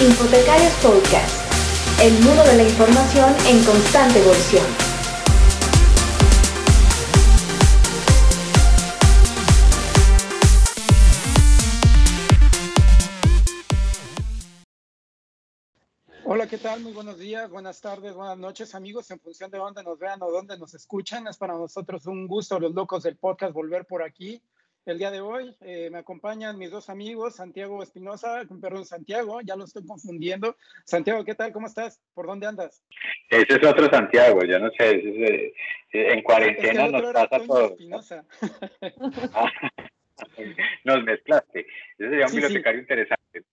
Infotecarios 0.00 0.72
Podcast, 0.74 2.00
el 2.00 2.12
mundo 2.20 2.44
de 2.44 2.54
la 2.54 2.62
información 2.62 3.34
en 3.48 3.64
constante 3.64 4.20
evolución. 4.20 4.64
Hola, 16.24 16.46
¿qué 16.46 16.58
tal? 16.58 16.80
Muy 16.80 16.92
buenos 16.92 17.18
días, 17.18 17.50
buenas 17.50 17.80
tardes, 17.80 18.14
buenas 18.14 18.38
noches, 18.38 18.76
amigos. 18.76 19.10
En 19.10 19.18
función 19.18 19.50
de 19.50 19.58
dónde 19.58 19.82
nos 19.82 19.98
vean 19.98 20.22
o 20.22 20.30
dónde 20.30 20.56
nos 20.56 20.74
escuchan, 20.74 21.26
es 21.26 21.36
para 21.36 21.54
nosotros 21.54 22.06
un 22.06 22.28
gusto, 22.28 22.60
los 22.60 22.72
locos 22.72 23.02
del 23.02 23.16
podcast, 23.16 23.52
volver 23.52 23.84
por 23.84 24.04
aquí 24.04 24.40
el 24.88 24.98
día 24.98 25.10
de 25.10 25.20
hoy. 25.20 25.54
Eh, 25.60 25.90
me 25.90 25.98
acompañan 25.98 26.58
mis 26.58 26.70
dos 26.70 26.88
amigos, 26.88 27.36
Santiago 27.36 27.82
Espinosa, 27.82 28.42
perdón, 28.60 28.84
Santiago, 28.84 29.40
ya 29.42 29.56
lo 29.56 29.64
estoy 29.64 29.86
confundiendo. 29.86 30.56
Santiago, 30.84 31.24
¿qué 31.24 31.34
tal? 31.34 31.52
¿Cómo 31.52 31.66
estás? 31.66 32.00
¿Por 32.14 32.26
dónde 32.26 32.46
andas? 32.46 32.82
Ese 33.28 33.54
es 33.54 33.64
otro 33.64 33.88
Santiago, 33.90 34.42
yo 34.44 34.58
no 34.58 34.70
sé, 34.70 34.90
eh, 34.90 35.52
en 35.92 36.22
cuarentena 36.22 36.88
nos 36.88 37.12
pasa 37.12 37.40
todo. 37.46 37.76
Ah, 39.34 39.52
nos 40.82 41.04
mezclaste. 41.04 41.60
Ese 41.60 42.10
sería 42.10 42.26
un 42.26 42.32
bibliotecario 42.32 42.80
interesante. 42.80 43.44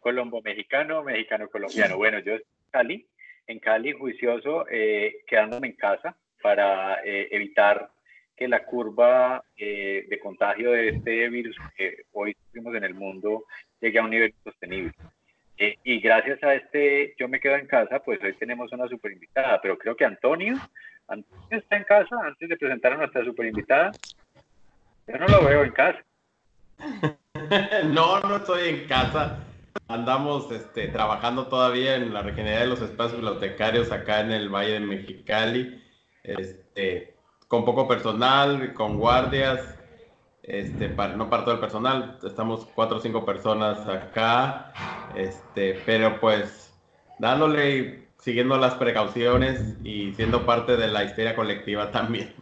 Colombo 0.00 0.40
mexicano, 0.40 1.02
mexicano 1.02 1.48
colombiano. 1.50 1.98
Bueno, 1.98 2.20
yo 2.20 2.36
estoy 2.36 2.48
en 2.64 2.70
Cali, 2.70 3.08
en 3.46 3.58
Cali 3.58 3.92
juicioso, 3.92 4.66
eh, 4.70 5.18
quedándome 5.26 5.68
en 5.68 5.74
casa 5.74 6.16
para 6.40 7.02
evitar 7.04 7.90
que 8.36 8.48
la 8.48 8.64
curva 8.64 9.42
eh, 9.56 10.06
de 10.08 10.18
contagio 10.18 10.72
de 10.72 10.90
este 10.90 11.28
virus 11.28 11.56
que 11.76 12.04
hoy 12.12 12.36
tenemos 12.52 12.74
en 12.74 12.84
el 12.84 12.94
mundo 12.94 13.44
llegue 13.80 13.98
a 13.98 14.04
un 14.04 14.10
nivel 14.10 14.34
sostenible. 14.44 14.92
Eh, 15.58 15.78
y 15.84 16.00
gracias 16.00 16.42
a 16.42 16.54
este 16.54 17.14
Yo 17.18 17.28
me 17.28 17.40
quedo 17.40 17.56
en 17.56 17.66
casa, 17.66 18.00
pues 18.00 18.22
hoy 18.22 18.34
tenemos 18.34 18.70
una 18.72 18.86
super 18.88 19.10
invitada, 19.10 19.58
pero 19.62 19.78
creo 19.78 19.96
que 19.96 20.04
Antonio, 20.04 20.54
Antonio 21.08 21.48
está 21.50 21.76
en 21.76 21.84
casa 21.84 22.16
antes 22.22 22.48
de 22.48 22.56
presentar 22.56 22.92
a 22.92 22.98
nuestra 22.98 23.24
super 23.24 23.46
invitada. 23.46 23.92
Yo 25.06 25.16
no 25.18 25.26
lo 25.28 25.44
veo 25.44 25.64
en 25.64 25.70
casa. 25.70 26.04
no, 27.86 28.20
no 28.20 28.36
estoy 28.36 28.68
en 28.68 28.86
casa. 28.86 29.42
Andamos 29.88 30.50
este, 30.50 30.88
trabajando 30.88 31.46
todavía 31.46 31.94
en 31.94 32.12
la 32.12 32.22
regeneración 32.22 32.70
de 32.70 32.74
los 32.76 32.90
espacios 32.90 33.20
bibliotecarios 33.20 33.92
acá 33.92 34.20
en 34.20 34.32
el 34.32 34.48
Valle 34.48 34.72
de 34.72 34.80
Mexicali. 34.80 35.82
Este, 36.24 37.15
con 37.48 37.64
poco 37.64 37.86
personal, 37.86 38.74
con 38.74 38.98
guardias, 38.98 39.78
este, 40.42 40.88
para, 40.88 41.16
no 41.16 41.28
para 41.28 41.44
todo 41.44 41.54
el 41.54 41.60
personal, 41.60 42.18
estamos 42.24 42.66
cuatro 42.74 42.98
o 42.98 43.00
cinco 43.00 43.24
personas 43.24 43.86
acá, 43.88 44.72
este, 45.16 45.80
pero 45.84 46.20
pues 46.20 46.72
dándole 47.18 47.76
y 47.76 48.06
siguiendo 48.18 48.56
las 48.58 48.74
precauciones 48.74 49.76
y 49.84 50.12
siendo 50.14 50.46
parte 50.46 50.76
de 50.76 50.88
la 50.88 51.04
histeria 51.04 51.34
colectiva 51.34 51.90
también. 51.90 52.32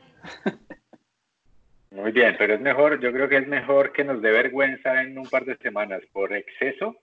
Muy 1.91 2.11
bien, 2.11 2.35
pero 2.39 2.55
es 2.55 2.61
mejor, 2.61 3.01
yo 3.01 3.13
creo 3.13 3.29
que 3.29 3.37
es 3.37 3.47
mejor 3.47 3.93
que 3.93 4.03
nos 4.03 4.21
dé 4.21 4.33
vergüenza 4.33 5.03
en 5.03 5.17
un 5.17 5.29
par 5.29 5.45
de 5.45 5.57
semanas 5.59 6.03
por 6.13 6.33
exceso 6.33 6.97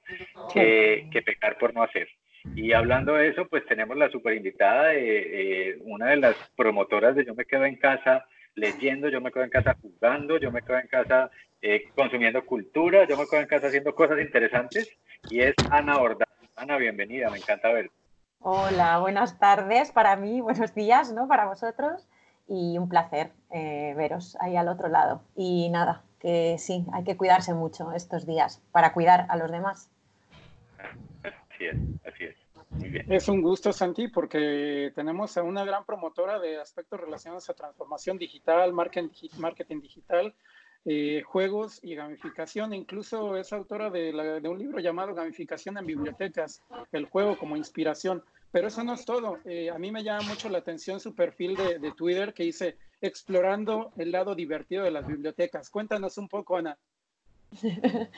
que, 0.53 1.07
que 1.11 1.22
pecar 1.22 1.57
por 1.57 1.73
no 1.73 1.83
hacer. 1.83 2.09
Y 2.56 2.73
hablando 2.73 3.14
de 3.14 3.30
eso, 3.30 3.47
pues 3.47 3.66
tenemos 3.66 3.97
la 3.97 4.09
super 4.09 4.34
invitada 4.34 4.88
de 4.88 5.70
eh, 5.70 5.78
una 5.81 6.08
de 6.08 6.17
las 6.17 6.36
promotoras 6.56 7.16
de 7.16 7.25
Yo 7.25 7.36
me 7.36 7.45
quedo 7.45 7.66
en 7.66 7.75
casa 7.75 8.25
leyendo, 8.56 9.09
yo 9.09 9.22
me 9.22 9.31
quedo 9.31 9.44
en 9.44 9.50
casa 9.50 9.78
jugando, 9.81 10.38
yo 10.38 10.52
me 10.52 10.62
quedo 10.62 10.80
en 10.80 10.88
casa 10.88 11.30
eh, 11.62 11.89
consumiendo 11.95 12.45
cultura, 12.45 13.08
yo 13.08 13.17
me 13.17 13.25
quedo 13.28 13.42
en 13.42 13.47
casa 13.47 13.67
haciendo 13.67 13.95
cosas 13.95 14.19
interesantes 14.19 14.97
y 15.30 15.42
es 15.42 15.56
Ana 15.69 15.97
Ordaz. 15.97 16.28
Ana, 16.56 16.78
bienvenida, 16.78 17.30
me 17.30 17.38
encanta 17.38 17.72
verte. 17.72 17.94
Hola, 18.39 19.00
buenas 19.00 19.39
tardes 19.39 19.92
para 19.92 20.16
mí, 20.16 20.42
buenos 20.42 20.74
días, 20.74 21.13
¿no? 21.13 21.28
Para 21.28 21.46
vosotros 21.46 22.07
y 22.47 22.78
un 22.78 22.90
placer 22.90 23.31
eh, 23.51 23.94
veros 23.96 24.35
ahí 24.41 24.56
al 24.56 24.68
otro 24.68 24.90
lado. 24.90 25.22
Y 25.35 25.69
nada, 25.69 26.01
que 26.19 26.57
sí, 26.57 26.85
hay 26.91 27.03
que 27.03 27.16
cuidarse 27.16 27.53
mucho 27.53 27.91
estos 27.94 28.25
días 28.25 28.62
para 28.72 28.94
cuidar 28.94 29.28
a 29.30 29.38
los 29.38 29.51
demás. 29.51 29.90
Así 31.61 31.66
es, 31.67 32.13
así 32.13 32.23
es. 32.23 32.35
Muy 32.72 32.89
bien. 32.89 33.11
Es 33.11 33.27
un 33.27 33.41
gusto, 33.41 33.72
Santi, 33.73 34.07
porque 34.07 34.91
tenemos 34.95 35.38
a 35.38 35.44
una 35.44 35.63
gran 35.63 35.85
promotora 35.85 36.39
de 36.39 36.59
aspectos 36.59 36.99
relacionados 36.99 37.49
a 37.49 37.53
transformación 37.53 38.17
digital, 38.17 38.73
marketing 38.73 39.81
digital, 39.81 40.33
eh, 40.85 41.21
juegos 41.23 41.79
y 41.83 41.94
gamificación. 41.95 42.73
Incluso 42.73 43.35
es 43.35 43.53
autora 43.53 43.89
de, 43.91 44.41
un 44.50 44.57
libro 44.57 44.79
llamado 44.79 45.13
Gamificación 45.13 45.77
en 45.77 45.85
Bibliotecas, 45.85 46.63
el 46.91 47.05
juego 47.05 47.38
como 47.38 47.57
inspiración. 47.57 48.23
Pero 48.51 48.69
eso 48.69 48.83
no 48.83 48.94
es 48.94 49.05
todo. 49.05 49.38
Eh, 49.45 49.69
a 49.69 49.77
mí 49.77 49.91
me 49.91 50.03
llama 50.03 50.29
mucho 50.29 50.50
la 50.50 50.59
atención 50.59 51.00
su 51.00 51.13
perfil 51.13 51.55
de, 51.55 51.77
de 51.77 51.91
Twitter 51.91 52.33
que 52.33 52.44
dice 52.44 52.77
explorando 53.01 53.91
el 53.97 54.11
lado 54.11 54.33
divertido 54.33 54.83
de 54.83 54.91
las 54.91 55.05
bibliotecas. 55.05 55.69
Cuéntanos 55.69 56.17
un 56.17 56.27
poco, 56.27 56.57
Ana. 56.57 56.77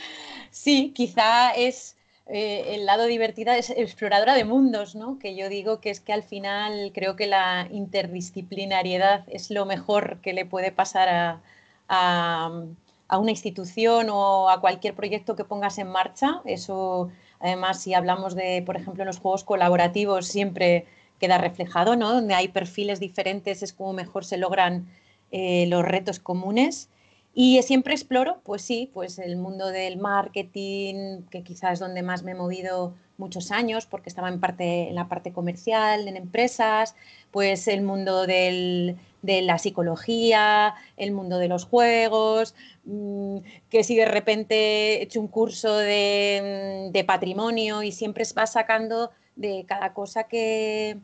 Sí, 0.51 0.93
quizá 0.93 1.51
es 1.51 1.97
eh, 2.27 2.75
el 2.75 2.85
lado 2.85 3.05
divertida 3.05 3.57
es 3.57 3.69
exploradora 3.69 4.33
de 4.33 4.45
mundos, 4.45 4.95
¿no? 4.95 5.19
Que 5.19 5.35
yo 5.35 5.49
digo 5.49 5.81
que 5.81 5.89
es 5.89 5.99
que 5.99 6.13
al 6.13 6.23
final 6.23 6.91
creo 6.93 7.15
que 7.15 7.27
la 7.27 7.67
interdisciplinariedad 7.69 9.25
es 9.27 9.51
lo 9.51 9.65
mejor 9.65 10.19
que 10.21 10.33
le 10.33 10.45
puede 10.45 10.71
pasar 10.71 11.09
a, 11.09 11.41
a, 11.89 13.17
una 13.17 13.31
institución 13.31 14.09
o 14.09 14.49
a 14.49 14.61
cualquier 14.61 14.95
proyecto 14.95 15.35
que 15.35 15.43
pongas 15.43 15.77
en 15.77 15.89
marcha. 15.89 16.41
Eso, 16.45 17.09
además, 17.39 17.81
si 17.81 17.93
hablamos 17.93 18.35
de, 18.35 18.63
por 18.65 18.77
ejemplo, 18.77 19.03
en 19.03 19.07
los 19.07 19.19
juegos 19.19 19.43
colaborativos, 19.43 20.27
siempre 20.27 20.85
queda 21.19 21.37
reflejado, 21.37 21.95
¿no? 21.95 22.13
Donde 22.13 22.33
hay 22.33 22.47
perfiles 22.47 22.99
diferentes 22.99 23.63
es 23.63 23.73
como 23.73 23.93
mejor 23.93 24.25
se 24.25 24.37
logran 24.37 24.87
eh, 25.31 25.65
los 25.67 25.83
retos 25.83 26.19
comunes. 26.19 26.89
Y 27.35 27.61
siempre 27.63 27.93
exploro, 27.93 28.41
pues 28.43 28.61
sí, 28.61 28.91
pues 28.93 29.17
el 29.17 29.37
mundo 29.37 29.67
del 29.69 29.97
marketing, 29.97 31.23
que 31.31 31.43
quizás 31.43 31.73
es 31.73 31.79
donde 31.79 32.03
más 32.03 32.21
me 32.23 32.31
he 32.31 32.35
movido 32.35 32.93
muchos 33.17 33.51
años, 33.51 33.87
porque 33.87 34.09
estaba 34.09 34.29
en, 34.29 34.39
parte, 34.39 34.89
en 34.89 34.95
la 34.95 35.07
parte 35.07 35.33
comercial, 35.33 36.07
en 36.07 36.15
empresas, 36.15 36.95
pues 37.31 37.67
el 37.67 37.81
mundo 37.81 38.27
de 38.27 38.95
la 39.23 39.57
psicología, 39.57 40.75
el 40.97 41.11
mundo 41.11 41.39
de 41.39 41.47
los 41.47 41.65
juegos, 41.65 42.53
mm, 42.85 43.37
que 43.69 43.83
si 43.83 43.95
de 43.95 44.05
repente 44.05 44.99
he 44.99 45.03
hecho 45.03 45.19
un 45.19 45.27
curso 45.27 45.75
de, 45.77 47.03
patrimonio 47.07 47.81
y 47.83 47.91
siempre 47.91 48.25
vas 48.35 48.53
sacando 48.53 49.11
de 49.35 49.65
cada 49.67 49.93
cosa 49.93 50.25
que, 50.25 50.99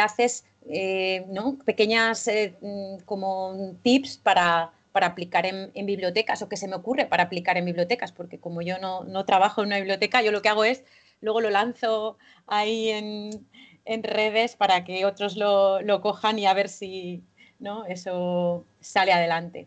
haces, 0.00 0.44
eh, 0.68 1.26
¿no? 1.28 1.58
pequeñas 1.64 2.26
eh, 2.28 2.54
mm, 2.60 3.04
como 3.04 3.74
tips 3.82 4.16
para 4.18 4.72
para 4.94 5.08
aplicar 5.08 5.44
en, 5.44 5.86
bibliotecas 5.86 6.40
o 6.42 6.48
que 6.48 6.56
se 6.56 6.68
me 6.68 6.76
ocurre 6.76 7.06
para 7.06 7.24
aplicar 7.24 7.56
en 7.56 7.64
bibliotecas, 7.64 8.12
porque 8.12 8.38
como 8.38 8.62
yo 8.62 8.78
no, 8.78 9.24
trabajo 9.24 9.60
en 9.60 9.66
una 9.66 9.78
biblioteca, 9.78 10.22
yo 10.22 10.30
lo 10.30 10.40
que 10.40 10.48
hago 10.48 10.62
es, 10.62 10.84
luego 11.20 11.40
lo 11.40 11.50
lanzo 11.50 12.16
ahí 12.46 12.90
en, 12.90 14.02
redes 14.04 14.54
para 14.54 14.84
que 14.84 15.04
otros 15.04 15.36
lo, 15.36 16.00
cojan 16.00 16.38
y 16.38 16.46
a 16.46 16.54
ver 16.54 16.68
si 16.68 17.24
¿no? 17.58 17.84
eso 17.86 18.64
sale 18.78 19.12
adelante. 19.12 19.66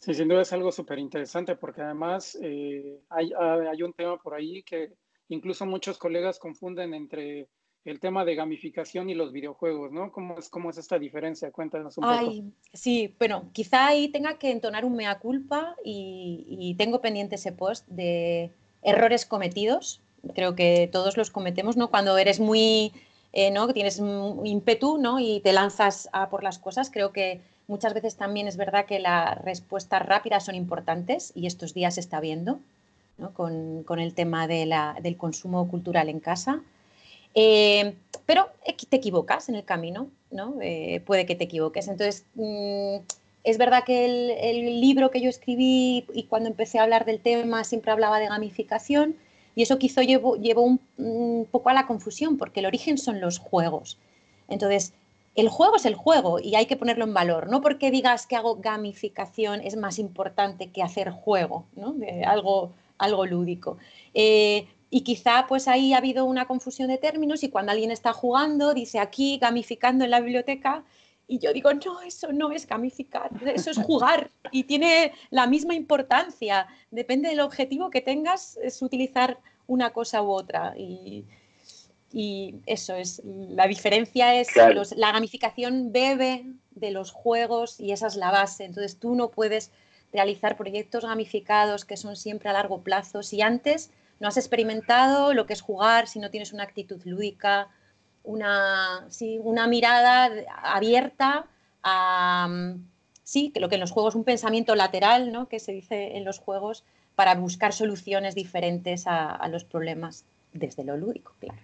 Sí, 0.00 0.12
sin 0.12 0.28
duda 0.28 0.42
es 0.42 0.52
algo 0.52 0.70
súper 0.72 0.98
interesante 0.98 1.56
porque 1.56 1.80
además 1.80 2.36
eh, 2.42 3.00
hay, 3.08 3.32
hay, 3.32 3.82
un 3.82 3.94
tema 3.94 4.18
por 4.18 4.34
ahí 4.34 4.62
que 4.62 4.92
incluso 5.30 5.64
muchos 5.64 5.96
colegas 5.96 6.38
confunden 6.38 6.92
entre 6.92 7.48
el 7.86 8.00
tema 8.00 8.24
de 8.24 8.34
gamificación 8.34 9.08
y 9.08 9.14
los 9.14 9.32
videojuegos, 9.32 9.92
¿no? 9.92 10.10
¿Cómo 10.10 10.36
es, 10.38 10.48
cómo 10.48 10.70
es 10.70 10.78
esta 10.78 10.98
diferencia? 10.98 11.52
Cuéntanos 11.52 11.96
un 11.96 12.04
Ay, 12.04 12.42
poco. 12.42 12.56
Sí, 12.72 13.14
bueno, 13.16 13.44
quizá 13.52 13.86
ahí 13.86 14.08
tenga 14.08 14.38
que 14.38 14.50
entonar 14.50 14.84
un 14.84 14.96
mea 14.96 15.18
culpa 15.20 15.76
y, 15.84 16.74
tengo 16.78 17.00
pendiente 17.00 17.36
ese 17.36 17.52
post 17.52 17.86
de 17.86 18.50
errores 18.82 19.24
cometidos. 19.24 20.00
Creo 20.34 20.56
que 20.56 20.88
todos 20.90 21.16
los 21.16 21.30
cometemos, 21.30 21.76
¿no? 21.76 21.88
Cuando 21.88 22.18
eres 22.18 22.40
muy, 22.40 22.92
eh, 23.32 23.52
¿no? 23.52 23.72
Tienes 23.72 24.02
ímpetu, 24.44 24.98
¿no? 24.98 25.20
Y 25.20 25.40
te 25.40 25.52
lanzas 25.52 26.08
a 26.12 26.28
por 26.28 26.42
las 26.42 26.58
cosas. 26.58 26.90
Creo 26.90 27.12
que 27.12 27.40
muchas 27.68 27.94
veces 27.94 28.16
también 28.16 28.48
es 28.48 28.56
verdad 28.56 28.86
que 28.86 28.98
las 28.98 29.40
respuestas 29.44 30.04
rápidas 30.04 30.44
son 30.44 30.56
importantes 30.56 31.30
y 31.36 31.46
estos 31.46 31.72
días 31.72 31.94
se 31.94 32.00
está 32.00 32.18
viendo, 32.18 32.58
¿no? 33.16 33.32
Con, 33.32 33.84
con 33.84 34.00
el 34.00 34.12
tema 34.12 34.48
de 34.48 34.66
la, 34.66 34.96
del 35.00 35.16
consumo 35.16 35.68
cultural 35.68 36.08
en 36.08 36.18
casa. 36.18 36.62
Eh, 37.36 37.94
pero 38.24 38.48
te 38.88 38.96
equivocas 38.96 39.48
en 39.48 39.54
el 39.54 39.64
camino, 39.64 40.08
¿no? 40.30 40.56
Eh, 40.60 41.02
puede 41.06 41.26
que 41.26 41.36
te 41.36 41.44
equivoques. 41.44 41.86
Entonces, 41.86 42.24
mm, 42.34 42.96
es 43.44 43.58
verdad 43.58 43.84
que 43.84 44.06
el, 44.50 44.80
libro 44.80 45.10
que 45.10 45.20
yo 45.20 45.28
escribí 45.28 46.06
y 46.12 46.24
cuando 46.24 46.48
empecé 46.48 46.78
a 46.78 46.82
hablar 46.82 47.04
del 47.04 47.20
tema 47.20 47.62
siempre 47.62 47.92
hablaba 47.92 48.18
de 48.18 48.26
gamificación 48.26 49.16
y 49.54 49.62
eso 49.62 49.78
quizá 49.78 50.02
llevó, 50.02 50.36
llevó 50.36 50.62
un, 50.62 51.46
poco 51.50 51.68
a 51.68 51.74
la 51.74 51.86
confusión 51.86 52.38
porque 52.38 52.60
el 52.60 52.66
origen 52.66 52.98
son 52.98 53.20
los 53.20 53.38
juegos. 53.38 53.98
Entonces, 54.48 54.94
el 55.34 55.48
juego 55.50 55.76
es 55.76 55.84
el 55.84 55.94
juego 55.94 56.40
y 56.40 56.54
hay 56.54 56.64
que 56.66 56.76
ponerlo 56.76 57.04
en 57.04 57.12
valor. 57.12 57.48
No 57.50 57.60
porque 57.60 57.90
digas 57.90 58.26
que 58.26 58.36
hago 58.36 58.56
gamificación 58.56 59.60
es 59.60 59.76
más 59.76 59.98
importante 59.98 60.68
que 60.68 60.82
hacer 60.82 61.10
juego, 61.10 61.66
¿no? 61.76 61.94
algo, 62.26 62.72
algo 62.98 63.26
lúdico. 63.26 63.76
Eh, 64.14 64.66
y 64.90 65.02
quizá 65.02 65.46
pues 65.48 65.68
ahí 65.68 65.92
ha 65.92 65.98
habido 65.98 66.24
una 66.24 66.46
confusión 66.46 66.88
de 66.88 66.98
términos 66.98 67.42
y 67.42 67.50
cuando 67.50 67.72
alguien 67.72 67.90
está 67.90 68.12
jugando 68.12 68.72
dice 68.72 68.98
aquí 68.98 69.38
gamificando 69.38 70.04
en 70.04 70.10
la 70.10 70.20
biblioteca 70.20 70.84
y 71.28 71.38
yo 71.40 71.52
digo, 71.52 71.72
no, 71.74 72.00
eso 72.02 72.32
no 72.32 72.52
es 72.52 72.66
gamificar, 72.66 73.30
eso 73.44 73.70
es 73.70 73.78
jugar 73.78 74.30
y 74.52 74.64
tiene 74.64 75.12
la 75.30 75.46
misma 75.46 75.74
importancia. 75.74 76.68
Depende 76.90 77.28
del 77.28 77.40
objetivo 77.40 77.90
que 77.90 78.00
tengas, 78.00 78.56
es 78.62 78.80
utilizar 78.80 79.38
una 79.66 79.92
cosa 79.92 80.22
u 80.22 80.30
otra. 80.30 80.74
Y, 80.76 81.24
eso 82.64 82.94
es, 82.94 83.20
la 83.26 83.66
diferencia 83.66 84.40
es 84.40 84.48
la 84.56 85.12
gamificación 85.12 85.92
bebe 85.92 86.46
de 86.70 86.90
los 86.90 87.10
juegos 87.10 87.78
y 87.78 87.92
esa 87.92 88.06
es 88.06 88.16
la 88.16 88.30
base. 88.30 88.64
Entonces 88.64 88.98
tú 88.98 89.14
no 89.14 89.30
puedes 89.30 89.70
realizar 90.14 90.56
proyectos 90.56 91.04
gamificados 91.04 91.84
que 91.84 91.98
son 91.98 92.16
siempre 92.16 92.48
a 92.48 92.54
largo 92.54 92.80
plazo 92.80 93.22
si 93.22 93.42
antes 93.42 93.90
no 94.20 94.28
has 94.28 94.36
experimentado 94.36 95.34
lo 95.34 95.46
que 95.46 95.52
es 95.52 95.60
jugar, 95.60 96.08
si 96.08 96.18
no 96.18 96.30
tienes 96.30 96.52
una 96.52 96.62
actitud 96.62 97.00
lúdica, 97.04 97.68
una, 98.22 99.06
una 99.40 99.66
mirada 99.66 100.30
abierta 100.62 101.46
a, 101.82 102.48
sí, 103.22 103.50
que 103.52 103.60
lo 103.60 103.68
que 103.68 103.74
en 103.76 103.80
los 103.80 103.90
juegos 103.90 104.14
un 104.14 104.24
pensamiento 104.24 104.74
lateral, 104.74 105.32
¿no? 105.32 105.48
que 105.48 105.58
se 105.60 105.72
dice 105.72 106.16
en 106.16 106.24
los 106.24 106.38
juegos, 106.38 106.84
para 107.14 107.34
buscar 107.34 107.72
soluciones 107.72 108.34
diferentes 108.34 109.04
a, 109.06 109.46
los 109.48 109.64
problemas 109.64 110.24
desde 110.52 110.84
lo 110.84 110.96
lúdico, 110.96 111.34
claro. 111.40 111.60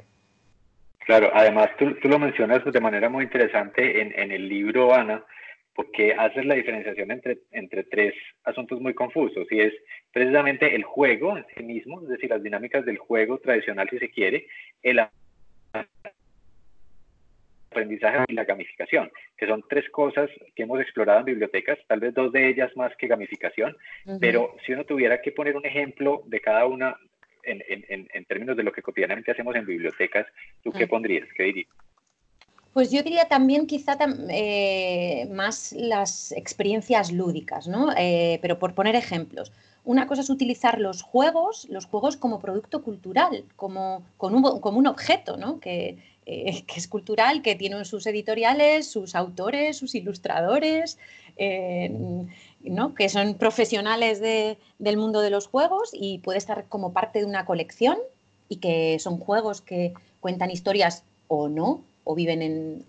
Claro, 1.01 1.31
además 1.35 1.71
tú, 1.79 1.97
lo 2.09 2.19
mencionas 2.19 2.63
de 2.65 2.81
manera 2.81 3.09
muy 3.09 3.25
interesante 3.25 4.01
en, 4.01 4.19
en, 4.19 4.31
el 4.31 4.49
libro, 4.49 4.95
Ana, 4.95 5.25
porque 5.75 6.15
haces 6.15 6.45
la 6.45 6.55
diferenciación 6.55 7.11
entre, 7.11 7.39
entre 7.51 7.85
tres 7.85 8.15
asuntos 8.45 8.81
muy 8.81 8.95
confusos, 8.95 9.47
y 9.51 9.61
es 9.61 9.73
precisamente 10.13 10.75
el 10.75 10.85
juego 10.85 11.37
en 11.37 11.47
sí 11.57 11.63
mismo, 11.63 12.03
es 12.03 12.09
decir, 12.09 12.31
las 12.31 12.43
dinámicas 12.43 12.85
del 12.85 12.99
juego 12.99 13.39
tradicional, 13.39 13.89
si 13.89 13.99
se 13.99 14.11
quiere, 14.11 14.47
el 14.83 15.01
aprendizaje 17.71 18.25
y 18.29 18.35
la 18.35 18.45
gamificación, 18.45 19.11
que 19.37 19.47
son 19.47 19.65
tres 19.69 19.89
cosas 19.91 20.29
que 20.55 20.65
hemos 20.65 20.81
explorado 20.81 21.21
en 21.21 21.25
bibliotecas, 21.27 21.79
tal 21.87 22.01
vez 22.01 22.13
dos 22.13 22.33
de 22.33 22.49
ellas 22.49 22.77
más 22.77 22.95
que 22.97 23.07
gamificación, 23.07 23.75
pero 24.21 24.55
si 24.67 24.73
uno 24.73 24.85
tuviera 24.85 25.23
que 25.23 25.33
poner 25.33 25.57
un 25.57 25.65
ejemplo 25.65 26.23
de 26.27 26.41
cada 26.41 26.67
una 26.67 26.97
en, 27.45 27.63
en, 27.67 28.09
en 28.13 28.25
términos 28.27 28.57
de 28.57 28.63
lo 28.63 28.73
que 28.73 28.83
cotidianamente 28.83 29.33
hacemos 29.33 29.57
en 29.57 29.65
bibliotecas, 29.65 30.27
¿tú 30.63 30.71
qué 30.71 30.87
pondrías? 30.87 31.27
¿Qué 31.35 31.45
dirías? 31.45 31.69
Pues 32.73 32.91
yo 32.91 33.03
diría 33.03 33.29
también 33.29 33.67
quizá 33.67 33.99
eh, 34.31 35.29
más 35.31 35.73
las 35.73 36.33
experiencias 36.33 37.13
lúdicas, 37.13 37.69
¿no? 37.69 37.93
Eh, 37.97 38.39
pero 38.41 38.59
por 38.59 38.75
poner 38.75 38.97
ejemplos. 38.97 39.53
Una 39.85 40.07
cosa 40.07 40.23
es 40.23 40.31
utilizar 40.31 40.81
los 40.81 41.03
juegos, 41.03 41.67
los 41.69 41.85
juegos 41.85 42.17
como 42.17 42.41
producto 42.41 42.83
cultural, 42.83 43.45
como, 43.57 44.05
como 44.17 44.79
un 44.79 44.87
objeto, 44.87 45.37
¿no? 45.37 45.61
Que, 45.61 45.99
eh, 46.25 46.65
es 46.75 46.89
cultural, 46.89 47.43
que 47.43 47.57
tiene 47.57 47.85
sus 47.85 48.07
editoriales, 48.07 48.87
sus 48.91 49.15
autores, 49.17 49.77
sus 49.77 49.95
ilustradores, 49.95 50.99
¿no? 52.61 52.95
que 52.95 53.09
son 53.09 53.35
profesionales 53.35 54.21
del 54.21 54.97
mundo 54.99 55.21
de 55.21 55.31
los 55.31 55.49
juegos 55.49 55.91
y 55.93 56.19
puede 56.19 56.39
estar 56.39 56.67
como 56.69 56.93
parte 56.93 57.19
de 57.19 57.25
una 57.25 57.45
colección 57.45 57.99
y 58.49 58.57
que 58.57 58.99
son 59.01 59.19
juegos 59.19 59.63
que 59.63 59.95
cuentan 60.21 60.51
historias 60.51 61.05
o 61.27 61.49
no, 61.49 61.83
o 62.05 62.15
viven 62.15 62.43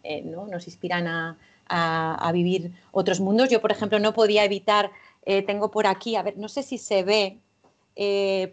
en, 0.04 0.31
¿no? 0.31 0.48
nos 0.48 0.68
inspiran 0.68 1.07
a, 1.07 1.38
vivir 2.33 2.71
otros 2.92 3.19
mundos. 3.19 3.50
Yo, 3.50 3.62
por 3.62 3.71
ejemplo, 3.71 4.00
no 4.00 4.13
podía 4.13 4.44
evitar, 4.44 4.92
eh, 5.25 5.42
tengo 5.42 5.71
por 5.71 5.88
aquí, 5.88 6.15
a 6.15 6.24
ver, 6.24 6.38
no 6.38 6.50
sé 6.50 6.63
si 6.63 6.77
se 6.77 7.04
ve, 7.04 7.38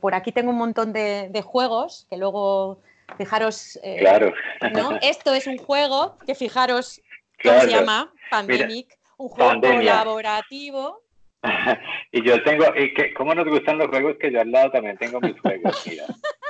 por 0.01 0.15
aquí 0.15 0.33
tengo 0.33 0.51
un 0.51 0.59
montón 0.59 0.93
de 0.93 1.43
juegos 1.45 2.07
que 2.09 2.17
luego 2.17 2.79
Fijaros, 3.17 3.79
eh, 3.83 3.99
claro. 3.99 4.33
¿no? 4.73 4.99
Esto 5.03 5.35
es 5.35 5.47
un 5.47 5.59
juego 5.59 6.17
que 6.27 6.35
fijaros 6.35 7.01
cómo 7.43 7.61
se 7.61 7.69
llama, 7.69 8.13
Pandemic, 8.31 8.99
un 9.17 9.29
juego 9.29 9.61
colaborativo. 9.61 11.03
y 12.13 12.23
yo 12.23 12.43
tengo, 12.43 12.67
y 12.77 12.93
que, 12.95 13.15
¿cómo 13.15 13.35
nos 13.35 13.49
gustan 13.49 13.79
los 13.79 13.89
juegos? 13.89 14.17
Que 14.21 14.31
yo 14.31 14.41
al 14.41 14.51
lado 14.51 14.71
también 14.71 14.97
tengo 14.99 15.21
mis 15.21 15.39
juegos, 15.41 15.87
mira. 15.87 16.05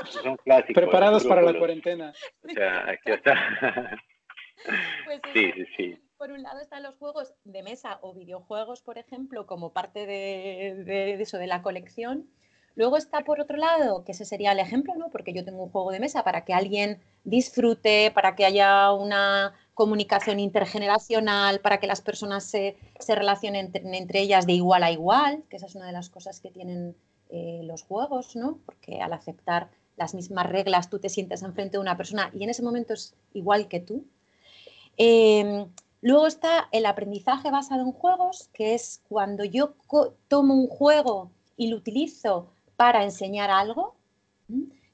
Son 0.09 0.37
clásicos. 0.37 0.75
Preparados 0.83 1.25
para 1.25 1.43
la 1.43 1.59
cuarentena. 1.59 2.13
O 2.43 2.49
sea, 2.49 2.91
aquí 2.91 3.13
está. 3.13 3.35
Pues 5.07 5.23
sí, 5.33 5.51
sí, 5.53 5.65
sí. 5.75 5.99
Por 6.19 6.33
un 6.33 6.43
lado 6.43 6.61
están 6.61 6.83
los 6.83 6.95
juegos 6.97 7.33
de 7.45 7.63
mesa 7.63 7.99
o 8.03 8.13
videojuegos, 8.13 8.83
por 8.83 8.99
ejemplo, 8.99 9.47
como 9.47 9.73
parte 9.73 10.05
de, 10.05 10.85
de 10.85 11.15
eso, 11.15 11.39
de 11.39 11.47
la 11.47 11.63
colección. 11.63 12.29
Luego 12.75 12.97
está 12.97 13.23
por 13.23 13.41
otro 13.41 13.57
lado, 13.57 14.05
que 14.05 14.13
ese 14.13 14.25
sería 14.25 14.53
el 14.53 14.59
ejemplo, 14.59 14.95
¿no? 14.97 15.11
Porque 15.11 15.33
yo 15.33 15.45
tengo 15.45 15.65
un 15.65 15.71
juego 15.71 15.91
de 15.91 16.01
mesa 16.01 16.25
para 16.25 16.45
que 16.45 16.55
alguien 16.55 17.01
disfrute, 17.25 18.11
para 18.11 18.37
que 18.37 18.45
haya 18.45 18.93
una 18.93 19.55
comunicación 19.75 20.39
intergeneracional, 20.41 21.61
para 21.61 21.81
que 21.81 21.87
las 21.87 22.01
personas 22.01 22.45
se, 22.45 22.77
relacionen 23.09 23.73
entre, 23.75 24.21
ellas 24.21 24.47
de 24.47 24.53
igual 24.53 24.83
a 24.83 24.91
igual, 24.91 25.43
que 25.49 25.57
esa 25.57 25.67
es 25.67 25.75
una 25.75 25.87
de 25.87 25.93
las 25.93 26.11
cosas 26.11 26.41
que 26.41 26.51
tienen 26.51 26.97
eh, 27.29 27.61
los 27.65 27.83
juegos, 27.83 28.37
¿no? 28.37 28.59
Porque 28.67 29.01
al 29.01 29.13
aceptar 29.13 29.71
las 29.97 30.15
mismas 30.15 30.47
reglas 30.47 30.89
tú 30.89 30.99
te 30.99 31.09
sientes 31.09 31.43
enfrente 31.43 31.77
de 31.77 31.81
una 31.81 31.97
persona 31.97 32.31
y 32.35 32.45
en 32.45 32.51
ese 32.51 32.63
momento 32.63 32.95
es 32.95 33.15
igual 33.33 33.69
que 33.69 33.81
tú. 33.81 34.05
Em, 34.97 35.67
luego 36.01 36.27
está 36.27 36.69
el 36.73 36.87
aprendizaje 36.87 37.51
basado 37.51 37.83
en 37.83 37.93
juegos, 37.93 38.49
que 38.53 38.75
es 38.75 39.03
cuando 39.09 39.45
yo 39.45 39.75
tomo 40.29 40.55
un 40.55 40.69
juego 40.69 41.31
y 41.57 41.69
lo 41.69 41.77
utilizo 41.77 42.49
para 42.77 43.05
enseñar 43.05 43.51
algo. 43.51 43.95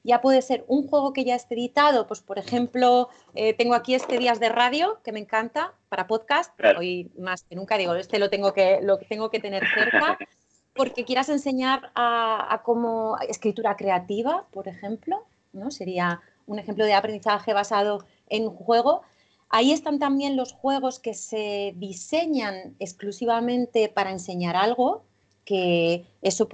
Ya 0.03 0.21
puede 0.21 0.41
ser 0.41 0.63
un 0.67 0.87
juego 0.87 1.11
que 1.11 1.25
ya 1.25 1.35
esté 1.35 1.55
editado, 1.55 2.07
pues 2.07 2.21
por 2.21 2.37
ejemplo, 2.37 3.09
eh, 3.35 3.53
tengo 3.53 3.73
aquí 3.73 3.95
este 3.95 4.17
Días 4.17 4.39
de 4.39 4.49
Radio, 4.49 5.01
que 5.03 5.11
me 5.11 5.19
encanta, 5.19 5.73
para 5.89 6.07
podcast, 6.07 6.53
hoy 6.77 7.11
más 7.17 7.43
que 7.43 7.55
nunca 7.55 7.77
digo, 7.77 7.95
este 7.95 8.19
lo 8.19 8.29
tengo 8.29 8.53
que, 8.53 8.79
lo 8.81 8.97
tengo 8.97 9.29
que 9.29 9.39
tener 9.39 9.63
cerca, 9.73 10.17
porque 10.77 11.03
quieras 11.03 11.29
enseñar 11.29 11.91
a, 11.95 12.61
como 12.63 13.17
escritura 13.27 13.75
creativa, 13.75 14.45
por 14.51 14.67
ejemplo, 14.67 15.25
¿no? 15.53 15.71
Sería 15.71 16.21
un 16.45 16.59
ejemplo 16.59 16.85
de 16.85 16.93
aprendizaje 16.93 17.53
basado 17.53 18.05
en 18.29 18.49
juego. 18.49 19.01
Ahí 19.49 19.71
están 19.71 19.99
también 19.99 20.37
los 20.37 20.53
juegos 20.53 20.99
que 20.99 21.13
se 21.13 21.73
diseñan 21.75 22.75
exclusivamente 22.79 23.89
para 23.89 24.11
enseñar 24.11 24.55
algo, 24.55 25.03
que 25.43 26.05
eso 26.21 26.47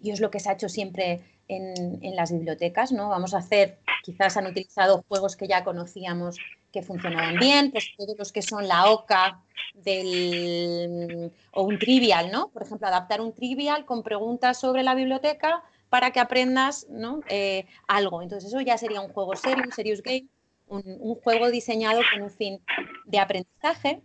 y 0.00 0.10
es 0.10 0.20
lo 0.20 0.30
que 0.30 0.40
se 0.40 0.50
ha 0.50 0.52
hecho 0.52 0.68
siempre 0.68 1.22
en, 1.48 2.16
las 2.16 2.32
bibliotecas, 2.32 2.92
¿no? 2.92 3.08
Vamos 3.08 3.34
a 3.34 3.38
hacer, 3.38 3.78
quizás 4.02 4.36
han 4.36 4.46
utilizado 4.46 5.04
juegos 5.08 5.36
que 5.36 5.48
ya 5.48 5.64
conocíamos 5.64 6.38
que 6.76 6.82
funcionaban 6.82 7.38
bien, 7.38 7.70
pues 7.70 7.94
todos 7.96 8.18
los 8.18 8.32
que 8.32 8.42
son 8.42 8.68
la 8.68 8.90
OCA 8.90 9.42
del, 9.72 11.32
o 11.52 11.62
un 11.62 11.78
trivial, 11.78 12.30
¿no? 12.30 12.48
Por 12.48 12.64
ejemplo, 12.64 12.86
adaptar 12.86 13.22
un 13.22 13.32
trivial 13.32 13.86
con 13.86 14.02
preguntas 14.02 14.60
sobre 14.60 14.82
la 14.82 14.94
biblioteca 14.94 15.62
para 15.88 16.10
que 16.10 16.20
aprendas 16.20 16.86
¿no? 16.90 17.20
Eh, 17.28 17.64
algo. 17.88 18.20
Entonces 18.20 18.48
eso 18.50 18.60
ya 18.60 18.76
sería 18.76 19.00
un 19.00 19.08
juego 19.08 19.34
serio, 19.36 19.64
un 19.64 19.72
serious 19.72 20.02
game, 20.02 20.26
un 20.68 21.14
juego 21.14 21.50
diseñado 21.50 22.02
con 22.12 22.22
un 22.22 22.30
fin 22.30 22.60
de 23.06 23.18
aprendizaje 23.20 24.02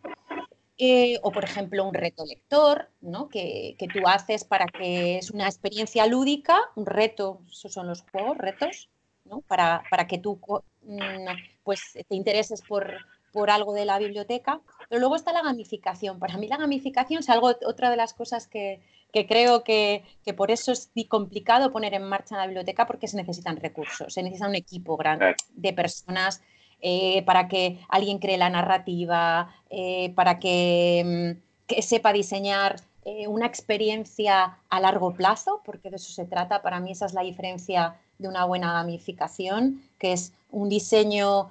eh, 0.84 1.20
o, 1.22 1.32
por 1.32 1.44
ejemplo, 1.44 1.86
un 1.86 1.94
reto 1.94 2.26
lector, 2.26 2.90
¿no? 3.02 3.30
que, 3.30 3.76
tú 3.94 4.00
haces 4.08 4.44
para 4.44 4.66
que 4.66 5.20
es 5.20 5.30
una 5.30 5.46
experiencia 5.46 6.08
lúdica, 6.08 6.58
un 6.76 6.88
reto, 6.88 7.42
esos 7.52 7.72
son 7.72 7.86
los 7.86 8.02
juegos, 8.12 8.36
retos, 8.40 8.90
¿no? 9.26 9.42
para, 9.42 9.84
que 10.08 10.18
tú 10.18 10.40
mm, 10.82 11.28
pues, 11.64 11.94
te 11.94 12.16
intereses 12.16 12.62
por, 12.62 12.96
por 13.32 13.50
algo 13.50 13.74
de 13.74 13.86
la 13.86 14.00
biblioteca. 14.00 14.62
Pero 14.90 15.00
luego 15.00 15.16
está 15.16 15.34
la 15.34 15.42
gamificación. 15.42 16.20
Para 16.20 16.38
mí 16.38 16.48
la 16.48 16.58
gamificación 16.58 17.20
es 17.20 17.30
algo, 17.30 17.52
otra 17.66 17.90
de 17.90 17.98
las 17.98 18.14
cosas 18.14 18.48
que, 18.48 18.82
creo 19.12 19.64
que, 19.64 20.04
por 20.36 20.52
eso 20.52 20.72
es 20.72 20.92
complicado 21.08 21.72
poner 21.72 21.94
en 21.94 22.04
marcha 22.04 22.38
la 22.38 22.46
biblioteca 22.46 22.86
porque 22.86 23.08
se 23.08 23.18
necesitan 23.18 23.58
recursos, 23.58 24.14
se 24.14 24.24
necesita 24.24 24.48
un 24.48 24.56
equipo 24.56 24.98
grande 24.98 25.36
de 25.54 25.74
personas 25.74 26.42
eh, 26.82 27.24
para 27.26 27.48
que 27.48 27.80
alguien 27.90 28.18
cree 28.20 28.38
la 28.38 28.50
narrativa, 28.50 29.54
eh, 29.70 30.12
para 30.16 30.40
que, 30.40 31.38
mm, 31.70 31.82
sepa 31.82 32.12
diseñar 32.12 32.82
eh, 33.06 33.28
una 33.28 33.48
experiencia 33.48 34.58
a 34.70 34.80
largo 34.80 35.14
plazo, 35.14 35.62
porque 35.66 35.90
de 35.90 35.96
eso 35.96 36.12
se 36.12 36.26
trata. 36.26 36.62
Para 36.62 36.80
mí 36.80 36.92
esa 36.92 37.06
es 37.06 37.14
la 37.14 37.22
diferencia 37.22 38.00
de 38.20 38.28
una 38.28 38.46
buena 38.46 38.74
gamificación, 38.74 39.82
que 39.98 40.14
es 40.14 40.34
un 40.52 40.70
diseño 40.70 41.50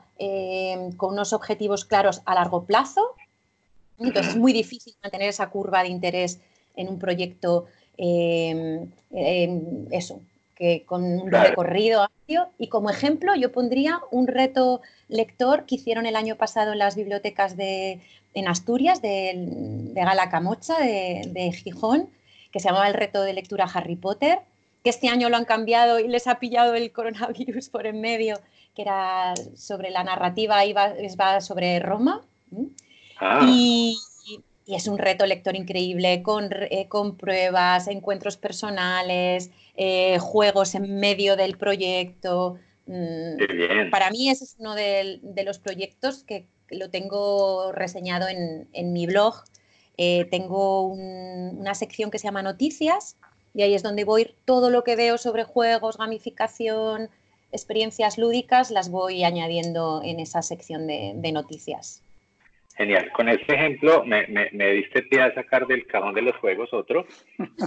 con 0.96 1.14
unos 1.14 1.32
objetivos 1.32 1.84
claros 1.84 2.22
a 2.24 2.34
largo 2.34 2.64
plazo. 2.64 3.14
Entonces 3.98 4.34
es 4.34 4.36
muy 4.36 4.52
difícil 4.52 4.94
mantener 5.02 5.28
esa 5.28 5.50
curva 5.50 5.82
de 5.82 5.88
interés 5.88 6.40
en 6.76 6.88
un 6.88 6.98
proyecto, 6.98 7.66
eso, 7.98 10.20
con 10.86 11.04
un 11.04 11.30
recorrido 11.30 12.02
amplio. 12.02 12.48
Y 12.58 12.68
como 12.68 12.90
ejemplo, 12.90 13.34
yo 13.34 13.50
pondría 13.50 14.00
un 14.10 14.26
reto 14.26 14.82
lector 15.08 15.64
que 15.64 15.76
hicieron 15.76 16.06
el 16.06 16.16
año 16.16 16.36
pasado 16.36 16.72
en 16.72 16.78
las 16.78 16.96
bibliotecas 16.96 17.56
de, 17.56 18.00
en 18.34 18.48
Asturias, 18.48 19.02
de, 19.02 19.32
de 19.36 20.00
Gala 20.00 20.30
Camocha, 20.30 20.78
de, 20.78 21.52
Gijón, 21.52 22.08
que 22.52 22.60
se 22.60 22.68
llamaba 22.68 22.88
el 22.88 22.94
reto 22.94 23.22
de 23.22 23.32
lectura 23.32 23.68
Harry 23.72 23.96
Potter. 23.96 24.40
que 24.82 24.90
este 24.90 25.08
año 25.08 25.28
lo 25.28 25.36
han 25.36 25.44
cambiado 25.44 25.98
y 25.98 26.08
les 26.08 26.26
ha 26.26 26.38
pillado 26.38 26.74
el 26.74 26.92
coronavirus 26.92 27.68
por 27.68 27.86
en 27.86 28.00
medio, 28.00 28.38
que 28.74 28.82
era 28.82 29.34
sobre 29.56 29.90
la 29.90 30.04
narrativa, 30.04 30.64
iba, 30.64 30.94
va 31.20 31.40
sobre 31.40 31.80
Roma. 31.80 32.22
Ah. 33.18 33.46
Y, 33.46 33.96
es 34.66 34.86
un 34.86 34.98
reto 34.98 35.26
lector 35.26 35.56
increíble, 35.56 36.22
con, 36.22 36.48
eh, 36.52 36.86
con 36.88 37.16
pruebas, 37.16 37.88
encuentros 37.88 38.36
personales, 38.36 39.50
eh, 39.76 40.18
juegos 40.20 40.76
en 40.76 41.00
medio 41.00 41.34
del 41.34 41.56
proyecto. 41.58 42.56
Mm, 42.86 43.90
para 43.90 44.10
mí 44.10 44.30
ese 44.30 44.44
es 44.44 44.56
uno 44.58 44.74
de, 44.74 45.20
los 45.44 45.58
proyectos 45.58 46.22
que 46.22 46.46
lo 46.68 46.88
tengo 46.88 47.72
reseñado 47.72 48.28
en, 48.28 48.92
mi 48.92 49.06
blog. 49.06 49.42
Eh, 49.96 50.26
tengo 50.30 50.84
una 50.84 51.74
sección 51.74 52.10
que 52.10 52.18
se 52.18 52.28
llama 52.28 52.42
Noticias, 52.42 53.16
y 53.54 53.62
ahí 53.62 53.74
es 53.74 53.82
donde 53.82 54.04
voy 54.04 54.34
todo 54.44 54.70
lo 54.70 54.84
que 54.84 54.96
veo 54.96 55.18
sobre 55.18 55.44
juegos, 55.44 55.98
gamificación, 55.98 57.10
experiencias 57.52 58.18
lúdicas, 58.18 58.70
las 58.70 58.90
voy 58.90 59.24
añadiendo 59.24 60.02
en 60.04 60.20
esa 60.20 60.42
sección 60.42 60.86
de, 60.86 61.32
noticias. 61.32 62.02
Genial. 62.76 63.10
Con 63.12 63.28
este 63.28 63.54
ejemplo 63.54 64.04
me, 64.04 64.26
me, 64.26 64.70
diste 64.72 65.02
pie 65.02 65.22
a 65.22 65.34
sacar 65.34 65.66
del 65.66 65.86
cajón 65.86 66.14
de 66.14 66.22
los 66.22 66.36
juegos 66.36 66.72
otro. 66.72 67.06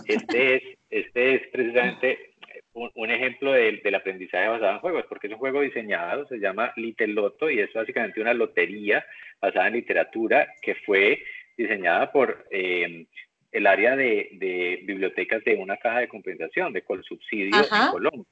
Este 0.07 0.55
es, 0.55 0.63
este 0.89 1.35
es 1.35 1.47
precisamente 1.51 2.33
un, 2.73 3.11
ejemplo 3.11 3.51
del, 3.51 3.81
del, 3.83 3.95
aprendizaje 3.95 4.47
basado 4.47 4.73
en 4.73 4.79
juegos, 4.79 5.05
porque 5.07 5.27
es 5.27 5.33
un 5.33 5.39
juego 5.39 5.61
diseñado, 5.61 6.27
se 6.27 6.39
llama 6.39 6.73
Little 6.75 7.07
Lotto 7.07 7.49
y 7.49 7.59
es 7.59 7.71
básicamente 7.73 8.19
una 8.19 8.33
lotería 8.33 9.05
basada 9.39 9.67
en 9.67 9.73
literatura 9.73 10.47
que 10.61 10.75
fue 10.75 11.23
diseñada 11.55 12.11
por 12.11 12.45
eh, 12.49 13.05
el 13.51 13.67
área 13.67 13.95
de, 13.95 14.79
bibliotecas 14.83 15.43
de 15.43 15.55
una 15.55 15.77
caja 15.77 15.99
de 15.99 16.07
compensación, 16.07 16.73
de 16.73 16.81
Colsubsidio 16.81 17.55
en 17.55 17.91
Colombia. 17.91 18.25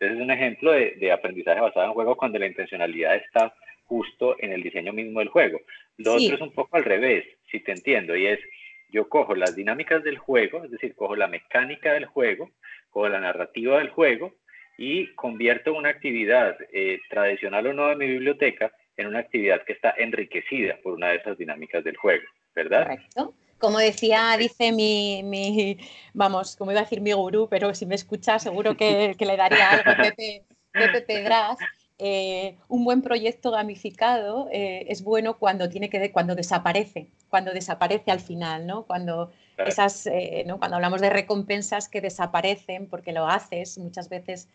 Entonces 0.00 0.18
es 0.18 0.24
un 0.24 0.30
ejemplo 0.30 0.72
de, 0.72 1.12
aprendizaje 1.12 1.60
basado 1.60 1.86
en 1.86 1.92
juego 1.92 2.16
cuando 2.16 2.38
la 2.38 2.46
intencionalidad 2.46 3.16
está 3.16 3.54
justo 3.84 4.34
en 4.38 4.52
el 4.52 4.62
diseño 4.62 4.94
mismo 4.94 5.18
del 5.18 5.28
juego. 5.28 5.60
Lo 5.98 6.14
otro 6.14 6.34
es 6.34 6.40
un 6.40 6.52
poco 6.52 6.76
al 6.78 6.84
revés, 6.84 7.26
si 7.50 7.60
te 7.60 7.72
entiendo, 7.72 8.16
y 8.16 8.26
es 8.26 8.40
yo 8.88 9.08
cojo 9.08 9.34
las 9.34 9.54
dinámicas 9.54 10.02
del 10.02 10.16
juego, 10.16 10.64
es 10.64 10.70
decir, 10.70 10.94
cojo 10.94 11.16
la 11.16 11.28
mecánica 11.28 11.92
del 11.92 12.06
juego, 12.06 12.50
cojo 12.88 13.08
la 13.10 13.20
narrativa 13.20 13.78
del 13.78 13.90
juego 13.90 14.32
y 14.78 15.08
convierto 15.14 15.74
una 15.74 15.90
actividad 15.90 16.56
eh, 16.72 16.98
tradicional 17.10 17.66
o 17.66 17.74
no 17.74 17.88
de 17.88 17.96
mi 17.96 18.06
biblioteca 18.06 18.72
en 18.96 19.06
una 19.06 19.18
actividad 19.18 19.64
que 19.64 19.74
está 19.74 19.94
enriquecida 19.98 20.78
por 20.82 20.94
una 20.94 21.08
de 21.08 21.16
esas 21.16 21.36
dinámicas 21.36 21.84
del 21.84 21.96
juego, 21.96 22.24
¿verdad? 22.54 22.86
Correcto. 22.86 23.34
Como 23.60 23.78
decía, 23.78 24.36
dice 24.38 24.72
mi, 24.72 25.78
vamos, 26.14 26.56
como 26.56 26.72
iba 26.72 26.80
a 26.80 26.84
decir 26.84 27.00
mi 27.00 27.12
gurú, 27.12 27.46
pero 27.48 27.74
si 27.74 27.86
me 27.86 27.94
escucha 27.94 28.38
seguro 28.38 28.76
que, 28.76 29.14
le 29.18 29.36
daría 29.36 29.70
algo, 29.70 29.92
Pepe, 30.02 30.44
Pepe 30.72 31.02
Pedraz, 31.02 31.58
eh, 32.02 32.56
un 32.68 32.84
buen 32.86 33.02
proyecto 33.02 33.50
gamificado 33.50 34.48
eh, 34.50 34.86
es 34.88 35.04
bueno 35.04 35.38
cuando 35.38 35.68
tiene 35.68 35.90
que 35.90 36.10
cuando 36.10 36.34
desaparece, 36.34 37.10
cuando 37.28 37.52
desaparece 37.52 38.10
al 38.10 38.20
final, 38.20 38.66
¿no? 38.66 38.86
Cuando 38.86 39.30
esas, 39.58 40.06
eh, 40.06 40.44
¿no? 40.46 40.58
cuando 40.58 40.76
hablamos 40.76 41.02
de 41.02 41.10
recompensas 41.10 41.90
que 41.90 42.00
desaparecen 42.00 42.86
porque 42.86 43.12
lo 43.12 43.26
haces, 43.26 43.76
muchas 43.76 44.08
veces 44.08 44.48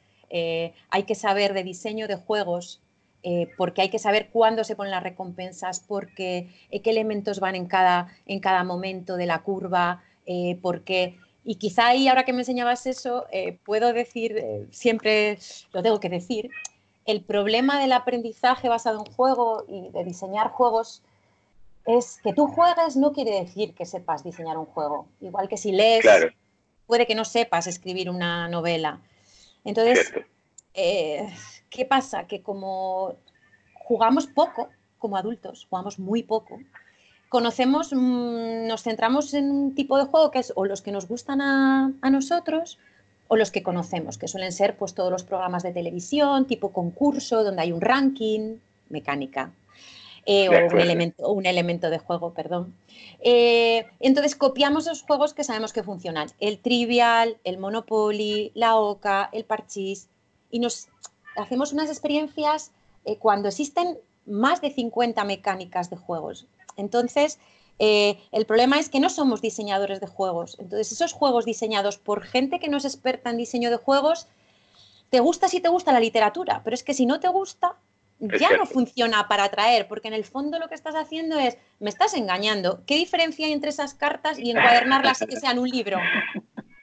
hay 0.90 1.04
que 1.04 1.14
saber 1.14 1.54
de 1.54 1.64
diseño 1.64 2.08
de 2.08 2.16
juegos 2.16 2.82
eh, 3.28 3.50
porque 3.58 3.82
hay 3.82 3.90
que 3.90 3.98
saber 3.98 4.30
cuándo 4.30 4.64
se 4.64 4.76
ponen 4.76 4.92
las 4.92 5.02
recompensas, 5.02 5.80
porque 5.80 6.48
eh, 6.70 6.82
qué 6.84 6.92
elementos 6.92 7.40
van 7.40 7.56
en 7.56 7.66
cada, 7.66 8.08
en 8.28 8.40
cada 8.40 8.64
momento 8.64 9.18
de 9.18 9.26
la 9.26 9.42
curva, 9.42 10.04
eh, 10.28 10.60
porque... 10.62 11.18
Y 11.44 11.56
quizá 11.56 11.88
ahí, 11.88 12.08
ahora 12.08 12.24
que 12.24 12.34
me 12.34 12.42
enseñabas 12.42 12.88
eso, 12.88 13.26
puedo 13.66 13.94
decir, 13.94 14.68
siempre 14.72 15.38
lo 15.74 15.84
tengo 15.84 16.00
que 16.00 16.10
decir, 16.10 16.50
el 17.06 17.22
problema 17.22 17.80
del 17.80 17.92
aprendizaje 17.92 18.68
basado 18.68 19.06
en 19.06 19.14
juego 19.14 19.64
y 19.68 19.90
de 19.90 20.04
diseñar 20.04 20.50
juegos 20.50 21.04
es 21.86 22.20
que 22.24 22.34
tú 22.34 22.48
juegues 22.48 22.96
no 22.96 23.14
quiere 23.14 23.42
decir 23.42 23.76
que 23.76 23.86
sepas 23.86 24.24
diseñar 24.24 24.58
un 24.58 24.66
juego. 24.66 25.08
Igual 25.22 25.48
que 25.48 25.58
si 25.58 25.72
lees, 25.72 26.04
puede 26.88 27.06
que 27.06 27.14
no 27.14 27.26
sepas 27.26 27.68
escribir 27.68 28.10
una 28.10 28.48
novela. 28.50 29.02
Entonces, 29.64 30.12
¿Qué 30.76 31.86
pasa? 31.88 32.28
Que 32.28 32.42
como 32.42 33.16
jugamos 33.74 34.28
poco, 34.28 34.70
como 34.98 35.18
adultos, 35.18 35.68
jugamos 35.70 36.00
muy 36.00 36.24
poco, 36.24 36.60
conocemos, 37.30 37.92
mm, 37.94 38.68
nos 38.68 38.84
centramos 38.84 39.34
en 39.34 39.52
un 39.52 39.76
tipo 39.76 39.98
de 39.98 40.06
juego 40.06 40.32
que 40.32 40.40
es 40.40 40.54
o 40.56 40.66
los 40.66 40.82
que 40.82 40.92
nos 40.92 41.08
gustan 41.08 41.42
a, 41.42 41.92
nosotros 42.10 42.80
o 43.28 43.36
los 43.36 43.52
que 43.52 43.64
conocemos, 43.64 44.18
que 44.18 44.28
suelen 44.28 44.52
ser 44.52 44.78
pues 44.78 44.94
todos 44.94 45.12
los 45.12 45.24
programas 45.24 45.64
de 45.64 45.72
televisión, 45.72 46.46
tipo 46.46 46.72
concurso, 46.72 47.44
donde 47.44 47.64
hay 47.64 47.72
un 47.72 47.82
ranking, 47.82 48.58
mecánica, 48.90 49.52
eh, 50.26 50.48
o, 50.48 50.74
un 50.74 50.80
elemento, 50.80 51.32
un 51.32 51.46
elemento, 51.46 51.90
de 51.90 51.98
juego, 52.00 52.34
perdón. 52.34 52.74
Eh, 53.20 53.86
entonces 54.00 54.36
copiamos 54.36 54.86
los 54.86 55.02
juegos 55.02 55.34
que 55.34 55.44
sabemos 55.44 55.74
que 55.74 55.84
funcionan, 55.84 56.30
el 56.40 56.60
trivial, 56.60 57.38
el 57.44 57.58
monopoly, 57.58 58.52
la 58.54 58.78
oca, 58.78 59.30
el 59.34 59.44
parchís, 59.44 60.08
y 60.56 60.60
nos 60.60 60.88
hacemos 61.36 61.74
unas 61.74 61.90
experiencias 61.90 62.72
eh, 63.04 63.18
cuando 63.18 63.50
existen 63.50 63.98
más 64.26 64.62
de 64.62 64.72
50 64.72 65.22
mecánicas 65.26 65.90
de 65.90 65.98
juegos. 65.98 66.48
Entonces, 66.78 67.40
eh, 67.78 68.18
el 68.32 68.46
problema 68.46 68.80
es 68.80 68.88
que 68.88 69.02
no 69.02 69.10
somos 69.10 69.42
diseñadores 69.42 70.00
de 70.00 70.08
juegos. 70.08 70.56
Entonces, 70.58 70.94
esos 70.94 71.12
juegos 71.12 71.44
diseñados 71.44 71.98
por 71.98 72.24
gente 72.24 72.62
que 72.62 72.70
no 72.70 72.78
es 72.78 72.86
experta 72.86 73.32
en 73.32 73.36
diseño 73.36 73.70
de 73.70 73.76
juegos, 73.76 74.30
te 75.10 75.20
gusta 75.20 75.50
si 75.50 75.60
te 75.60 75.68
gusta 75.68 75.92
la 75.92 76.00
literatura, 76.00 76.62
pero 76.64 76.74
es 76.74 76.84
que 76.84 76.94
si 76.94 77.06
no 77.06 77.20
te 77.20 77.28
gusta, 77.28 77.76
ya 78.40 78.56
no 78.56 78.66
funciona 78.66 79.28
para 79.28 79.44
atraer, 79.44 79.90
porque 79.90 80.08
en 80.08 80.14
el 80.14 80.24
fondo 80.24 80.58
lo 80.58 80.70
que 80.70 80.76
estás 80.76 80.96
haciendo 80.96 81.38
es, 81.38 81.58
me 81.82 81.90
estás 81.90 82.14
engañando. 82.14 82.82
¿Qué 82.86 82.96
diferencia 82.96 83.46
hay 83.46 83.52
entre 83.52 83.72
esas 83.72 83.94
cartas 83.94 84.40
y 84.40 84.52
encuadernarlas 84.52 85.22
y 85.22 85.28
que 85.28 85.36
sean 85.36 85.60
un 85.60 85.68
libro? 85.68 85.98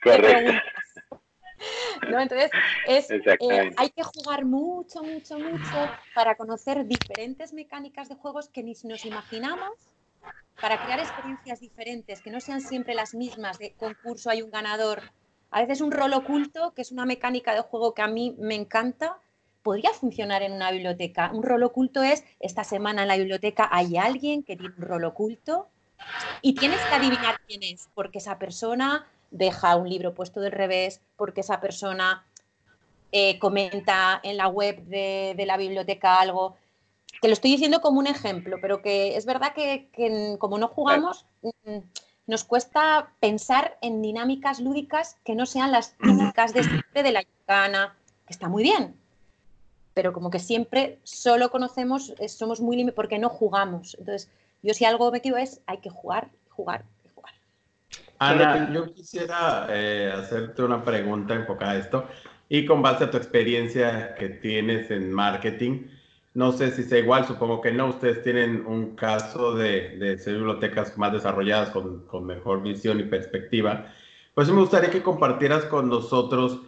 Entonces, 2.01 2.51
eh, 2.87 3.71
hay 3.77 3.89
que 3.89 4.03
jugar 4.03 4.45
mucho, 4.45 5.03
mucho, 5.03 5.39
mucho 5.39 5.89
para 6.15 6.35
conocer 6.35 6.85
diferentes 6.85 7.53
mecánicas 7.53 8.09
de 8.09 8.15
juegos 8.15 8.49
que 8.49 8.63
ni 8.63 8.73
nos 8.83 9.05
imaginamos, 9.05 9.71
para 10.61 10.83
crear 10.83 10.99
experiencias 10.99 11.59
diferentes, 11.59 12.21
que 12.21 12.31
no 12.31 12.39
sean 12.39 12.61
siempre 12.61 12.93
las 12.93 13.13
mismas, 13.13 13.57
de 13.59 13.73
concurso 13.73 14.29
hay 14.29 14.41
un 14.41 14.51
ganador. 14.51 15.01
A 15.51 15.61
veces 15.61 15.81
un 15.81 15.91
rol 15.91 16.13
oculto, 16.13 16.73
que 16.73 16.81
es 16.81 16.91
una 16.91 17.05
mecánica 17.05 17.53
de 17.53 17.61
juego 17.61 17.93
que 17.93 18.01
a 18.01 18.07
mí 18.07 18.35
me 18.39 18.55
encanta, 18.55 19.17
podría 19.61 19.91
funcionar 19.91 20.43
en 20.43 20.53
una 20.53 20.71
biblioteca. 20.71 21.31
Un 21.33 21.43
rol 21.43 21.63
oculto 21.63 22.03
es, 22.03 22.23
esta 22.39 22.63
semana 22.63 23.03
en 23.03 23.07
la 23.07 23.17
biblioteca 23.17 23.69
hay 23.71 23.97
alguien 23.97 24.43
que 24.43 24.55
tiene 24.55 24.75
un 24.77 24.83
rol 24.83 25.05
oculto 25.05 25.69
y 26.41 26.55
tienes 26.55 26.81
que 26.81 26.95
adivinar 26.95 27.39
quién 27.47 27.63
es, 27.63 27.89
porque 27.93 28.17
esa 28.17 28.37
persona 28.37 29.07
deja 29.33 29.75
un 29.75 29.89
libro 29.89 30.13
puesto 30.13 30.39
del 30.39 30.51
revés 30.51 31.01
porque 31.17 31.41
esa 31.41 31.59
persona 31.59 32.25
eh, 33.11 33.37
comenta 33.39 34.19
en 34.23 34.37
la 34.37 34.47
web 34.47 34.83
de, 34.85 35.43
la 35.45 35.57
biblioteca 35.57 36.19
algo, 36.19 36.55
que 37.21 37.27
lo 37.27 37.33
estoy 37.33 37.51
diciendo 37.51 37.81
como 37.81 37.99
un 37.99 38.07
ejemplo, 38.07 38.57
pero 38.61 38.81
que 38.81 39.17
es 39.17 39.25
verdad 39.25 39.53
que, 39.53 40.37
como 40.39 40.57
no 40.57 40.67
jugamos, 40.67 41.25
mm, 41.41 41.77
nos 42.27 42.43
cuesta 42.43 43.11
pensar 43.19 43.77
en 43.81 44.01
dinámicas 44.01 44.59
lúdicas 44.59 45.17
que 45.23 45.35
no 45.35 45.45
sean 45.45 45.71
las 45.71 45.97
típicas 45.97 46.53
de 46.53 46.63
siempre 46.63 47.03
de 47.03 47.11
la 47.11 47.21
yucana, 47.21 47.95
que 48.25 48.33
está 48.33 48.47
muy 48.47 48.63
bien, 48.63 48.95
pero 49.93 50.13
como 50.13 50.29
que 50.29 50.39
siempre 50.39 50.99
solo 51.03 51.51
conocemos, 51.51 52.13
eh, 52.19 52.29
somos 52.29 52.61
muy 52.61 52.77
limitados 52.77 52.95
porque 52.95 53.19
no 53.19 53.29
jugamos. 53.29 53.95
Entonces, 53.99 54.29
yo 54.61 54.73
si 54.73 54.85
algo 54.85 55.07
objetivo 55.07 55.37
es, 55.37 55.61
hay 55.65 55.79
que 55.79 55.89
jugar, 55.89 56.29
jugar, 56.49 56.85
Ana, 58.29 58.71
yo 58.73 58.93
quisiera 58.93 59.67
eh, 59.69 60.11
hacerte 60.15 60.63
una 60.63 60.83
pregunta 60.83 61.33
enfocada 61.33 61.71
a 61.71 61.77
esto 61.77 62.07
y 62.49 62.65
con 62.65 62.81
base 62.81 63.05
a 63.05 63.11
tu 63.11 63.17
experiencia 63.17 64.15
que 64.15 64.29
tienes 64.29 64.91
en 64.91 65.11
marketing, 65.11 65.87
no 66.33 66.51
sé 66.51 66.71
si 66.71 66.83
sea 66.83 66.99
igual, 66.99 67.25
supongo 67.25 67.61
que 67.61 67.71
no, 67.71 67.87
ustedes 67.87 68.23
tienen 68.23 68.65
un 68.65 68.95
caso 68.95 69.55
de, 69.55 69.97
de 69.97 70.17
ser 70.17 70.35
bibliotecas 70.35 70.97
más 70.97 71.13
desarrolladas 71.13 71.69
con, 71.69 72.05
con, 72.07 72.25
mejor 72.25 72.63
visión 72.63 72.99
y 72.99 73.03
perspectiva. 73.03 73.91
Pues 74.33 74.49
me 74.49 74.59
gustaría 74.59 74.89
que 74.89 75.03
compartieras 75.03 75.65
con 75.65 75.89
nosotros 75.89 76.61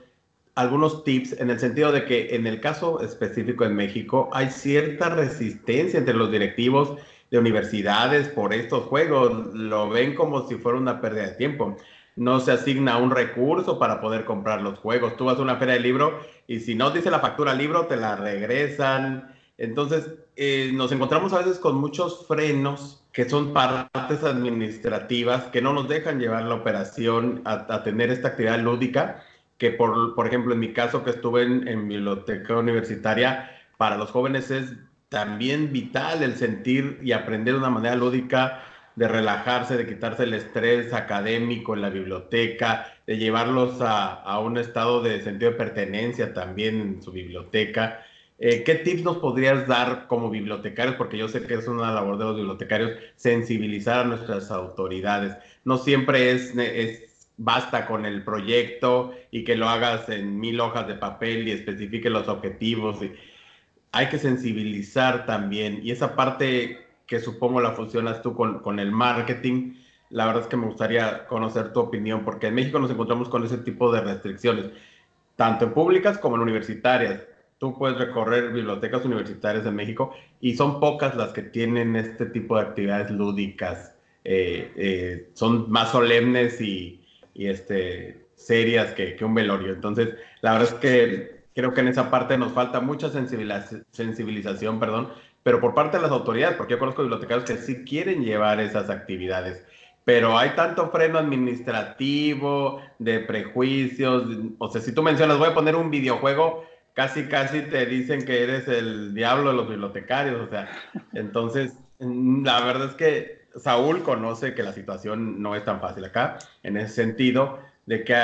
algunos 0.53 1.03
tips 1.03 1.39
en 1.39 1.49
el 1.49 1.59
sentido 1.59 1.91
de 1.91 2.05
que 2.05 2.35
en 2.35 2.47
el 2.47 2.61
caso 2.61 3.01
específico 3.01 3.65
en 3.65 3.75
México 3.75 4.29
hay 4.33 4.49
cierta 4.49 5.09
resistencia 5.09 5.99
entre 5.99 6.13
los 6.13 6.31
directivos 6.31 6.97
de 7.35 7.39
universidades 7.41 8.29
por 8.29 8.53
estos 8.53 8.85
juegos. 8.85 9.53
Lo 9.53 9.89
ven 9.89 10.15
como 10.15 10.47
si 10.47 10.55
fuera 10.55 10.77
una 10.77 11.01
pérdida 11.01 11.27
de 11.27 11.33
tiempo. 11.33 11.77
No 12.15 12.39
se 12.39 12.51
asigna 12.51 12.97
un 12.97 13.11
recurso 13.11 13.77
para 13.77 13.99
poder 13.99 14.25
comprar 14.25 14.61
los 14.61 14.79
juegos. 14.79 15.17
Tú 15.17 15.25
vas 15.25 15.37
a 15.37 15.41
una 15.41 15.57
feria 15.57 15.75
de 15.75 15.81
libro 15.81 16.19
y 16.47 16.59
si 16.59 16.75
no 16.75 16.91
dice 16.91 17.11
la 17.11 17.19
factura 17.19 17.53
libro, 17.53 17.87
te 17.87 17.97
la 17.97 18.15
regresan. 18.15 19.33
Entonces, 19.57 20.09
eh, 20.35 20.71
nos 20.73 20.91
encontramos 20.91 21.33
a 21.33 21.39
veces 21.39 21.59
con 21.59 21.75
muchos 21.75 22.25
frenos 22.27 23.03
que 23.11 23.29
son 23.29 23.53
partes 23.53 24.23
administrativas 24.23 25.45
que 25.45 25.61
no 25.61 25.73
nos 25.73 25.87
dejan 25.87 26.19
llevar 26.19 26.43
la 26.43 26.55
operación 26.55 27.41
a, 27.45 27.65
a 27.73 27.83
tener 27.83 28.11
esta 28.11 28.29
actividad 28.29 28.59
lúdica 28.59 29.23
que 29.57 29.71
por, 29.71 30.15
por 30.15 30.27
ejemplo, 30.27 30.53
en 30.53 30.59
mi 30.59 30.73
caso 30.73 31.03
que 31.03 31.11
estuve 31.11 31.43
en, 31.43 31.87
biblioteca 31.87 32.57
universitaria, 32.57 33.51
para 33.77 33.97
los 33.97 34.11
jóvenes 34.11 34.51
es 34.51 34.73
también 35.15 35.71
vital 35.71 36.23
el 36.23 36.35
sentir 36.35 36.99
y 37.01 37.13
aprender 37.13 37.53
de 37.53 37.59
una 37.61 37.69
manera 37.69 37.95
lúdica 37.95 38.61
de 38.97 39.07
relajarse, 39.07 39.77
de 39.77 39.87
quitarse 39.87 40.23
el 40.23 40.33
estrés 40.33 40.91
académico 40.91 41.73
en 41.73 41.83
la 41.83 41.89
biblioteca, 41.89 42.93
de 43.07 43.17
llevarlos 43.17 43.79
a, 43.79 44.11
a 44.11 44.39
un 44.39 44.57
estado 44.57 45.01
de 45.01 45.21
sentido 45.21 45.51
de 45.51 45.57
pertenencia 45.57 46.33
también 46.33 46.81
en 46.81 47.01
su 47.01 47.13
biblioteca. 47.13 48.05
Eh, 48.39 48.63
¿Qué 48.65 48.75
tips 48.75 49.03
nos 49.03 49.19
podrías 49.19 49.65
dar 49.69 50.07
como 50.07 50.29
bibliotecarios? 50.29 50.97
Porque 50.97 51.17
yo 51.17 51.29
sé 51.29 51.47
que 51.47 51.53
es 51.53 51.65
una 51.69 51.93
labor 51.93 52.17
de 52.17 52.25
los 52.25 52.35
bibliotecarios 52.35 52.91
sensibilizar 53.15 53.99
a 53.99 54.03
nuestras 54.09 54.51
autoridades. 54.51 55.37
No 55.63 55.77
siempre 55.77 56.31
es, 56.31 56.53
es 56.57 57.29
basta 57.37 57.87
con 57.87 58.05
el 58.05 58.21
proyecto 58.25 59.13
y 59.31 59.45
que 59.45 59.55
lo 59.55 59.69
hagas 59.69 60.09
en 60.09 60.41
mil 60.41 60.59
hojas 60.59 60.89
de 60.89 60.95
papel 60.95 61.47
y 61.47 61.51
especifique 61.51 62.09
los 62.09 62.27
objetivos. 62.27 62.99
Hay 63.95 64.09
que 64.09 64.19
sensibilizar 64.19 65.25
también. 65.25 65.79
Y 65.83 65.91
esa 65.91 66.15
parte 66.15 66.85
que 67.07 67.19
supongo 67.19 67.61
la 67.61 67.71
funcionas 67.71 68.21
tú 68.21 68.35
con, 68.35 68.59
con 68.59 68.79
el 68.79 68.91
marketing, 68.91 69.73
la 70.09 70.27
verdad 70.27 70.43
es 70.43 70.47
que 70.47 70.57
me 70.57 70.67
gustaría 70.67 71.25
conocer 71.27 71.73
tu 71.73 71.79
opinión, 71.79 72.23
porque 72.23 72.47
en 72.47 72.55
México 72.55 72.79
nos 72.79 72.91
encontramos 72.91 73.29
con 73.29 73.43
ese 73.43 73.57
tipo 73.57 73.91
de 73.91 74.01
restricciones, 74.01 74.65
tanto 75.35 75.65
en 75.65 75.73
públicas 75.73 76.17
como 76.17 76.35
en 76.35 76.43
universitarias 76.43 77.21
tú 77.57 77.77
puedes 77.77 77.97
recorrer 77.97 78.51
bibliotecas 78.51 79.05
universitarias 79.05 79.63
de 79.63 79.71
México 79.71 80.13
y 80.41 80.55
son 80.55 80.79
pocas 80.79 81.15
las 81.15 81.31
que 81.31 81.41
tienen 81.41 81.95
este 81.95 82.25
tipo 82.27 82.55
de 82.57 82.63
actividades 82.63 83.11
lúdicas. 83.11 83.93
Eh, 84.23 84.71
eh, 84.75 85.29
son 85.33 85.69
más 85.69 85.91
solemnes 85.91 86.59
y, 86.59 87.01
este, 87.35 88.25
serias 88.35 88.93
que, 88.93 89.17
un 89.23 89.33
velorio. 89.33 89.73
Entonces, 89.73 90.09
la 90.41 90.53
verdad 90.53 90.69
es 90.73 90.79
que 90.79 91.34
creo 91.55 91.73
que 91.73 91.81
en 91.81 91.87
esa 91.87 92.11
parte 92.11 92.37
nos 92.37 92.51
falta 92.51 92.81
mucha 92.81 93.09
sensibilización, 93.09 94.79
perdón, 94.79 95.09
pero 95.41 95.61
por 95.61 95.73
parte 95.73 95.97
de 95.97 96.03
las 96.03 96.11
autoridades, 96.11 96.57
porque 96.57 96.73
yo 96.73 96.79
conozco 96.79 97.01
bibliotecarios 97.01 97.49
que 97.49 97.57
sí 97.57 97.85
quieren 97.85 98.23
llevar 98.23 98.59
esas 98.59 98.89
actividades, 98.89 99.65
pero 100.03 100.37
hay 100.37 100.49
tanto 100.51 100.91
freno 100.91 101.17
administrativo, 101.17 102.81
de 102.99 103.21
prejuicios, 103.21 104.25
o 104.59 104.69
sea, 104.69 104.81
si 104.81 104.93
tú 104.93 105.01
mencionas, 105.01 105.37
voy 105.37 105.49
a 105.49 105.53
poner 105.53 105.75
un 105.75 105.89
videojuego, 105.89 106.65
casi, 106.93 107.27
casi 107.27 107.61
te 107.61 107.85
dicen 107.85 108.25
que 108.25 108.43
eres 108.43 108.67
el 108.67 109.13
diablo 109.13 109.51
de 109.51 109.55
los 109.55 109.69
bibliotecarios, 109.69 110.41
o 110.41 110.49
sea, 110.49 110.67
entonces, 111.13 111.73
la 111.99 112.65
verdad 112.65 112.89
es 112.89 112.95
que 112.95 113.45
Saúl 113.55 114.03
conoce 114.03 114.53
que 114.53 114.63
la 114.63 114.73
situación 114.73 115.41
no 115.41 115.55
es 115.55 115.63
tan 115.63 115.79
fácil 115.79 116.03
acá, 116.03 116.37
en 116.63 116.75
ese 116.75 116.95
sentido, 116.95 117.59
de 117.85 118.03
que 118.03 118.15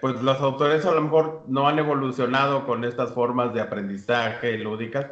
pues 0.00 0.22
los 0.22 0.40
autores 0.40 0.84
a 0.86 0.94
lo 0.94 1.02
mejor 1.02 1.44
no 1.48 1.68
han 1.68 1.78
evolucionado 1.78 2.64
con 2.66 2.84
estas 2.84 3.12
formas 3.12 3.52
de 3.52 3.60
aprendizaje 3.60 4.58
lúdicas 4.58 5.06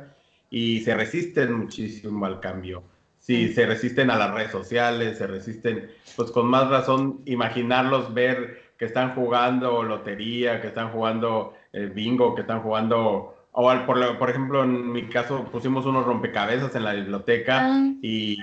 y 0.50 0.80
se 0.80 0.94
resisten 0.94 1.52
muchísimo 1.52 2.24
al 2.26 2.40
cambio. 2.40 2.84
Sí, 3.18 3.52
se 3.52 3.66
resisten 3.66 4.08
a 4.10 4.16
las 4.16 4.32
redes 4.32 4.52
sociales, 4.52 5.18
se 5.18 5.26
resisten, 5.26 5.90
pues 6.14 6.30
con 6.30 6.46
más 6.46 6.70
razón, 6.70 7.22
imaginarlos 7.24 8.14
ver 8.14 8.66
que 8.78 8.84
están 8.84 9.16
jugando 9.16 9.82
lotería, 9.82 10.60
que 10.60 10.68
están 10.68 10.90
jugando 10.90 11.54
eh, 11.72 11.90
bingo, 11.92 12.36
que 12.36 12.42
están 12.42 12.60
jugando, 12.62 13.48
o 13.50 13.84
por, 13.84 14.18
por, 14.18 14.30
ejemplo, 14.30 14.62
en 14.62 14.92
mi 14.92 15.08
caso 15.08 15.44
pusimos 15.50 15.86
unos 15.86 16.06
rompecabezas 16.06 16.76
en 16.76 16.84
la 16.84 16.92
biblioteca 16.92 17.66
ah. 17.66 17.92
y, 18.00 18.38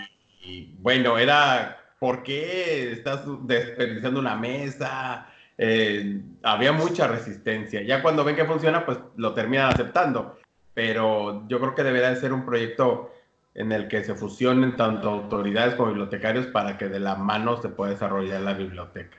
bueno, 0.80 1.18
era, 1.18 1.78
¿por 1.98 2.22
qué 2.22 2.92
estás 2.92 3.24
desperdiciando 3.44 4.20
una 4.20 4.36
mesa? 4.36 5.28
Eh, 5.58 6.22
había 6.44 6.72
mucha 6.72 7.08
resistencia. 7.08 7.82
Ya 7.82 8.02
cuando 8.02 8.24
ven 8.24 8.36
que 8.36 8.46
funciona, 8.46 8.86
pues 8.86 9.00
lo 9.16 9.34
terminan 9.34 9.70
aceptando. 9.70 10.38
Pero 10.74 11.48
yo 11.48 11.60
creo 11.60 11.76
que 11.76 11.84
debería 11.84 12.10
de 12.10 12.16
ser 12.16 12.34
un 12.34 12.46
proyecto 12.46 13.12
en 13.54 13.72
el 13.72 13.88
que 13.88 14.04
se 14.04 14.16
fusionen 14.16 14.76
tanto 14.76 15.10
autoridades 15.10 15.76
como 15.76 15.90
bibliotecarios 15.90 16.48
para 16.48 16.78
que 16.78 16.90
de 16.90 17.00
la 17.00 17.16
mano 17.16 17.62
se 17.62 17.70
pueda 17.70 17.92
desarrollar 17.92 18.42
la 18.42 18.54
biblioteca. 18.54 19.18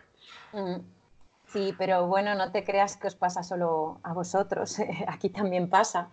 Sí, 1.47 1.73
pero 1.79 2.07
bueno, 2.09 2.35
no 2.35 2.51
te 2.51 2.65
creas 2.65 2.97
que 2.97 3.07
os 3.07 3.15
pasa 3.15 3.45
solo 3.45 4.01
a 4.03 4.13
vosotros, 4.13 4.79
aquí 5.07 5.29
también 5.29 5.69
pasa. 5.69 6.09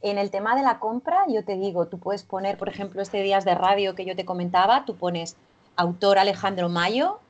En 0.00 0.18
el 0.18 0.30
tema 0.30 0.56
de 0.56 0.62
la 0.62 0.78
compra, 0.78 1.24
yo 1.28 1.44
te 1.44 1.56
digo, 1.56 1.88
tú 1.88 1.98
puedes 1.98 2.22
poner, 2.22 2.56
por 2.56 2.68
ejemplo, 2.68 3.02
este 3.02 3.22
días 3.22 3.44
de 3.44 3.54
radio 3.54 3.94
que 3.94 4.04
yo 4.04 4.16
te 4.16 4.24
comentaba, 4.24 4.84
tú 4.84 4.96
pones 4.96 5.36
autor 5.76 6.18
Alejandro 6.18 6.68
Mayo, 6.68 7.20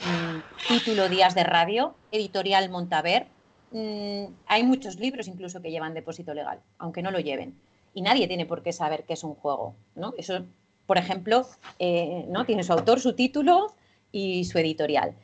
mm, 0.00 0.68
título 0.68 1.08
días 1.08 1.34
de 1.34 1.44
radio, 1.44 1.94
editorial 2.12 2.70
Montaver. 2.70 3.26
Mm, 3.70 4.26
hay 4.46 4.62
muchos 4.62 4.98
libros 4.98 5.28
incluso 5.28 5.60
que 5.60 5.70
llevan 5.70 5.94
depósito 5.94 6.34
legal, 6.34 6.60
aunque 6.78 7.02
no 7.02 7.10
lo 7.10 7.20
lleven. 7.20 7.54
Y 7.92 8.02
nadie 8.02 8.26
tiene 8.28 8.46
por 8.46 8.62
qué 8.62 8.72
saber 8.72 9.04
qué 9.04 9.14
es 9.14 9.24
un 9.24 9.34
juego. 9.34 9.74
¿no? 9.94 10.14
Eso, 10.18 10.44
por 10.86 10.98
ejemplo, 10.98 11.46
eh, 11.78 12.24
¿no? 12.28 12.44
tiene 12.44 12.64
su 12.64 12.72
autor, 12.72 13.00
su 13.00 13.14
título 13.14 13.74
y 14.12 14.44
su 14.44 14.58
editorial. 14.58 15.14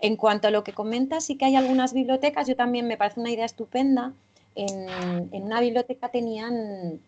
En 0.00 0.16
cuanto 0.16 0.48
a 0.48 0.50
lo 0.50 0.62
que 0.62 0.72
comentas, 0.72 1.24
sí 1.24 1.36
que 1.36 1.44
hay 1.44 1.56
algunas 1.56 1.92
bibliotecas, 1.92 2.46
yo 2.46 2.56
también 2.56 2.86
me 2.86 2.96
parece 2.96 3.20
una 3.20 3.30
idea 3.30 3.44
estupenda. 3.44 4.12
En, 4.54 4.88
una 5.32 5.60
biblioteca 5.60 6.08
tenían, 6.08 6.54
en 6.54 7.00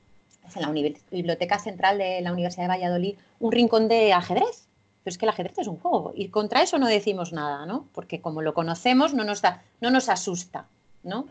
la 0.61 0.70
Biblioteca 0.70 1.59
Central 1.59 1.99
de 1.99 2.20
la 2.20 2.33
Universidad 2.33 2.64
de 2.64 2.68
Valladolid, 2.68 3.16
un 3.38 3.53
rincón 3.53 3.88
de 3.88 4.12
ajedrez. 4.12 4.68
Pero 5.03 5.13
es 5.13 5.19
que 5.19 5.25
el 5.25 5.31
ajedrez 5.31 5.59
es 5.59 5.67
un 5.67 5.79
juego 5.79 6.13
y 6.15 6.29
contra 6.29 6.63
eso 6.63 6.79
no 6.79 6.87
decimos 6.87 7.33
nada, 7.33 7.67
¿no? 7.67 7.89
Porque 7.95 8.21
como 8.21 8.43
lo 8.43 8.55
conocemos 8.55 9.15
no 9.15 9.25
nos, 9.25 9.43
da, 9.43 9.63
no 9.81 9.91
nos 9.91 10.09
asusta, 10.09 10.67
¿no? 11.03 11.27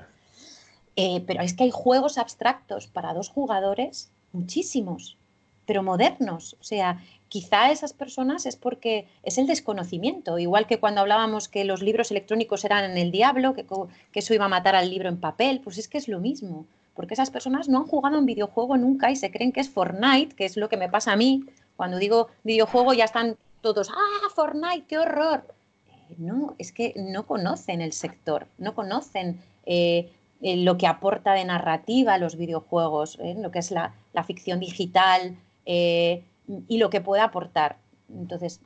Eh, 0.96 1.24
pero 1.26 1.42
es 1.44 1.54
que 1.54 1.64
hay 1.64 1.72
juegos 1.72 2.18
abstractos 2.18 2.88
para 2.88 3.14
dos 3.14 3.30
jugadores, 3.30 4.12
muchísimos, 4.34 5.18
pero 5.66 5.84
modernos. 5.84 6.58
O 6.60 6.64
sea, 6.64 7.00
quizá 7.30 7.72
esas 7.72 7.94
personas 7.94 8.46
es 8.46 8.56
porque 8.56 9.08
es 9.24 9.38
el 9.38 9.48
desconocimiento, 9.48 10.40
igual 10.40 10.68
que 10.68 10.80
cuando 10.80 11.02
hablábamos 11.02 11.48
que 11.48 11.64
los 11.64 11.82
libros 11.82 12.12
electrónicos 12.12 12.66
eran 12.66 12.98
el 12.98 13.12
diablo, 13.12 13.54
que, 13.54 13.66
eso 14.14 14.34
iba 14.34 14.46
a 14.46 14.50
matar 14.50 14.76
al 14.76 14.90
libro 14.90 15.10
en 15.10 15.20
papel, 15.20 15.62
pues 15.64 15.78
es 15.78 15.88
que 15.88 16.00
es 16.00 16.08
lo 16.08 16.20
mismo, 16.20 16.66
porque 16.96 17.14
esas 17.14 17.30
personas 17.30 17.70
no 17.70 17.78
han 17.78 17.88
jugado 17.88 18.18
un 18.18 18.26
videojuego 18.26 18.78
nunca 18.78 19.12
y 19.12 19.16
se 19.16 19.32
creen 19.32 19.52
que 19.52 19.62
es 19.62 19.70
Fortnite, 19.70 20.36
que 20.36 20.46
es 20.46 20.58
lo 20.58 20.70
que 20.70 20.78
me 20.78 20.90
pasa 20.90 21.14
a 21.14 21.16
mí. 21.16 21.46
Cuando 21.78 21.98
digo 21.98 22.28
videojuego 22.44 22.94
ya 22.94 23.06
están 23.06 23.38
todos, 23.62 23.90
ah, 23.90 24.30
Fortnite, 24.34 24.86
qué 24.88 24.98
horror. 24.98 25.44
Eh, 25.88 26.16
no, 26.18 26.56
es 26.58 26.72
que 26.72 26.94
no 26.96 27.26
conocen 27.26 27.82
el 27.82 27.94
sector, 27.94 28.48
no 28.58 28.74
conocen 28.76 29.42
eh, 29.66 30.12
eh, 30.42 30.58
lo 30.58 30.78
que 30.78 30.88
aporta 30.88 31.34
de 31.34 31.46
narrativa 31.46 32.18
los 32.18 32.36
videojuegos, 32.36 33.18
lo 33.38 33.52
que 33.52 33.60
es 33.60 33.72
la, 33.72 33.94
la 34.14 34.24
ficción 34.24 34.60
digital, 34.60 35.38
y 35.66 36.78
lo 36.80 36.90
que 36.90 37.00
pueda 37.00 37.26
aportar. 37.26 37.78
Entonces, 38.10 38.60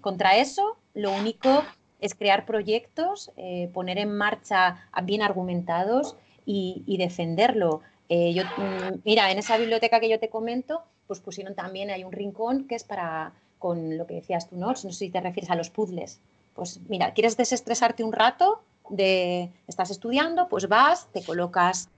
contra 0.00 0.38
eso, 0.38 0.78
lo 0.94 1.12
único 1.12 1.64
es 2.00 2.14
crear 2.14 2.46
proyectos, 2.46 3.30
poner 3.74 3.98
en 3.98 4.16
marcha 4.16 4.88
bien 5.02 5.20
argumentados 5.20 6.16
y, 6.46 6.96
defenderlo. 6.98 7.82
Eh, 8.08 8.32
yo, 8.32 8.44
mm, 8.44 9.00
mira, 9.04 9.30
en 9.30 9.38
esa 9.38 9.58
biblioteca 9.58 10.00
que 10.00 10.08
yo 10.08 10.20
te 10.20 10.30
comento, 10.30 10.82
pues 11.06 11.20
pusieron 11.20 11.54
también, 11.54 11.90
hay 11.90 12.04
un 12.04 12.12
rincón 12.12 12.66
que 12.66 12.76
es 12.76 12.84
para, 12.84 13.32
con 13.66 13.98
lo 13.98 14.06
que 14.06 14.14
decías 14.14 14.48
tú, 14.48 14.56
¿no? 14.56 14.68
No 14.68 14.76
sé 14.76 14.92
si 14.92 15.10
te 15.10 15.20
refieres 15.20 15.50
a 15.50 15.56
los 15.56 15.70
puzzles. 15.70 16.20
Pues 16.54 16.80
mira, 16.88 17.12
¿quieres 17.12 17.36
desestresarte 17.36 18.04
un 18.04 18.12
rato? 18.12 18.62
De, 18.88 19.50
estás 19.66 19.90
estudiando, 19.90 20.48
pues 20.48 20.68
vas, 20.68 21.08
te 21.12 21.24
colocas, 21.24 21.88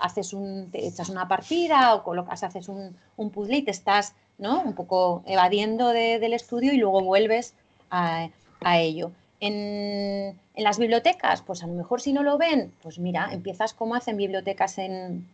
haces 0.00 0.32
un, 0.32 0.70
te 0.70 0.86
echas 0.86 1.08
una 1.08 1.28
partida 1.28 1.94
o 1.94 2.02
colocas, 2.02 2.42
haces 2.42 2.68
un, 2.68 2.96
un 3.16 3.30
puzzle 3.30 3.58
y 3.58 3.62
te 3.62 3.70
estás 3.70 4.14
¿no? 4.38 4.62
Un 4.62 4.74
poco 4.74 5.22
evadiendo 5.26 5.88
del 5.88 6.32
estudio 6.32 6.72
y 6.72 6.78
luego 6.78 7.02
vuelves 7.02 7.54
a, 7.90 8.28
ello. 8.78 9.12
En, 9.40 10.38
las 10.56 10.78
bibliotecas, 10.78 11.42
pues 11.42 11.62
a 11.62 11.66
lo 11.66 11.74
mejor 11.74 12.00
si 12.00 12.12
no 12.12 12.22
lo 12.22 12.38
ven, 12.38 12.72
pues 12.82 12.98
mira, 12.98 13.28
empiezas 13.32 13.74
como 13.74 13.94
hacen 13.94 14.16
bibliotecas 14.16 14.78
en, 14.78 15.26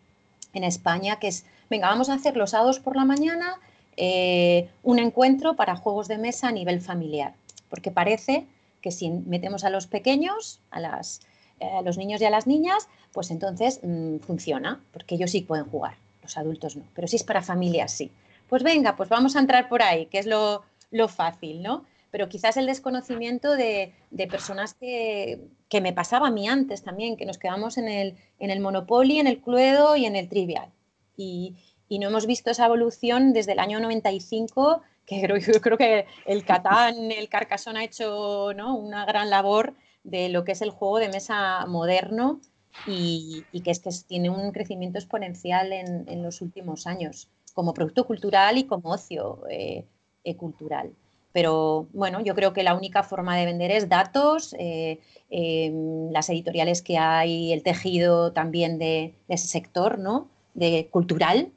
España, 0.52 1.18
que 1.18 1.28
es, 1.28 1.46
venga, 1.70 1.88
vamos 1.88 2.11
a 2.11 2.14
hacer 2.14 2.37
los 2.37 2.50
sábados 2.50 2.78
por 2.78 2.94
la 2.94 3.06
mañana 3.06 3.58
eh, 3.96 4.70
un 4.83 4.98
encuentro 4.98 5.57
para 5.57 5.76
juegos 5.76 6.09
de 6.09 6.18
mesa 6.18 6.48
a 6.48 6.52
nivel 6.52 6.81
familiar, 6.81 7.35
porque 7.68 7.90
parece 7.90 8.46
que 8.81 8.90
si 8.90 9.11
metemos 9.11 9.64
a 9.64 9.70
los 9.70 9.87
pequeños, 9.87 10.61
a, 10.70 10.81
las, 10.81 11.20
eh, 11.61 11.66
los 11.85 11.98
niños 11.98 12.20
y 12.20 12.24
a 12.24 12.31
las 12.31 12.46
niñas, 12.46 12.88
pues 13.12 13.31
entonces 13.31 13.81
mm, 13.83 14.18
funciona, 14.18 14.81
porque 14.92 15.14
ellos 15.14 15.31
sí 15.31 15.42
pueden 15.42 15.66
jugar, 15.66 15.94
los 16.22 16.37
adultos 16.37 16.76
no, 16.76 16.85
pero 16.94 17.07
si 17.07 17.16
es 17.16 17.24
para 17.24 17.42
familias 17.42 17.92
sí 17.92 18.11
pues 18.52 18.62
venga, 18.62 18.96
pues 18.96 19.09
vamos 19.09 19.35
a 19.35 19.40
entrar 19.40 19.70
por 19.70 19.81
ahí, 19.81 20.05
que 20.05 20.18
es 20.18 20.26
lo, 20.26 20.62
fácil, 21.09 21.62
¿no? 21.62 21.87
Pero 22.11 22.28
quizás 22.28 22.59
el 22.59 22.66
desconocimiento 22.66 23.57
de, 23.57 23.94
personas 24.31 24.74
que, 24.74 25.40
me 25.81 25.94
pasaba 25.94 26.28
a 26.28 26.31
mí 26.31 26.46
antes 26.46 26.83
también, 26.83 27.16
que 27.16 27.24
nos 27.24 27.38
quedamos 27.38 27.78
en 27.78 27.88
el, 27.88 28.14
en 28.38 28.50
el 28.50 28.61
Monopoly, 28.61 29.20
en 29.20 29.26
el 29.26 29.40
Cluedo 29.40 29.96
y 29.96 30.05
en 30.05 30.16
el 30.16 30.28
Trivial. 30.28 30.68
Y, 31.16 31.57
no 31.98 32.09
hemos 32.09 32.26
visto 32.26 32.50
esa 32.50 32.66
evolución 32.66 33.33
desde 33.33 33.52
el 33.52 33.59
año 33.59 33.81
95, 33.81 34.83
que 35.07 35.20
creo, 35.22 35.37
yo 35.37 35.61
creo 35.61 35.78
que 35.78 36.07
el 36.26 36.44
Catán, 36.44 37.11
el 37.11 37.28
Carcassonne 37.28 37.81
ha 37.81 37.85
hecho 37.85 38.46
una 38.46 39.05
gran 39.05 39.31
labor 39.31 39.74
de 40.05 40.28
lo 40.28 40.44
que 40.44 40.52
es 40.52 40.62
el 40.62 40.70
juego 40.70 40.98
de 40.98 41.09
mesa 41.09 41.64
moderno 41.66 42.40
y, 42.87 43.44
que 43.64 43.70
es 43.70 43.81
que 43.81 43.90
tiene 44.07 44.31
un 44.31 44.52
crecimiento 44.52 44.98
exponencial 44.98 45.72
en, 45.72 46.22
los 46.22 46.40
últimos 46.40 46.87
años, 46.87 47.28
como 47.55 47.74
producto 47.74 48.07
cultural 48.07 48.59
y 48.59 48.64
como 48.64 48.90
ocio 48.90 49.42
eh, 49.50 49.85
eh, 50.24 50.37
cultural. 50.37 50.92
Pero 51.33 51.88
bueno, 51.92 52.20
yo 52.20 52.35
creo 52.35 52.52
que 52.52 52.62
la 52.62 52.74
única 52.74 53.02
forma 53.02 53.37
de 53.37 53.46
vender 53.46 53.70
es 53.70 53.88
datos, 53.88 54.55
eh, 54.59 55.00
em, 55.31 56.11
las 56.11 56.28
editoriales 56.28 56.83
que 56.83 56.98
hay, 56.98 57.52
el 57.52 57.62
tejido 57.62 58.33
también 58.33 58.78
de, 58.78 59.14
ese 59.28 59.48
sector, 59.48 59.98
¿no? 59.98 60.28
De 60.55 60.88
cultural, 60.90 61.50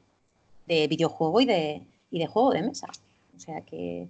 de 0.66 0.86
videojuego 0.88 1.40
y 1.40 1.46
de, 1.46 1.82
y 2.10 2.18
de 2.18 2.26
juego 2.26 2.52
de 2.52 2.62
mesa. 2.62 2.88
O 3.36 3.38
sea 3.38 3.60
que 3.62 4.06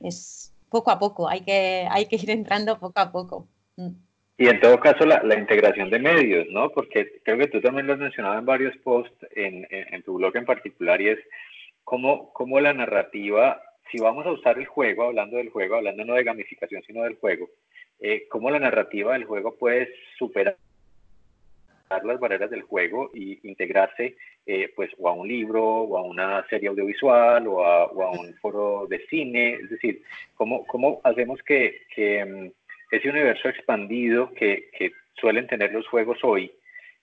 es 0.00 0.52
poco 0.68 0.90
a 0.90 0.98
poco, 0.98 1.28
hay 1.28 1.42
que, 1.42 1.86
hay 1.90 2.06
que 2.06 2.16
ir 2.16 2.30
entrando 2.30 2.78
poco 2.78 3.00
a 3.00 3.12
poco. 3.12 3.46
Mm. 3.76 3.90
Y 4.38 4.48
en 4.48 4.58
todo 4.60 4.80
caso, 4.80 5.04
la, 5.04 5.22
la, 5.22 5.38
integración 5.38 5.90
de 5.90 5.98
medios, 5.98 6.46
¿no? 6.48 6.70
Porque 6.70 7.20
creo 7.24 7.36
que 7.36 7.48
tú 7.48 7.60
también 7.60 7.86
lo 7.86 7.92
has 7.92 7.98
mencionado 7.98 8.38
en 8.38 8.46
varios 8.46 8.74
posts, 8.78 9.26
en, 9.36 9.66
en, 9.70 10.02
tu 10.02 10.14
blog 10.14 10.34
en 10.34 10.46
particular, 10.46 10.98
y 10.98 11.08
es 11.08 11.18
cómo, 11.84 12.32
cómo, 12.32 12.58
la 12.58 12.72
narrativa, 12.72 13.60
si 13.92 13.98
vamos 13.98 14.24
a 14.24 14.30
usar 14.30 14.58
el 14.58 14.64
juego, 14.64 15.04
hablando 15.04 15.36
del 15.36 15.50
juego, 15.50 15.74
hablando 15.74 16.06
no 16.06 16.14
de 16.14 16.24
gamificación, 16.24 16.82
sino 16.86 17.02
del 17.02 17.16
juego, 17.16 17.50
eh, 17.98 18.26
cómo 18.30 18.50
la 18.50 18.58
narrativa 18.58 19.12
del 19.12 19.24
juego 19.24 19.56
puede 19.56 19.92
superar 20.18 20.56
las 22.04 22.20
barreras 22.20 22.50
del 22.50 22.62
juego 22.62 23.10
y 23.12 23.40
integrarse 23.48 24.16
eh, 24.46 24.72
pues 24.76 24.90
o 24.98 25.08
a 25.08 25.12
un 25.12 25.26
libro 25.26 25.64
o 25.64 25.98
a 25.98 26.02
una 26.02 26.46
serie 26.48 26.68
audiovisual 26.68 27.46
o 27.48 27.64
a, 27.64 27.86
o 27.86 28.02
a 28.02 28.10
un 28.12 28.32
foro 28.34 28.86
de 28.88 29.04
cine, 29.08 29.54
es 29.54 29.70
decir, 29.70 30.02
cómo, 30.34 30.64
cómo 30.66 31.00
hacemos 31.02 31.40
que, 31.42 31.82
que 31.94 32.24
mm, 32.24 32.50
ese 32.92 33.10
universo 33.10 33.48
expandido 33.48 34.30
que, 34.32 34.70
que 34.76 34.92
suelen 35.14 35.46
tener 35.48 35.72
los 35.72 35.86
juegos 35.88 36.18
hoy, 36.22 36.52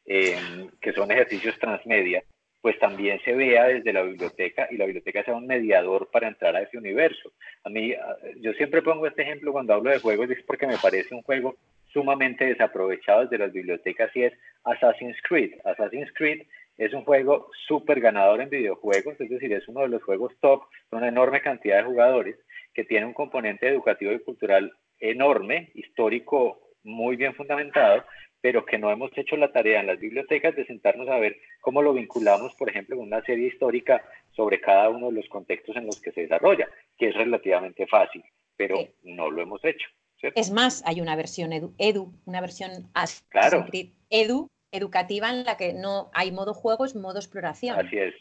em, 0.05 0.69
que 0.81 0.93
son 0.93 1.11
ejercicios 1.11 1.59
transmedia, 1.59 2.23
pues 2.61 2.79
también 2.79 3.19
se 3.23 3.33
vea 3.33 3.65
desde 3.65 3.93
la 3.93 4.01
biblioteca 4.01 4.67
y 4.71 4.77
la 4.77 4.85
biblioteca 4.85 5.23
sea 5.23 5.35
un 5.35 5.47
mediador 5.47 6.09
para 6.11 6.27
entrar 6.27 6.55
a 6.55 6.61
ese 6.61 6.77
universo. 6.77 7.31
A 7.63 7.69
mí, 7.69 7.93
yo 8.37 8.53
siempre 8.53 8.81
pongo 8.81 9.05
este 9.05 9.21
ejemplo 9.21 9.51
cuando 9.51 9.73
hablo 9.73 9.91
de 9.91 9.99
juegos, 9.99 10.29
es 10.31 10.43
porque 10.43 10.65
me 10.65 10.77
parece 10.77 11.13
un 11.13 11.21
juego 11.21 11.55
sumamente 11.91 12.45
desaprovechado 12.45 13.21
desde 13.21 13.37
las 13.37 13.53
bibliotecas 13.53 14.15
y 14.15 14.23
es 14.23 14.33
Assassin's 14.63 15.17
Creed. 15.27 15.53
Assassin's 15.63 16.11
Creed 16.13 16.43
es 16.77 16.93
un 16.93 17.03
juego 17.03 17.49
súper 17.67 17.99
ganador 17.99 18.41
en 18.41 18.49
videojuegos, 18.49 19.19
es 19.19 19.29
decir, 19.29 19.51
es 19.53 19.67
uno 19.67 19.81
de 19.81 19.89
los 19.89 20.03
juegos 20.03 20.33
top 20.39 20.63
con 20.89 20.99
una 20.99 21.07
enorme 21.07 21.41
cantidad 21.41 21.77
de 21.77 21.83
jugadores 21.83 22.35
que 22.73 22.83
tiene 22.83 23.05
un 23.05 23.13
componente 23.13 23.67
educativo 23.67 24.11
y 24.11 24.19
cultural 24.19 24.71
enorme, 24.99 25.71
histórico 25.73 26.59
muy 26.83 27.15
bien 27.15 27.33
fundamentado, 27.33 28.03
pero 28.41 28.65
que 28.65 28.77
no 28.77 28.91
hemos 28.91 29.11
hecho 29.17 29.35
la 29.35 29.51
tarea 29.51 29.79
en 29.79 29.87
las 29.87 29.99
bibliotecas 29.99 30.55
de 30.55 30.65
sentarnos 30.65 31.09
a 31.09 31.17
ver 31.17 31.37
cómo 31.59 31.81
lo 31.81 31.93
vinculamos, 31.93 32.53
por 32.55 32.69
ejemplo, 32.69 32.95
con 32.95 33.07
una 33.07 33.23
serie 33.23 33.47
histórica 33.47 34.03
sobre 34.31 34.61
cada 34.61 34.89
uno 34.89 35.07
de 35.07 35.13
los 35.13 35.27
contextos 35.27 35.75
en 35.75 35.87
los 35.87 35.99
que 35.99 36.11
se 36.11 36.21
desarrolla, 36.21 36.69
que 36.97 37.09
es 37.09 37.15
relativamente 37.15 37.87
fácil, 37.87 38.23
pero 38.55 38.77
no 39.03 39.31
lo 39.31 39.41
hemos 39.41 39.63
hecho. 39.65 39.87
Es 40.21 40.51
más, 40.51 40.83
hay 40.85 41.01
una 41.01 41.15
versión 41.15 41.51
edu, 41.77 42.13
una 42.25 42.41
versión 42.41 42.89
claro. 43.29 43.65
edu, 44.09 44.49
educativa 44.71 45.29
en 45.29 45.43
la 45.43 45.57
que 45.57 45.73
no 45.73 46.09
hay 46.13 46.31
modo 46.31 46.53
juego, 46.53 46.85
es 46.85 46.95
modo 46.95 47.19
exploración. 47.19 47.79
Así 47.79 47.97
es. 47.97 48.15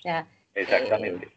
Exactamente. 0.54 1.32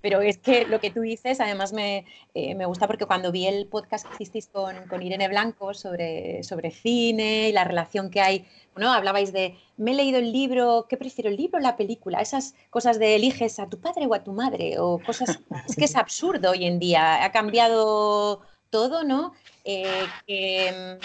Pero 0.00 0.20
es 0.20 0.38
que 0.38 0.64
lo 0.64 0.80
que 0.80 0.90
tú 0.90 1.02
dices, 1.02 1.40
además 1.40 1.72
me, 1.72 2.04
eh, 2.34 2.54
me 2.54 2.66
gusta 2.66 2.86
porque 2.86 3.06
cuando 3.06 3.30
vi 3.30 3.46
el 3.46 3.66
podcast 3.66 4.06
que 4.06 4.14
hicisteis 4.14 4.48
con, 4.48 4.88
con, 4.88 5.02
Irene 5.02 5.28
Blanco 5.28 5.74
sobre, 5.74 6.42
sobre 6.42 6.72
cine 6.72 7.48
y 7.48 7.52
la 7.52 7.62
relación 7.64 8.10
que 8.10 8.20
hay, 8.20 8.46
bueno, 8.74 8.92
hablabais 8.92 9.32
de, 9.32 9.56
me 9.76 9.92
he 9.92 9.94
leído 9.94 10.18
el 10.18 10.32
libro, 10.32 10.86
¿qué 10.88 10.96
prefiero, 10.96 11.30
el 11.30 11.36
libro 11.36 11.58
o 11.58 11.62
la 11.62 11.76
película? 11.76 12.20
Esas 12.20 12.54
cosas 12.70 12.98
de 12.98 13.14
eliges 13.14 13.58
a 13.60 13.68
tu 13.68 13.80
padre 13.80 14.06
o 14.06 14.14
a 14.14 14.24
tu 14.24 14.32
madre, 14.32 14.78
o 14.78 14.98
cosas, 14.98 15.40
es 15.68 15.76
que 15.76 15.84
es 15.84 15.94
absurdo 15.94 16.50
hoy 16.50 16.64
en 16.64 16.78
día, 16.78 17.24
ha 17.24 17.30
cambiado 17.30 18.42
todo, 18.74 19.04
¿no? 19.04 19.32
Eh, 19.64 20.98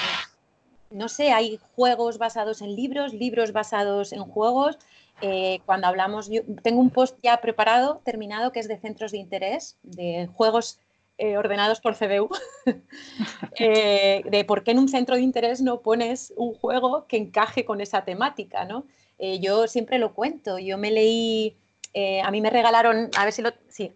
mm, 0.92 0.98
no 0.98 1.08
sé, 1.08 1.32
hay 1.32 1.60
juegos 1.76 2.18
basados 2.18 2.64
en 2.64 2.76
libros, 2.76 3.14
libros 3.14 3.54
basados 3.54 4.12
en 4.12 4.24
juegos, 4.24 4.80
eh, 5.22 5.60
cuando 5.68 5.86
hablamos, 5.86 6.30
yo 6.32 6.42
tengo 6.64 6.82
un 6.82 6.90
post 6.90 7.20
ya 7.22 7.40
preparado, 7.42 8.02
terminado, 8.04 8.52
que 8.52 8.60
es 8.60 8.68
de 8.68 8.80
centros 8.80 9.12
de 9.12 9.20
interés, 9.20 9.78
de 9.84 10.28
juegos 10.34 10.80
eh, 11.20 11.38
ordenados 11.38 11.80
por 11.80 11.96
CBU, 11.96 12.30
de 13.60 14.46
por 14.48 14.64
qué 14.64 14.72
en 14.72 14.80
un 14.80 14.90
centro 14.90 15.16
de 15.16 15.22
interés 15.22 15.62
no 15.62 15.82
pones 15.82 16.34
un 16.38 16.56
juego 16.56 17.06
que 17.06 17.18
encaje 17.18 17.66
con 17.66 17.82
esa 17.82 18.04
temática, 18.04 18.66
¿no? 18.66 18.86
yo 19.42 19.68
siempre 19.68 20.00
lo 20.00 20.14
cuento, 20.14 20.58
yo 20.58 20.78
me 20.80 20.90
leí, 20.90 21.56
a 22.24 22.32
mí 22.32 22.42
me 22.42 22.50
regalaron, 22.50 23.12
a 23.16 23.26
ver 23.26 23.34
si 23.34 23.42
lo, 23.42 23.52
sí, 23.68 23.92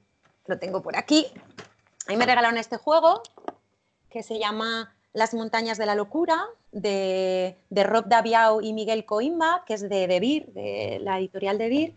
lo 0.46 0.60
tengo 0.60 0.84
por 0.84 0.98
aquí, 0.98 1.28
a 2.06 2.12
mí 2.12 2.18
me 2.18 2.26
regalaron 2.26 2.58
este 2.58 2.76
juego 2.76 3.24
que 4.14 4.24
se 4.24 4.38
llama 4.38 4.94
las 5.12 5.34
montañas 5.34 5.78
de 5.78 5.88
la 5.88 5.96
locura, 5.96 6.46
de, 6.72 7.58
Rob 7.72 8.06
Daviau 8.08 8.62
y 8.62 8.72
Miguel 8.72 9.06
Coimba, 9.06 9.64
que 9.66 9.74
es 9.74 9.82
de 9.82 10.08
Debir, 10.08 10.46
de 10.54 11.00
la 11.02 11.18
editorial 11.18 11.58
Debir. 11.58 11.94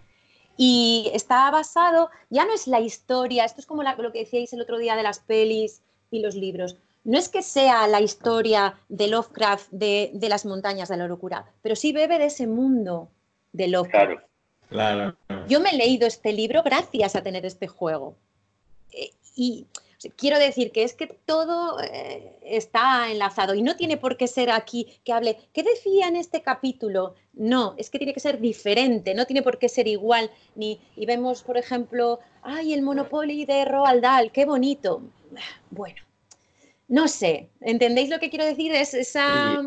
Y 0.57 1.11
está 1.13 1.51
basado, 1.51 2.11
ya 2.31 2.47
no 2.47 2.55
es 2.55 2.67
la 2.67 2.81
historia, 2.81 3.45
esto 3.45 3.61
es 3.61 3.67
como 3.67 3.83
lo 3.83 4.13
que 4.13 4.21
decíais 4.21 4.53
el 4.55 4.63
otro 4.63 4.79
día 4.79 4.97
de 4.97 5.03
las 5.03 5.19
pelis 5.19 5.83
y 6.11 6.21
los 6.21 6.35
libros. 6.35 6.77
No 7.05 7.19
es 7.19 7.29
que 7.29 7.43
sea 7.43 7.87
la 7.87 8.01
historia 8.01 8.79
de 8.89 9.09
Lovecraft 9.09 9.71
de, 9.71 10.11
las 10.29 10.47
montañas 10.47 10.89
de 10.89 10.97
la 10.97 11.07
locura, 11.07 11.45
pero 11.61 11.77
sí 11.77 11.93
bebe 11.93 12.19
de 12.19 12.27
ese 12.27 12.47
mundo 12.47 13.09
de 13.53 13.69
Lovecraft. 13.69 14.23
Claro, 14.71 15.17
Yo 15.47 15.61
me 15.61 15.71
he 15.71 15.77
leído 15.77 16.09
este 16.09 16.33
libro 16.33 16.63
gracias 16.63 17.15
a 17.15 17.23
tener 17.23 17.47
este 17.47 17.69
juego. 17.69 18.17
Eh, 18.91 19.13
y 19.37 19.67
Quiero 20.17 20.39
decir 20.39 20.73
que 20.73 20.83
es 20.83 20.95
que 20.95 21.07
todo 21.07 21.81
eh, 21.81 22.39
está 22.43 23.11
enlazado 23.11 23.55
y 23.55 23.63
no 23.63 23.77
tiene 23.77 23.97
por 23.97 24.17
qué 24.17 24.27
ser 24.27 24.51
aquí 24.51 25.01
que 25.05 25.13
hable, 25.13 25.39
¿qué 25.53 25.63
decía 25.63 26.09
en 26.09 26.17
este 26.17 26.43
capítulo? 26.43 27.15
No, 27.33 27.75
es 27.79 27.91
que 27.91 27.99
tiene 27.99 28.13
que 28.13 28.21
ser 28.21 28.41
diferente, 28.41 29.15
no 29.15 29.27
tiene 29.27 29.43
por 29.43 29.59
qué 29.59 29.69
ser 29.69 29.89
igual. 29.89 30.31
Ni, 30.55 30.81
y 30.97 31.07
vemos, 31.07 31.43
por 31.43 31.57
ejemplo, 31.57 32.21
ay, 32.43 32.75
el 32.75 32.83
Monopoly 32.83 33.47
de 33.47 33.65
Roald 33.65 34.03
Dahl, 34.03 34.33
qué 34.33 34.45
bonito. 34.45 35.03
Bueno, 35.71 36.03
no 36.89 37.09
sé, 37.09 37.49
¿entendéis 37.61 38.11
lo 38.11 38.19
que 38.19 38.31
quiero 38.31 38.45
decir? 38.45 38.73
Es 38.73 38.95
esa... 38.95 39.63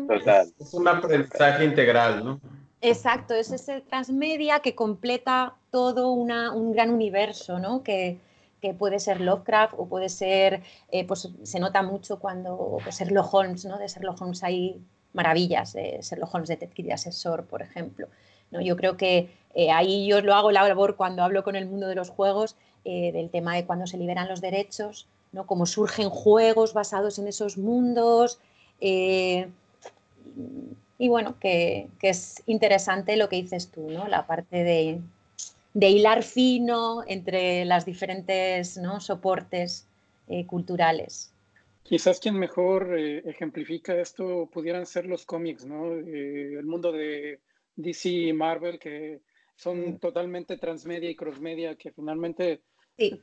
Es 0.58 0.74
un 0.74 0.88
aprendizaje 0.88 1.64
integral, 1.64 2.24
¿no? 2.24 2.40
Exacto, 2.82 3.34
es 3.34 3.50
ese 3.50 3.82
transmedia 3.82 4.60
que 4.60 4.74
completa 4.74 5.54
todo 5.70 6.12
una, 6.12 6.52
un 6.52 6.72
gran 6.72 6.90
universo, 6.90 7.58
¿no? 7.58 7.82
Que, 7.82 8.18
que 8.60 8.74
puede 8.74 8.98
ser 8.98 9.20
Lovecraft 9.20 9.74
o 9.76 9.86
puede 9.86 10.08
ser, 10.08 10.62
eh, 10.90 11.06
pues 11.06 11.28
se 11.42 11.60
nota 11.60 11.82
mucho 11.82 12.18
cuando 12.18 12.78
pues, 12.82 12.98
Sherlock 12.98 13.32
Holmes, 13.32 13.64
¿no? 13.64 13.78
De 13.78 13.88
Sherlock 13.88 14.20
Holmes 14.20 14.42
hay 14.44 14.80
maravillas, 15.12 15.72
de 15.72 15.98
Sherlock 16.02 16.34
Holmes 16.34 16.48
Detective 16.48 16.88
de 16.88 16.94
Asesor, 16.94 17.46
por 17.46 17.62
ejemplo. 17.62 18.08
¿no? 18.50 18.60
Yo 18.60 18.76
creo 18.76 18.96
que 18.96 19.30
eh, 19.54 19.70
ahí 19.70 20.06
yo 20.06 20.20
lo 20.20 20.34
hago 20.34 20.52
la 20.52 20.68
labor 20.68 20.96
cuando 20.96 21.22
hablo 21.22 21.42
con 21.42 21.56
el 21.56 21.66
mundo 21.66 21.88
de 21.88 21.94
los 21.94 22.10
juegos, 22.10 22.56
eh, 22.84 23.12
del 23.12 23.30
tema 23.30 23.56
de 23.56 23.64
cuando 23.64 23.86
se 23.86 23.98
liberan 23.98 24.28
los 24.28 24.40
derechos, 24.40 25.08
¿no? 25.32 25.46
Cómo 25.46 25.66
surgen 25.66 26.10
juegos 26.10 26.74
basados 26.74 27.18
en 27.18 27.28
esos 27.28 27.58
mundos. 27.58 28.38
y 28.80 29.46
bueno, 31.08 31.36
que, 31.40 31.88
que, 31.98 32.10
es 32.10 32.42
interesante 32.46 33.16
lo 33.16 33.28
que 33.28 33.36
dices 33.36 33.70
tú, 33.70 33.90
¿no? 33.90 34.06
La 34.08 34.26
parte 34.26 34.64
de, 34.64 35.00
de 35.74 35.88
hilar 35.88 36.22
fino 36.22 37.04
entre 37.06 37.64
las 37.64 37.86
diferentes 37.86 38.76
¿no? 38.76 39.00
soportes 39.00 39.86
eh, 40.28 40.46
culturales. 40.46 41.32
Quizás 41.82 42.20
quien 42.20 42.38
mejor 42.38 42.96
eh, 42.98 43.18
ejemplifica 43.28 44.00
esto 44.00 44.48
pudieran 44.52 44.86
ser 44.86 45.06
los 45.06 45.24
cómics, 45.24 45.66
¿no? 45.66 45.92
Eh, 45.92 46.54
el 46.58 46.66
mundo 46.66 46.92
de 46.92 47.40
DC 47.76 48.08
y 48.08 48.32
Marvel, 48.32 48.78
que 48.78 49.22
son 49.56 49.98
totalmente 49.98 50.56
transmedia 50.56 51.10
y 51.10 51.16
crossmedia, 51.16 51.74
que 51.76 51.90
finalmente 51.90 52.62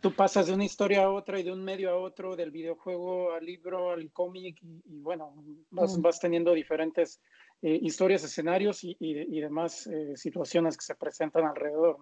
tú 0.02 0.12
pasas 0.14 0.48
de 0.48 0.54
una 0.54 0.66
historia 0.66 1.04
a 1.04 1.12
otra 1.12 1.40
y 1.40 1.44
de 1.44 1.52
un 1.52 1.64
medio 1.64 1.92
a 1.92 1.98
otro, 1.98 2.36
del 2.36 2.52
videojuego 2.52 3.32
al 3.34 3.46
libro, 3.46 3.92
al 3.92 4.12
cómic, 4.12 4.58
y, 4.62 5.00
bueno, 5.00 5.34
vas, 5.70 6.00
vas, 6.02 6.20
teniendo 6.20 6.54
diferentes 6.54 7.22
historias, 7.62 8.24
escenarios 8.24 8.84
y, 8.84 8.98
y 9.00 9.40
demás 9.40 9.90
situaciones 10.16 10.76
que 10.78 10.86
se 10.86 10.96
presentan 10.96 11.46
alrededor 11.46 12.00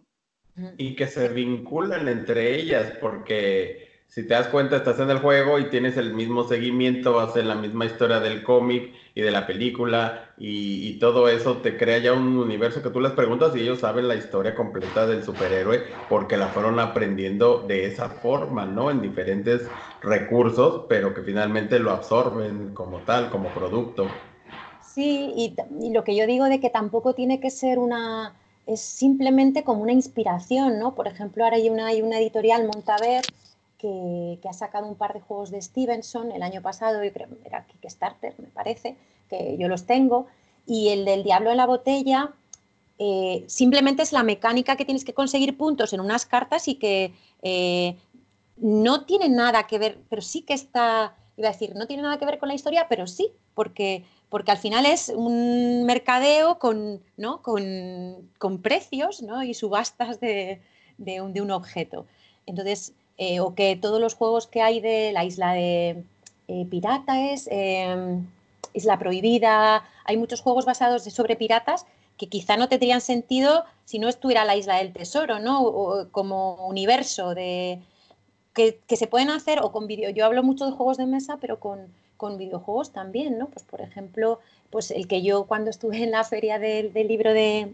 y 0.78 0.96
que 0.96 1.08
se 1.08 1.30
vinculan 1.30 2.08
entre 2.08 2.56
ellas, 2.56 2.94
porque 3.02 3.86
si 4.08 4.24
te 4.26 4.34
das 4.34 4.48
cuenta, 4.48 4.78
estás 4.78 5.00
en 5.02 5.10
el 5.10 5.20
juego 5.20 5.60
y 5.60 5.70
tienes 5.70 5.98
el 5.98 6.14
mismo 6.14 6.48
seguimiento, 6.48 7.14
vas 7.14 7.36
en 7.36 7.50
la 7.50 7.56
misma 7.56 7.86
historia 7.86 8.22
del 8.22 8.44
cómic 8.44 8.94
y 9.14 9.22
de 9.22 9.32
la 9.32 9.46
película, 9.46 10.30
y, 10.38 10.98
todo 11.00 11.28
eso 11.28 11.58
te 11.58 11.78
crea 11.78 11.98
ya 11.98 12.14
un 12.14 12.38
universo 12.38 12.82
que 12.82 12.90
tú 12.90 13.02
les 13.02 13.12
preguntas 13.12 13.54
y 13.56 13.60
ellos 13.60 13.80
saben 13.80 14.08
la 14.08 14.16
historia 14.16 14.56
completa 14.56 15.06
del 15.06 15.24
superhéroe 15.24 15.84
porque 16.08 16.38
la 16.38 16.48
fueron 16.48 16.80
aprendiendo 16.80 17.66
de 17.68 17.86
esa 17.86 18.10
forma, 18.10 18.66
¿no? 18.66 18.90
En 18.90 19.02
diferentes 19.02 19.68
recursos, 20.02 20.86
pero 20.88 21.14
que 21.14 21.22
finalmente 21.22 21.80
lo 21.80 21.92
absorben 21.92 22.74
como 22.74 23.00
tal, 23.00 23.30
como 23.30 23.50
producto. 23.50 24.08
Sí, 24.82 25.34
y, 25.36 25.92
lo 25.92 26.06
que 26.06 26.16
yo 26.16 26.26
digo 26.26 26.46
de 26.46 26.62
que 26.62 26.70
tampoco 26.70 27.14
tiene 27.14 27.42
que 27.42 27.50
ser 27.50 27.80
una, 27.80 28.34
es 28.68 28.82
simplemente 28.82 29.64
como 29.64 29.84
una 29.84 29.92
inspiración, 29.92 30.80
¿no? 30.80 30.96
Por 30.96 31.08
ejemplo, 31.08 31.44
ahora 31.44 31.58
hay 31.58 31.70
una, 31.70 31.88
hay 31.88 32.02
una 32.02 32.20
editorial, 32.20 32.66
Montaver, 32.66 33.24
que, 33.78 34.40
que, 34.42 34.50
ha 34.50 34.54
sacado 34.54 34.88
un 34.88 34.96
par 34.96 35.14
de 35.14 35.22
juegos 35.22 35.52
de 35.52 35.62
Stevenson 35.62 36.32
el 36.32 36.44
año 36.44 36.62
pasado, 36.62 37.04
yo 37.04 37.12
creo, 37.14 37.28
era 37.44 37.66
Kickstarter, 37.66 38.34
me 38.38 38.48
parece, 38.48 38.96
que 39.30 39.58
yo 39.58 39.68
los 39.68 39.86
tengo, 39.86 40.28
y 40.66 40.90
el 40.90 41.06
del 41.06 41.24
Diablo 41.24 41.52
en 41.52 41.58
la 41.58 41.68
botella 41.68 42.34
eh, 42.98 43.44
simplemente 43.48 44.04
es 44.04 44.14
la 44.14 44.24
mecánica 44.24 44.78
que 44.78 44.86
tienes 44.86 45.04
que 45.04 45.14
conseguir 45.14 45.58
puntos 45.58 45.92
en 45.92 46.00
unas 46.00 46.26
cartas 46.26 46.68
y 46.68 46.76
que 46.76 47.14
eh, 47.42 47.98
no 48.58 49.06
tiene 49.06 49.28
nada 49.28 49.68
que 49.68 49.78
ver, 49.78 50.00
pero 50.10 50.22
sí 50.22 50.44
que 50.44 50.54
está, 50.54 51.16
iba 51.36 51.50
a 51.50 51.52
decir, 51.52 51.76
no 51.76 51.88
tiene 51.88 52.04
nada 52.04 52.18
que 52.18 52.26
ver 52.26 52.40
con 52.40 52.48
la 52.48 52.56
historia, 52.56 52.88
pero 52.88 53.06
sí, 53.06 53.32
porque, 53.54 54.06
porque 54.30 54.52
al 54.52 54.58
final 54.58 54.86
es 54.86 55.10
un 55.10 55.86
mercadeo 55.86 56.60
con, 56.60 57.02
¿no? 57.18 57.42
con, 57.42 58.62
precios 58.62 59.22
¿no? 59.22 59.44
y 59.44 59.54
subastas 59.54 60.20
de, 60.20 60.62
de, 60.98 61.22
un, 61.22 61.34
de, 61.34 61.42
un, 61.42 61.52
objeto. 61.52 62.06
Entonces, 62.46 62.94
eh, 63.18 63.40
o 63.40 63.56
que 63.56 63.76
todos 63.76 64.02
los 64.02 64.14
juegos 64.14 64.48
que 64.48 64.62
hay 64.62 64.82
de 64.82 65.12
la 65.14 65.24
isla 65.24 65.54
de 65.54 66.04
pirata 66.70 67.32
es 67.32 67.50
Isla 68.74 69.00
Prohibida, 69.00 69.84
hay 70.04 70.18
muchos 70.18 70.42
juegos 70.42 70.66
basados 70.66 71.04
sobre 71.04 71.36
piratas 71.36 71.86
que 72.18 72.28
quizá 72.28 72.58
no 72.58 72.70
tendrían 72.70 73.02
sentido 73.02 73.66
si 73.86 74.00
no 74.00 74.08
estuviera 74.08 74.46
la 74.46 74.56
isla 74.56 74.78
del 74.78 74.94
tesoro, 74.94 75.40
¿no? 75.40 76.08
como 76.12 76.68
universo 76.68 77.34
de 77.36 77.82
que, 78.54 78.96
se 78.96 79.08
pueden 79.08 79.30
hacer 79.30 79.60
o 79.62 79.72
con 79.72 79.86
vídeo. 79.86 80.10
Yo 80.10 80.26
hablo 80.26 80.42
mucho 80.42 80.66
de 80.66 80.72
juegos 80.72 80.98
de 80.98 81.06
mesa, 81.06 81.38
pero 81.40 81.60
con, 81.60 81.94
videojuegos 82.38 82.92
también, 82.92 83.38
¿no? 83.38 83.48
Pues 83.48 83.66
por 83.66 83.82
ejemplo, 83.82 84.40
pues 84.70 84.92
el 84.92 85.08
que 85.08 85.22
yo 85.22 85.46
cuando 85.46 85.70
estuve 85.70 86.04
en 86.04 86.12
la 86.12 86.24
feria 86.24 86.60
del, 86.60 86.92
libro 86.94 87.34
de, 87.34 87.72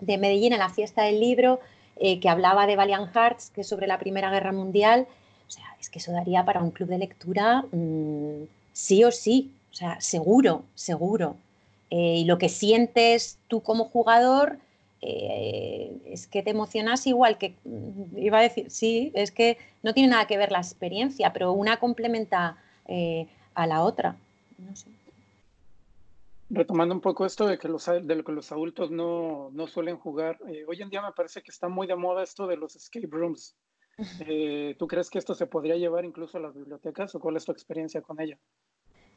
Medellín, 0.00 0.52
en 0.52 0.58
la 0.58 0.68
fiesta 0.68 1.02
del 1.02 1.20
libro, 1.20 1.60
eh, 1.96 2.20
que 2.20 2.28
hablaba 2.28 2.66
de 2.66 2.76
Valiant 2.76 3.14
Hearts, 3.14 3.50
que 3.50 3.62
es 3.62 3.66
sobre 3.66 3.86
la 3.86 3.98
Primera 3.98 4.30
Guerra 4.30 4.52
Mundial, 4.52 5.06
o 5.46 5.50
sea, 5.50 5.64
es 5.80 5.90
que 5.90 5.98
eso 5.98 6.12
daría 6.12 6.44
para 6.44 6.62
un 6.62 6.70
club 6.70 6.88
de 6.88 6.98
lectura 6.98 7.64
mm, 7.70 8.44
sí 8.72 9.04
o 9.04 9.10
sí, 9.10 9.52
o 9.70 9.74
sea, 9.74 10.00
seguro, 10.00 10.64
seguro. 10.74 11.36
Eh, 11.90 12.16
y 12.18 12.24
lo 12.24 12.38
que 12.38 12.48
sientes 12.48 13.38
tú 13.48 13.62
como 13.62 13.84
jugador 13.84 14.58
eh, 15.02 15.98
es 16.06 16.26
que 16.26 16.42
te 16.42 16.50
emocionas 16.50 17.06
igual 17.06 17.36
que, 17.36 17.54
mm, 17.64 18.16
iba 18.16 18.38
a 18.38 18.42
decir, 18.42 18.70
sí, 18.70 19.12
es 19.14 19.30
que 19.30 19.58
no 19.82 19.92
tiene 19.92 20.10
nada 20.10 20.26
que 20.26 20.38
ver 20.38 20.52
la 20.52 20.58
experiencia, 20.58 21.32
pero 21.32 21.52
una 21.52 21.78
complementa 21.78 22.56
a 23.54 23.66
la 23.66 23.82
otra. 23.82 24.16
Retomando 26.50 26.94
un 26.94 27.00
poco 27.00 27.24
esto 27.24 27.46
de 27.46 27.58
que 27.58 27.68
los, 27.68 27.86
de 27.86 28.14
lo 28.14 28.24
que 28.24 28.32
los 28.32 28.52
adultos 28.52 28.90
no, 28.90 29.50
no 29.52 29.66
suelen 29.66 29.96
jugar, 29.96 30.38
hoy 30.66 30.82
en 30.82 30.90
día 30.90 31.02
me 31.02 31.12
parece 31.12 31.42
que 31.42 31.50
está 31.50 31.68
muy 31.68 31.86
de 31.86 31.96
moda 31.96 32.22
esto 32.22 32.46
de 32.46 32.56
los 32.56 32.76
escape 32.76 33.08
rooms. 33.10 33.56
¿Tú 34.78 34.86
crees 34.86 35.10
que 35.10 35.18
esto 35.18 35.34
se 35.34 35.46
podría 35.46 35.76
llevar 35.76 36.04
incluso 36.04 36.38
a 36.38 36.40
las 36.40 36.54
bibliotecas 36.54 37.14
o 37.14 37.20
cuál 37.20 37.36
es 37.36 37.44
tu 37.44 37.52
experiencia 37.52 38.02
con 38.02 38.20
ella? 38.20 38.38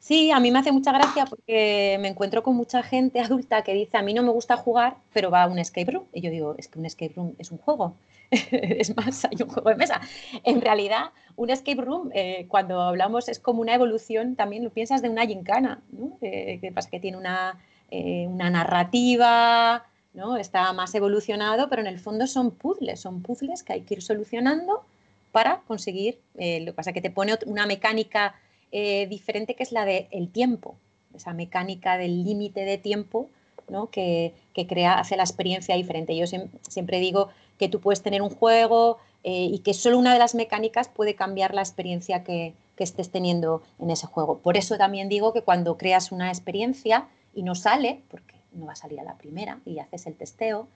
Sí, 0.06 0.30
a 0.30 0.38
mí 0.38 0.52
me 0.52 0.60
hace 0.60 0.70
mucha 0.70 0.92
gracia 0.92 1.24
porque 1.24 1.98
me 2.00 2.06
encuentro 2.06 2.44
con 2.44 2.54
mucha 2.54 2.80
gente 2.84 3.18
adulta 3.18 3.62
que 3.62 3.74
dice, 3.74 3.96
a 3.96 4.02
mí 4.02 4.14
no 4.14 4.22
me 4.22 4.30
gusta 4.30 4.56
jugar, 4.56 4.98
pero 5.12 5.32
va 5.32 5.42
a 5.42 5.46
un 5.48 5.58
escape 5.58 5.90
room. 5.90 6.04
Y 6.12 6.20
yo 6.20 6.30
digo, 6.30 6.54
es 6.58 6.68
que 6.68 6.78
un 6.78 6.86
escape 6.86 7.14
room 7.16 7.34
es 7.40 7.50
un 7.50 7.58
juego. 7.58 7.96
es 8.30 8.96
más, 8.96 9.24
hay 9.24 9.36
un 9.42 9.48
juego 9.48 9.68
de 9.68 9.74
mesa. 9.74 10.00
En 10.44 10.60
realidad, 10.60 11.06
un 11.34 11.50
escape 11.50 11.82
room, 11.82 12.12
eh, 12.14 12.46
cuando 12.46 12.82
hablamos, 12.82 13.28
es 13.28 13.40
como 13.40 13.60
una 13.62 13.74
evolución, 13.74 14.36
también 14.36 14.62
lo 14.62 14.70
piensas 14.70 15.02
de 15.02 15.08
una 15.08 15.26
gincana, 15.26 15.82
¿no? 15.90 16.16
Eh, 16.20 16.60
que 16.60 16.70
pasa 16.70 16.88
que 16.88 17.00
tiene 17.00 17.16
una, 17.16 17.58
eh, 17.90 18.28
una 18.28 18.48
narrativa, 18.48 19.86
¿no? 20.14 20.36
Está 20.36 20.72
más 20.72 20.94
evolucionado, 20.94 21.68
pero 21.68 21.82
en 21.82 21.88
el 21.88 21.98
fondo 21.98 22.28
son 22.28 22.52
puzzles, 22.52 23.00
son 23.00 23.22
puzzles 23.22 23.64
que 23.64 23.72
hay 23.72 23.80
que 23.80 23.94
ir 23.94 24.02
solucionando 24.02 24.84
para 25.32 25.62
conseguir, 25.66 26.20
lo 26.34 26.66
que 26.66 26.72
pasa 26.72 26.92
que 26.92 27.02
te 27.02 27.10
pone 27.10 27.36
una 27.44 27.66
mecánica 27.66 28.36
eh, 28.78 29.06
diferente 29.06 29.54
que 29.54 29.62
es 29.62 29.72
la 29.72 29.86
del 29.86 30.28
tiempo, 30.30 30.76
esa 31.14 31.32
mecánica 31.32 31.96
del 31.96 32.24
límite 32.24 32.66
de 32.66 32.76
tiempo 32.76 33.30
¿no? 33.70 33.88
que, 33.88 34.34
crea, 34.68 34.98
hace 34.98 35.16
la 35.16 35.22
experiencia 35.22 35.74
diferente. 35.76 36.14
Yo 36.14 36.26
siempre 36.68 37.00
digo 37.00 37.30
que 37.58 37.70
tú 37.70 37.80
puedes 37.80 38.02
tener 38.02 38.20
un 38.20 38.28
juego 38.28 38.98
eh, 39.24 39.48
y 39.50 39.60
que 39.60 39.72
solo 39.72 39.96
una 39.96 40.12
de 40.12 40.18
las 40.18 40.34
mecánicas 40.34 40.88
puede 40.88 41.14
cambiar 41.14 41.54
la 41.54 41.62
experiencia 41.62 42.22
que, 42.22 42.52
estés 42.76 43.10
teniendo 43.10 43.62
en 43.78 43.88
ese 43.88 44.06
juego. 44.06 44.40
Por 44.40 44.58
eso 44.58 44.76
también 44.76 45.08
digo 45.08 45.32
que 45.32 45.40
cuando 45.40 45.78
creas 45.78 46.12
una 46.12 46.28
experiencia 46.28 47.08
y 47.34 47.44
no 47.44 47.54
sale, 47.54 48.02
porque 48.10 48.34
no 48.52 48.66
va 48.66 48.74
a 48.74 48.76
salir 48.76 49.00
a 49.00 49.04
la 49.04 49.16
primera 49.16 49.58
y 49.64 49.78
haces 49.78 50.06
el 50.06 50.16
testeo, 50.16 50.68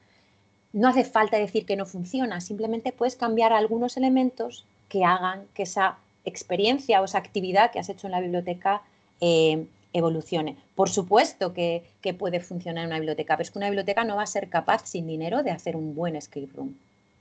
no 0.72 0.88
hace 0.88 1.04
falta 1.04 1.36
decir 1.36 1.66
que 1.66 1.76
no 1.76 1.84
funciona, 1.84 2.40
simplemente 2.40 2.92
puedes 2.92 3.16
cambiar 3.16 3.52
algunos 3.52 3.98
elementos 3.98 4.64
que 4.88 5.04
hagan 5.04 5.44
que 5.52 5.64
esa 5.64 5.98
experiencia 6.24 7.00
o 7.00 7.04
esa 7.04 7.18
actividad 7.18 7.70
que 7.70 7.78
has 7.78 7.88
hecho 7.88 8.06
en 8.06 8.12
la 8.12 8.20
biblioteca 8.20 8.82
eh, 9.20 9.66
evolucione. 9.92 10.56
Por 10.74 10.88
supuesto 10.88 11.52
que, 11.52 11.84
puede 12.18 12.40
funcionar 12.40 12.86
una 12.86 12.96
biblioteca, 12.96 13.36
pero 13.36 13.42
es 13.42 13.50
que 13.50 13.58
una 13.58 13.68
biblioteca 13.68 14.04
no 14.04 14.16
va 14.16 14.22
a 14.22 14.26
ser 14.26 14.48
capaz 14.48 14.86
sin 14.86 15.06
dinero 15.06 15.42
de 15.42 15.50
hacer 15.50 15.76
un 15.76 15.94
buen 15.94 16.16
escape 16.16 16.48
room, 16.54 16.76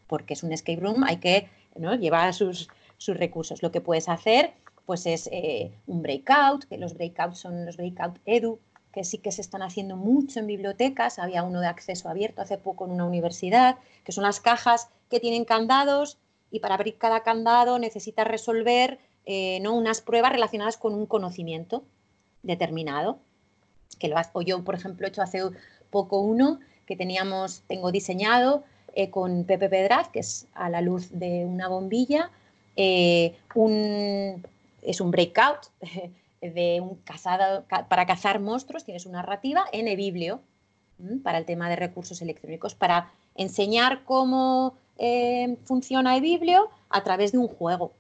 porque 0.07 0.33
es 0.33 0.43
un 0.43 0.51
escape 0.51 0.79
room, 0.79 1.03
hay 1.03 1.17
que 1.17 1.47
llevar 1.99 2.33
sus, 2.33 2.69
sus, 2.97 3.17
recursos. 3.17 3.61
Lo 3.63 3.71
que 3.71 3.81
puedes 3.81 4.09
hacer 4.09 4.53
pues 4.85 5.05
es 5.05 5.29
eh, 5.31 5.71
un 5.85 6.01
breakout, 6.01 6.65
que 6.65 6.77
los 6.77 6.95
breakouts 6.95 7.37
son 7.37 7.65
los 7.65 7.77
breakout 7.77 8.17
edu, 8.25 8.59
que 8.91 9.03
sí 9.03 9.19
que 9.19 9.31
se 9.31 9.41
están 9.41 9.61
haciendo 9.61 9.95
mucho 9.95 10.39
en 10.39 10.47
bibliotecas. 10.47 11.19
Había 11.19 11.43
uno 11.43 11.61
de 11.61 11.67
acceso 11.67 12.09
abierto 12.09 12.41
hace 12.41 12.57
poco 12.57 12.85
en 12.85 12.91
una 12.91 13.05
universidad, 13.05 13.77
que 14.03 14.11
son 14.11 14.23
las 14.23 14.39
cajas 14.39 14.89
que 15.09 15.19
tienen 15.19 15.45
candados 15.45 16.17
y 16.51 16.59
para 16.59 16.75
abrir 16.75 16.97
cada 16.97 17.21
candado 17.21 17.79
necesitas 17.79 18.27
resolver 18.27 18.99
eh, 19.25 19.59
¿no? 19.61 19.75
unas 19.75 20.01
pruebas 20.01 20.31
relacionadas 20.31 20.77
con 20.77 20.93
un 20.93 21.05
conocimiento 21.05 21.83
determinado. 22.43 23.19
Que 23.99 24.07
lo 24.07 24.15
o 24.33 24.41
yo, 24.41 24.63
por 24.63 24.75
ejemplo, 24.75 25.05
he 25.05 25.09
hecho 25.09 25.21
hace 25.21 25.41
poco 25.89 26.21
uno 26.21 26.59
que 26.85 26.95
teníamos, 26.95 27.61
tengo 27.67 27.91
diseñado 27.91 28.63
eh, 28.95 29.09
con 29.09 29.43
Pepe 29.43 29.69
Pedraz, 29.69 30.09
que 30.09 30.19
es 30.19 30.47
a 30.53 30.69
la 30.69 30.81
luz 30.81 31.09
de 31.11 31.45
una 31.45 31.67
bombilla. 31.67 32.31
Eh, 32.75 33.35
un, 33.55 34.45
es 34.81 35.01
un 35.01 35.11
breakout 35.11 35.67
de 36.41 36.81
un 36.81 36.95
cazado, 37.03 37.65
para 37.89 38.05
cazar 38.05 38.39
monstruos, 38.39 38.85
tienes 38.85 39.05
una 39.05 39.19
narrativa 39.19 39.65
en 39.73 39.87
eBiblio 39.87 40.41
para 41.23 41.37
el 41.37 41.45
tema 41.45 41.69
de 41.69 41.75
recursos 41.75 42.21
electrónicos, 42.21 42.75
para 42.75 43.11
enseñar 43.35 44.03
cómo 44.03 44.75
eh, 44.99 45.57
funciona 45.63 46.17
eBiblio 46.17 46.69
a 46.89 47.03
través 47.03 47.31
de 47.31 47.39
un 47.39 47.47
juego. 47.47 47.93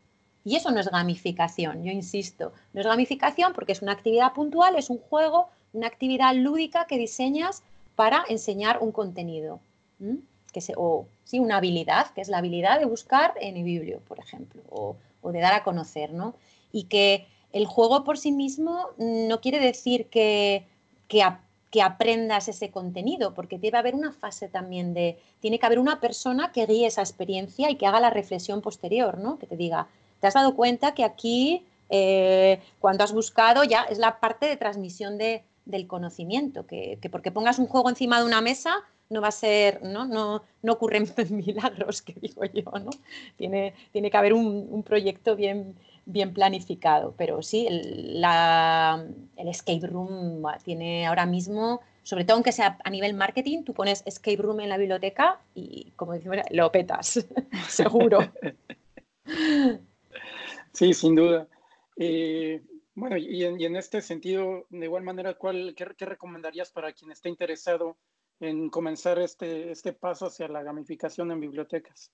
Y 0.43 0.55
eso 0.55 0.71
no 0.71 0.79
es 0.79 0.89
gamificación, 0.89 1.83
yo 1.83 1.91
insisto. 1.91 2.53
No 2.73 2.81
es 2.81 2.87
gamificación 2.87 3.53
porque 3.53 3.71
es 3.71 3.81
una 3.81 3.93
actividad 3.93 4.33
puntual, 4.33 4.75
es 4.75 4.89
un 4.89 4.99
juego, 4.99 5.49
una 5.73 5.87
actividad 5.87 6.35
lúdica 6.35 6.85
que 6.85 6.97
diseñas 6.97 7.63
para 7.95 8.23
enseñar 8.29 8.79
un 8.81 8.91
contenido. 8.91 9.59
Que 10.51 10.61
o 10.77 11.07
sí, 11.23 11.39
una 11.39 11.57
habilidad, 11.57 12.11
que 12.11 12.21
es 12.21 12.29
la 12.29 12.39
habilidad 12.39 12.79
de 12.79 12.85
buscar 12.85 13.33
en 13.39 13.57
eBiblio, 13.57 13.99
por 14.01 14.19
ejemplo, 14.19 14.61
o, 14.69 14.97
de 15.31 15.39
dar 15.39 15.53
a 15.53 15.63
conocer. 15.63 16.13
¿no? 16.13 16.35
Y 16.71 16.85
que 16.85 17.27
el 17.51 17.65
juego 17.65 18.03
por 18.03 18.17
sí 18.17 18.31
mismo 18.31 18.87
no 18.97 19.41
quiere 19.41 19.59
decir 19.59 20.07
que, 20.07 20.65
que 21.71 21.81
aprendas 21.81 22.47
ese 22.47 22.71
contenido, 22.71 23.33
porque 23.33 23.59
debe 23.59 23.77
haber 23.77 23.95
una 23.95 24.11
fase 24.11 24.47
también 24.47 24.93
de, 24.93 25.19
tiene 25.39 25.59
que 25.59 25.65
haber 25.65 25.79
una 25.79 25.99
persona 25.99 26.51
que 26.51 26.65
guíe 26.65 26.87
esa 26.87 27.01
experiencia 27.01 27.69
y 27.69 27.75
que 27.75 27.85
haga 27.85 27.99
la 27.99 28.09
reflexión 28.09 28.61
posterior, 28.61 29.19
¿no? 29.19 29.37
Que 29.37 29.45
te 29.45 29.55
diga, 29.55 29.87
te 30.19 30.27
has 30.27 30.33
dado 30.33 30.55
cuenta 30.55 30.93
que 30.93 31.03
aquí, 31.03 31.63
eh, 31.89 32.59
cuando 32.79 33.03
has 33.03 33.13
buscado, 33.13 33.63
ya 33.63 33.83
es 33.83 33.99
la 33.99 34.19
parte 34.19 34.47
de 34.47 34.57
transmisión 34.57 35.17
de, 35.17 35.43
del 35.65 35.85
conocimiento, 35.85 36.65
que, 36.65 36.97
porque 37.11 37.31
pongas 37.31 37.59
un 37.59 37.67
juego 37.67 37.89
encima 37.89 38.19
de 38.19 38.25
una 38.25 38.41
mesa 38.41 38.75
no 39.09 39.21
va 39.21 39.29
a 39.29 39.31
ser, 39.31 39.81
no, 39.83 40.05
no, 40.05 40.43
no 40.61 40.73
ocurren 40.73 41.07
milagros, 41.31 42.03
que 42.03 42.13
digo 42.13 42.45
yo, 42.45 42.71
¿no? 42.79 42.91
Tiene, 43.37 43.73
tiene 43.91 44.11
que 44.11 44.17
haber 44.17 44.33
un, 44.33 44.67
un 44.69 44.83
proyecto 44.83 45.35
bien, 45.35 45.75
bien 46.11 46.33
planificado, 46.33 47.13
pero 47.17 47.41
sí, 47.41 47.67
el, 47.67 48.23
el, 49.37 49.47
escape 49.47 49.87
room 49.87 50.43
tiene 50.63 51.05
ahora 51.05 51.25
mismo, 51.25 51.81
sobre 52.03 52.25
todo 52.25 52.35
aunque 52.35 52.51
sea 52.51 52.77
a 52.83 52.89
nivel 52.89 53.13
marketing, 53.13 53.63
tú 53.63 53.73
pones 53.73 54.03
escape 54.05 54.37
room 54.37 54.59
en 54.61 54.69
la 54.69 54.77
biblioteca 54.77 55.39
y, 55.53 55.91
como 55.95 56.13
decimos, 56.13 56.37
lo 56.51 56.71
petas, 56.71 57.25
seguro. 57.67 58.19
Sí, 60.71 60.93
sin 60.93 61.15
duda. 61.15 61.47
Eh, 61.97 62.61
bueno, 62.93 63.17
y 63.17 63.43
en, 63.43 63.75
este 63.75 64.01
sentido, 64.01 64.65
de 64.69 64.85
igual 64.85 65.03
manera, 65.03 65.33
¿cuál, 65.33 65.73
qué, 65.75 65.87
qué, 65.97 66.05
recomendarías 66.05 66.71
para 66.71 66.93
quien 66.93 67.11
esté 67.11 67.27
interesado 67.29 67.97
en 68.39 68.69
comenzar 68.69 69.19
este, 69.19 69.71
este 69.71 69.93
paso 69.93 70.27
hacia 70.27 70.47
la 70.47 70.63
gamificación 70.63 71.31
en 71.31 71.39
bibliotecas? 71.39 72.11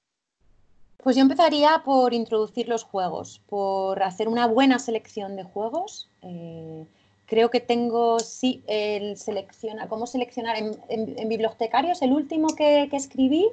Pues 1.04 1.16
yo 1.16 1.22
empezaría 1.22 1.84
por 1.86 2.14
introducir 2.14 2.68
los 2.68 2.84
juegos, 2.84 3.42
por 3.48 4.02
hacer 4.02 4.28
una 4.28 4.48
buena 4.48 4.80
selección 4.80 5.36
de 5.36 5.44
juegos, 5.44 6.10
eh, 6.22 6.86
creo 7.26 7.50
que 7.50 7.60
tengo, 7.60 8.20
sí, 8.20 8.64
el 8.68 9.18
selecciona, 9.18 9.88
cómo 9.88 10.08
seleccionar 10.08 10.56
en, 10.58 11.30
bibliotecarios, 11.30 12.02
el 12.02 12.14
último 12.14 12.48
que, 12.56 12.90
escribí, 12.92 13.50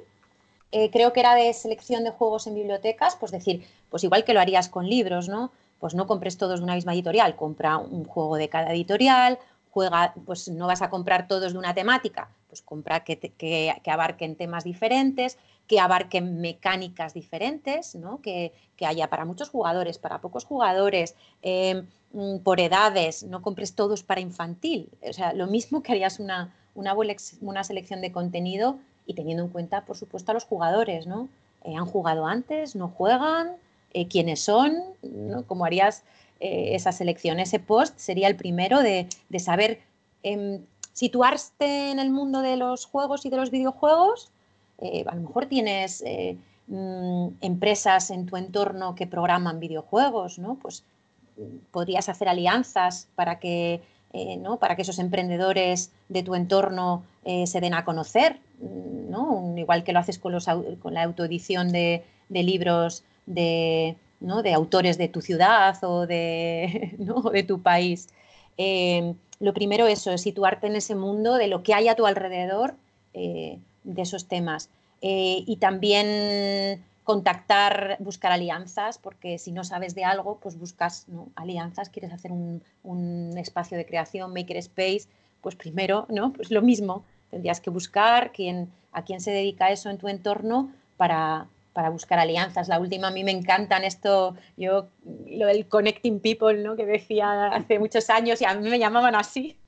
eh, 0.71 0.89
creo 0.91 1.13
que 1.13 1.19
era 1.19 1.35
de 1.35 1.53
selección 1.53 2.03
de 2.03 2.11
juegos 2.11 2.47
en 2.47 2.55
bibliotecas, 2.55 3.15
pues 3.15 3.31
decir, 3.31 3.65
pues 3.89 4.03
igual 4.03 4.23
que 4.23 4.33
lo 4.33 4.39
harías 4.39 4.69
con 4.69 4.89
libros, 4.89 5.29
¿no? 5.29 5.51
Pues 5.79 5.93
no 5.93 6.07
compres 6.07 6.37
todos 6.37 6.59
de 6.59 6.63
una 6.63 6.75
misma 6.75 6.93
editorial, 6.93 7.35
compra 7.35 7.77
un 7.77 8.05
juego 8.05 8.37
de 8.37 8.49
cada 8.49 8.71
editorial, 8.71 9.37
juega, 9.69 10.13
pues 10.25 10.47
no 10.49 10.67
vas 10.67 10.81
a 10.81 10.89
comprar 10.89 11.27
todos 11.27 11.53
de 11.53 11.59
una 11.59 11.73
temática, 11.73 12.29
pues 12.47 12.61
compra 12.61 13.03
que, 13.03 13.17
que, 13.17 13.75
que 13.83 13.91
abarquen 13.91 14.35
temas 14.35 14.63
diferentes, 14.63 15.37
que 15.67 15.79
abarquen 15.79 16.41
mecánicas 16.41 17.13
diferentes, 17.13 17.95
¿no? 17.95 18.21
que, 18.21 18.53
haya 18.85 19.09
para 19.09 19.23
muchos 19.23 19.47
jugadores, 19.47 19.97
para 19.97 20.19
pocos 20.19 20.43
jugadores, 20.43 21.15
em, 21.41 21.87
mm, 22.11 22.39
por 22.39 22.59
edades, 22.59 23.23
no 23.23 23.41
compres 23.41 23.75
todos 23.75 24.03
para 24.03 24.19
infantil. 24.19 24.89
O 25.07 25.13
sea, 25.13 25.31
lo 25.31 25.47
mismo 25.47 25.81
que 25.81 25.93
harías 25.93 26.19
una, 26.19 26.53
una, 26.75 26.93
una 27.39 27.63
selección 27.63 28.01
de 28.01 28.11
contenido 28.11 28.77
y 29.05 29.13
teniendo 29.13 29.43
en 29.43 29.49
cuenta, 29.49 29.85
por 29.85 29.95
supuesto, 29.95 30.31
a 30.31 30.33
los 30.33 30.43
jugadores, 30.43 31.07
¿no? 31.07 31.29
Eh, 31.63 31.75
¿Han 31.77 31.85
jugado 31.85 32.25
antes? 32.25 32.75
¿No 32.75 32.89
juegan? 32.89 33.55
Eh, 33.93 34.09
¿Quiénes 34.09 34.41
son? 34.41 34.75
¿no? 35.01 35.45
¿Cómo 35.47 35.63
harías 35.63 36.03
eh, 36.41 36.75
esa 36.75 36.91
selección? 36.91 37.39
Ese 37.39 37.59
post 37.59 37.97
sería 37.97 38.27
el 38.27 38.35
primero 38.35 38.81
de, 38.81 39.07
de 39.29 39.39
saber 39.39 39.79
em, 40.23 40.65
situarte 40.91 41.91
en 41.91 41.99
el 41.99 42.09
mundo 42.09 42.41
de 42.41 42.57
los 42.57 42.85
juegos 42.85 43.25
y 43.25 43.29
de 43.29 43.37
los 43.37 43.49
videojuegos 43.49 44.32
eh, 44.79 45.03
a 45.07 45.15
lo 45.15 45.21
mejor 45.21 45.45
tienes 45.45 46.01
eh, 46.05 46.37
mm, 46.67 47.27
empresas 47.41 48.09
en 48.09 48.25
tu 48.25 48.37
entorno 48.37 48.95
que 48.95 49.07
programan 49.07 49.59
videojuegos, 49.59 50.39
¿no? 50.39 50.55
Pues 50.55 50.83
podrías 51.71 52.09
hacer 52.09 52.27
alianzas 52.27 53.07
para 53.15 53.39
que, 53.39 53.81
eh, 54.13 54.37
¿no? 54.37 54.57
para 54.57 54.75
que 54.75 54.83
esos 54.83 54.99
emprendedores 54.99 55.91
de 56.09 56.21
tu 56.21 56.35
entorno 56.35 57.03
se 57.23 57.61
den 57.61 57.73
a 57.73 57.85
conocer, 57.85 58.37
¿no? 58.59 59.55
igual 59.57 59.83
que 59.83 59.93
lo 59.93 59.99
haces 59.99 60.19
con, 60.19 60.33
los, 60.33 60.45
con 60.79 60.93
la 60.93 61.03
autoedición 61.03 61.71
de, 61.71 62.03
de 62.29 62.43
libros 62.43 63.03
de, 63.25 63.95
¿no? 64.19 64.43
de, 64.43 64.53
autores 64.53 64.99
de 64.99 65.07
tu 65.07 65.21
ciudad 65.21 65.75
o 65.83 66.05
de, 66.05 66.93
¿no? 66.99 67.21
de 67.21 67.41
tu 67.41 67.63
país. 67.63 68.09
lo 69.39 69.53
primero 69.55 69.87
eso, 69.87 70.11
es 70.11 70.21
situarte 70.21 70.67
en 70.67 70.75
ese 70.75 70.93
mundo 70.93 71.35
de 71.35 71.47
lo 71.47 71.63
que 71.63 71.73
hay 71.73 71.87
a 71.87 71.95
tu 71.95 72.05
alrededor 72.05 72.75
de 73.83 74.01
esos 74.01 74.27
temas. 74.27 74.69
Eh, 75.01 75.43
y 75.45 75.57
también 75.57 76.83
contactar, 77.03 77.97
buscar 77.99 78.31
alianzas, 78.31 78.97
porque 78.97 79.37
si 79.37 79.51
no 79.51 79.63
sabes 79.63 79.93
de 79.95 80.05
algo, 80.05 80.39
pues 80.41 80.57
buscas 80.57 81.05
alianzas, 81.35 81.89
quieres 81.89 82.13
hacer 82.13 82.31
un, 82.31 82.61
espacio 83.37 83.77
de 83.77 83.85
creación, 83.85 84.33
makerspace, 84.33 85.07
pues 85.41 85.55
primero, 85.55 86.05
¿no? 86.09 86.31
Pues 86.31 86.49
lo 86.49 86.61
mismo, 86.61 87.03
tendrías 87.29 87.59
que 87.59 87.69
buscar 87.69 88.31
quién, 88.31 88.71
a 88.93 89.03
quién 89.03 89.19
se 89.19 89.31
dedica 89.31 89.71
eso 89.71 89.89
en 89.89 89.97
tu 89.97 90.07
entorno 90.07 90.71
para, 90.95 91.47
para 91.73 91.89
buscar 91.89 92.19
alianzas. 92.19 92.69
La 92.69 92.79
última 92.79 93.09
a 93.09 93.11
mí 93.11 93.23
me 93.23 93.31
encantan 93.31 93.83
esto, 93.83 94.35
yo 94.55 94.87
lo 95.27 95.47
del 95.47 95.67
connecting 95.67 96.21
people, 96.21 96.63
¿no? 96.63 96.77
Que 96.77 96.85
decía 96.85 97.47
hace 97.47 97.79
muchos 97.79 98.09
años 98.09 98.41
y 98.41 98.45
a 98.45 98.53
mí 98.53 98.69
me 98.69 98.79
llamaban 98.79 99.15
así. 99.15 99.57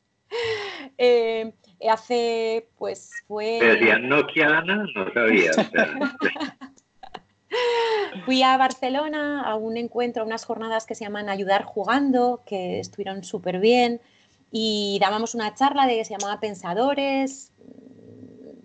Eh, 0.97 1.51
hace, 1.89 2.67
pues 2.77 3.11
fue... 3.27 3.59
decían 3.61 4.07
Nokiana, 4.09 4.85
no 4.95 5.13
sabía. 5.13 5.51
Fui 8.25 8.43
a 8.43 8.57
Barcelona 8.57 9.43
a 9.43 9.55
un 9.55 9.77
encuentro, 9.77 10.23
a 10.23 10.25
unas 10.25 10.45
jornadas 10.45 10.85
que 10.85 10.95
se 10.95 11.05
llaman 11.05 11.29
Ayudar 11.29 11.63
Jugando, 11.63 12.41
que 12.45 12.79
estuvieron 12.79 13.23
súper 13.23 13.59
bien, 13.59 14.01
y 14.51 14.97
dábamos 15.01 15.35
una 15.35 15.53
charla 15.53 15.85
de 15.85 15.97
que 15.97 16.05
se 16.05 16.17
llamaba 16.17 16.39
Pensadores, 16.39 17.51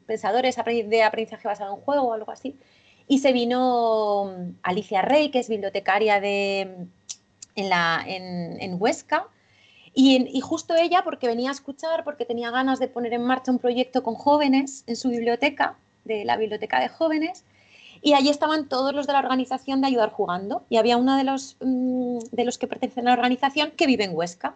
Pensadores 0.06 0.56
de 0.56 1.02
aprendizaje 1.02 1.46
basado 1.46 1.74
en 1.74 1.80
juego 1.80 2.08
o 2.08 2.12
algo 2.12 2.32
así. 2.32 2.56
Y 3.06 3.18
se 3.18 3.32
vino 3.32 4.54
Alicia 4.62 5.02
Rey, 5.02 5.30
que 5.30 5.40
es 5.40 5.48
bibliotecaria 5.48 6.20
de, 6.20 6.86
en, 7.54 7.68
la, 7.68 8.02
en, 8.06 8.60
en 8.60 8.76
Huesca, 8.80 9.26
y, 9.92 10.40
justo 10.40 10.74
ella, 10.74 11.02
porque 11.04 11.26
venía 11.26 11.50
a 11.50 11.52
escuchar, 11.52 12.04
porque 12.04 12.24
tenía 12.24 12.50
ganas 12.50 12.78
de 12.78 12.88
poner 12.88 13.12
en 13.12 13.22
marcha 13.22 13.50
un 13.50 13.58
proyecto 13.58 14.02
con 14.02 14.14
jóvenes 14.14 14.84
en 14.86 14.96
su 14.96 15.10
biblioteca, 15.10 15.76
de 16.04 16.24
la 16.24 16.36
biblioteca 16.36 16.80
de 16.80 16.88
jóvenes, 16.88 17.44
y 18.02 18.14
allí 18.14 18.30
estaban 18.30 18.68
todos 18.68 18.94
los 18.94 19.06
de 19.06 19.12
la 19.12 19.18
organización 19.18 19.80
de 19.80 19.88
Ayudar 19.88 20.10
Jugando, 20.10 20.64
y 20.70 20.76
había 20.76 20.96
uno 20.96 21.16
de 21.16 21.24
los, 21.24 21.56
mm, 21.60 22.18
de 22.30 22.44
los 22.44 22.56
que 22.56 22.66
pertenecen 22.66 23.08
a 23.08 23.10
la 23.10 23.16
organización 23.16 23.72
que 23.72 23.86
vive 23.86 24.04
en 24.04 24.16
Huesca. 24.16 24.54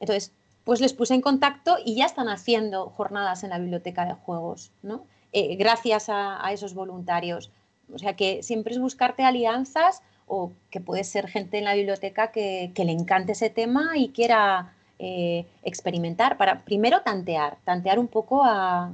Entonces, 0.00 0.32
pues 0.64 0.80
les 0.80 0.92
puse 0.92 1.14
en 1.14 1.20
contacto 1.20 1.76
y 1.84 1.94
ya 1.94 2.06
están 2.06 2.28
haciendo 2.28 2.90
jornadas 2.90 3.44
en 3.44 3.50
la 3.50 3.58
biblioteca 3.58 4.04
de 4.04 4.14
juegos, 4.14 4.72
¿no? 4.82 5.04
Eh, 5.32 5.54
gracias 5.54 6.08
a, 6.08 6.40
esos 6.52 6.74
voluntarios. 6.74 7.50
O 7.94 7.98
sea 7.98 8.16
que 8.16 8.42
siempre 8.42 8.74
es 8.74 8.80
buscarte 8.80 9.22
alianzas 9.22 10.02
o 10.26 10.52
que 10.70 10.80
puede 10.80 11.04
ser 11.04 11.28
gente 11.28 11.58
en 11.58 11.64
la 11.64 11.74
biblioteca 11.74 12.32
que, 12.32 12.72
le 12.76 12.92
encante 12.92 13.32
ese 13.32 13.48
tema 13.48 13.96
y 13.96 14.08
quiera 14.08 14.74
eh, 14.98 15.46
experimentar, 15.62 16.36
para 16.36 16.64
primero 16.64 17.02
tantear, 17.02 17.58
tantear 17.64 17.98
un 17.98 18.08
poco 18.08 18.42
a 18.44 18.92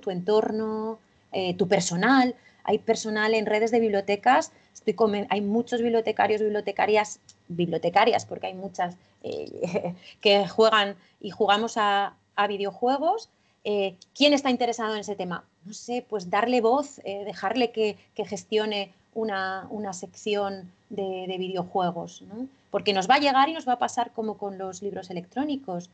tu 0.00 0.10
entorno, 0.10 0.98
eh, 1.32 1.54
tu 1.54 1.68
personal. 1.68 2.34
Hay 2.64 2.78
personal 2.78 3.34
en 3.34 3.46
redes 3.46 3.70
de 3.70 3.80
bibliotecas, 3.80 4.52
estoy 4.72 4.94
hay 5.28 5.40
muchos 5.40 5.80
bibliotecarios, 5.80 6.40
bibliotecarias, 6.40 7.20
bibliotecarias, 7.48 8.26
porque 8.26 8.48
hay 8.48 8.54
muchas 8.54 8.96
eh, 9.22 9.94
que 10.20 10.46
juegan 10.46 10.96
y 11.20 11.30
jugamos 11.30 11.74
a, 11.76 12.14
videojuegos. 12.48 13.30
¿Quién 13.62 14.34
está 14.34 14.50
interesado 14.50 14.92
en 14.94 15.00
ese 15.00 15.14
tema? 15.14 15.44
No 15.64 15.72
sé, 15.72 16.04
pues 16.06 16.28
darle 16.28 16.60
voz, 16.60 17.00
dejarle 17.04 17.70
que, 17.70 17.96
que 18.14 18.26
gestione 18.26 18.92
una, 19.14 19.92
sección 19.92 20.70
de, 20.90 21.36
videojuegos, 21.38 22.24
porque 22.70 22.92
nos 22.92 23.08
va 23.08 23.16
a 23.16 23.20
llegar 23.20 23.48
y 23.48 23.52
nos 23.52 23.68
va 23.68 23.74
a 23.74 23.78
pasar 23.78 24.12
como 24.12 24.36
con 24.36 24.58
los 24.58 24.82
libros 24.82 25.10
electrónicos, 25.10 25.90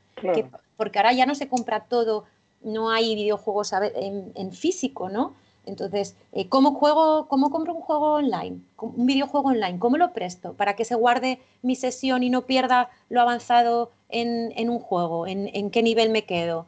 porque 0.77 0.99
ahora 0.99 1.13
ya 1.13 1.27
no 1.27 1.35
se 1.35 1.49
compra 1.49 1.81
todo, 1.81 2.25
no 2.63 2.91
hay 2.91 3.15
videojuegos 3.15 3.73
en, 3.73 4.53
físico, 4.53 5.09
¿no? 5.09 5.35
Entonces, 5.67 6.17
eh, 6.33 6.49
¿cómo, 6.49 6.73
juego, 6.75 7.29
¿cómo 7.29 7.51
compro 7.51 7.75
un 7.75 7.83
juego 7.83 8.15
online? 8.15 8.61
Un 8.79 9.07
videojuego 9.07 9.51
online, 9.51 9.79
¿cómo 9.79 9.99
lo 9.99 10.13
presto? 10.13 10.55
Para 10.55 10.75
que 10.75 10.87
se 10.87 10.95
guarde 10.95 11.39
mi 11.63 11.77
sesión 11.77 12.23
y 12.23 12.31
no 12.31 12.43
pierda 12.43 12.89
lo 13.11 13.21
avanzado 13.21 13.93
en, 14.09 14.71
un 14.71 14.79
juego, 14.79 15.27
en, 15.27 15.71
qué 15.71 15.83
nivel 15.83 16.11
me 16.11 16.25
quedo. 16.25 16.67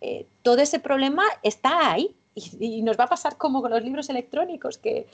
Eh, 0.00 0.26
todo 0.42 0.58
ese 0.58 0.78
problema 0.78 1.24
está 1.42 1.92
ahí, 1.92 2.14
y, 2.34 2.82
nos 2.82 2.98
va 2.98 3.04
a 3.04 3.08
pasar 3.08 3.36
como 3.36 3.62
con 3.62 3.70
los 3.70 3.82
libros 3.82 4.08
electrónicos, 4.08 4.78
que, 4.78 5.06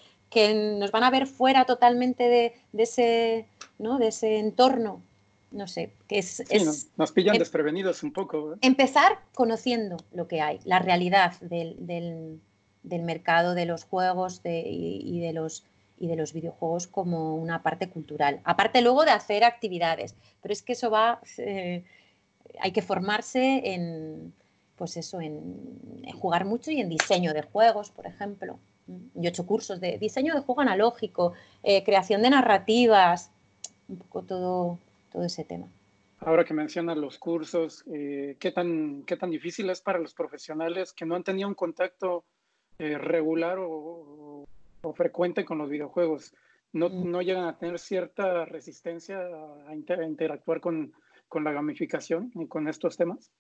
nos 0.79 0.91
van 0.91 1.05
a 1.05 1.11
ver 1.11 1.27
fuera 1.27 1.65
totalmente 1.65 2.25
de, 2.25 2.55
ese, 2.83 3.47
¿no? 3.79 3.99
de 3.99 4.09
ese 4.09 4.39
entorno. 4.39 5.03
No 5.51 5.67
sé, 5.67 5.93
que 6.07 6.19
es... 6.19 6.45
nos, 6.97 7.11
pillan 7.11 7.35
em 7.35 7.41
desprevenidos 7.41 8.05
un 8.05 8.13
poco. 8.13 8.55
¿eh? 8.55 8.57
Empezar 8.61 9.19
conociendo 9.35 9.97
lo 10.13 10.29
que 10.29 10.41
hay, 10.41 10.61
la 10.65 10.79
realidad 10.79 11.33
del, 11.41 12.41
mercado 12.85 13.55
de 13.55 13.67
los 13.67 13.83
juegos 13.85 14.43
y, 14.45 15.19
de 15.21 15.33
los, 15.33 15.65
y 15.99 16.07
de 16.07 16.15
los 16.15 16.33
videojuegos 16.33 16.87
como 16.87 17.35
una 17.35 17.65
parte 17.65 17.89
cultural. 17.89 18.41
Aparte 18.45 18.81
luego 18.81 19.05
de 19.05 19.11
hacer 19.11 19.43
actividades, 19.43 20.15
pero 20.41 20.53
es 20.53 20.63
que 20.63 20.73
eso 20.73 20.91
va... 20.91 21.21
Eh, 21.39 21.85
hay 22.61 22.73
que 22.73 22.83
formarse 22.83 23.63
en, 23.65 24.33
pues 24.81 24.97
eso, 24.97 25.21
en, 25.21 26.03
jugar 26.15 26.47
mucho 26.47 26.71
y 26.71 26.81
en 26.81 26.89
diseño 26.89 27.35
de 27.35 27.43
juegos, 27.43 27.91
por 27.91 28.07
ejemplo. 28.07 28.59
Y 29.15 29.29
ocho 29.29 29.45
cursos 29.45 29.79
de 29.79 29.99
diseño 29.99 30.35
de 30.35 30.41
juego 30.41 30.63
analógico, 30.63 31.35
eh, 31.63 31.85
creación 31.85 32.23
de 32.23 32.31
narrativas, 32.31 33.31
un 33.89 33.99
poco 33.99 34.23
todo, 34.23 34.79
todo 35.13 35.23
ese 35.27 35.45
tema. 35.45 35.69
Ahora 36.21 36.47
que 36.47 36.55
mencionas 36.55 36.97
los 36.97 37.19
cursos, 37.19 37.85
eh, 37.93 38.39
¿qué, 38.41 38.53
tan, 38.53 39.03
¿qué 39.03 39.19
tan 39.19 39.29
difícil 39.29 39.69
es 39.69 39.83
para 39.83 39.99
los 39.99 40.15
profesionales 40.15 40.95
que 40.95 41.05
no 41.05 41.15
han 41.15 41.25
tenido 41.25 41.47
un 41.47 41.55
contacto 41.55 42.25
eh, 42.79 42.97
regular 42.97 43.59
o, 43.61 44.47
frecuente 44.95 45.45
con 45.45 45.59
los 45.59 45.69
videojuegos? 45.69 46.33
No, 46.73 46.89
mm. 46.89 47.11
no, 47.11 47.21
llegan 47.21 47.45
a 47.45 47.59
tener 47.59 47.79
cierta 47.79 48.47
resistencia 48.47 49.21
a, 49.69 49.75
interactuar 49.75 50.63
con, 50.63 50.95
con, 51.29 51.45
la 51.45 51.53
gamificación 51.53 52.33
y 52.35 52.47
con 52.47 52.67
estos 52.67 52.97
temas? 52.97 53.31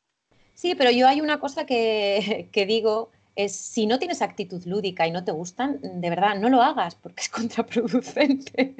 Sí, 0.60 0.74
pero 0.74 0.90
yo 0.90 1.08
hay 1.08 1.22
una 1.22 1.40
cosa 1.40 1.64
que, 1.66 2.66
digo, 2.68 3.10
es 3.34 3.56
si 3.56 3.86
no 3.86 3.98
tienes 3.98 4.20
actitud 4.20 4.62
lúdica 4.66 5.06
y 5.06 5.10
no 5.10 5.24
te 5.24 5.32
gustan, 5.32 5.80
de 5.80 6.10
verdad, 6.10 6.38
no 6.38 6.50
lo 6.50 6.60
hagas 6.60 6.96
porque 6.96 7.22
es 7.22 7.28
contraproducente. 7.40 8.74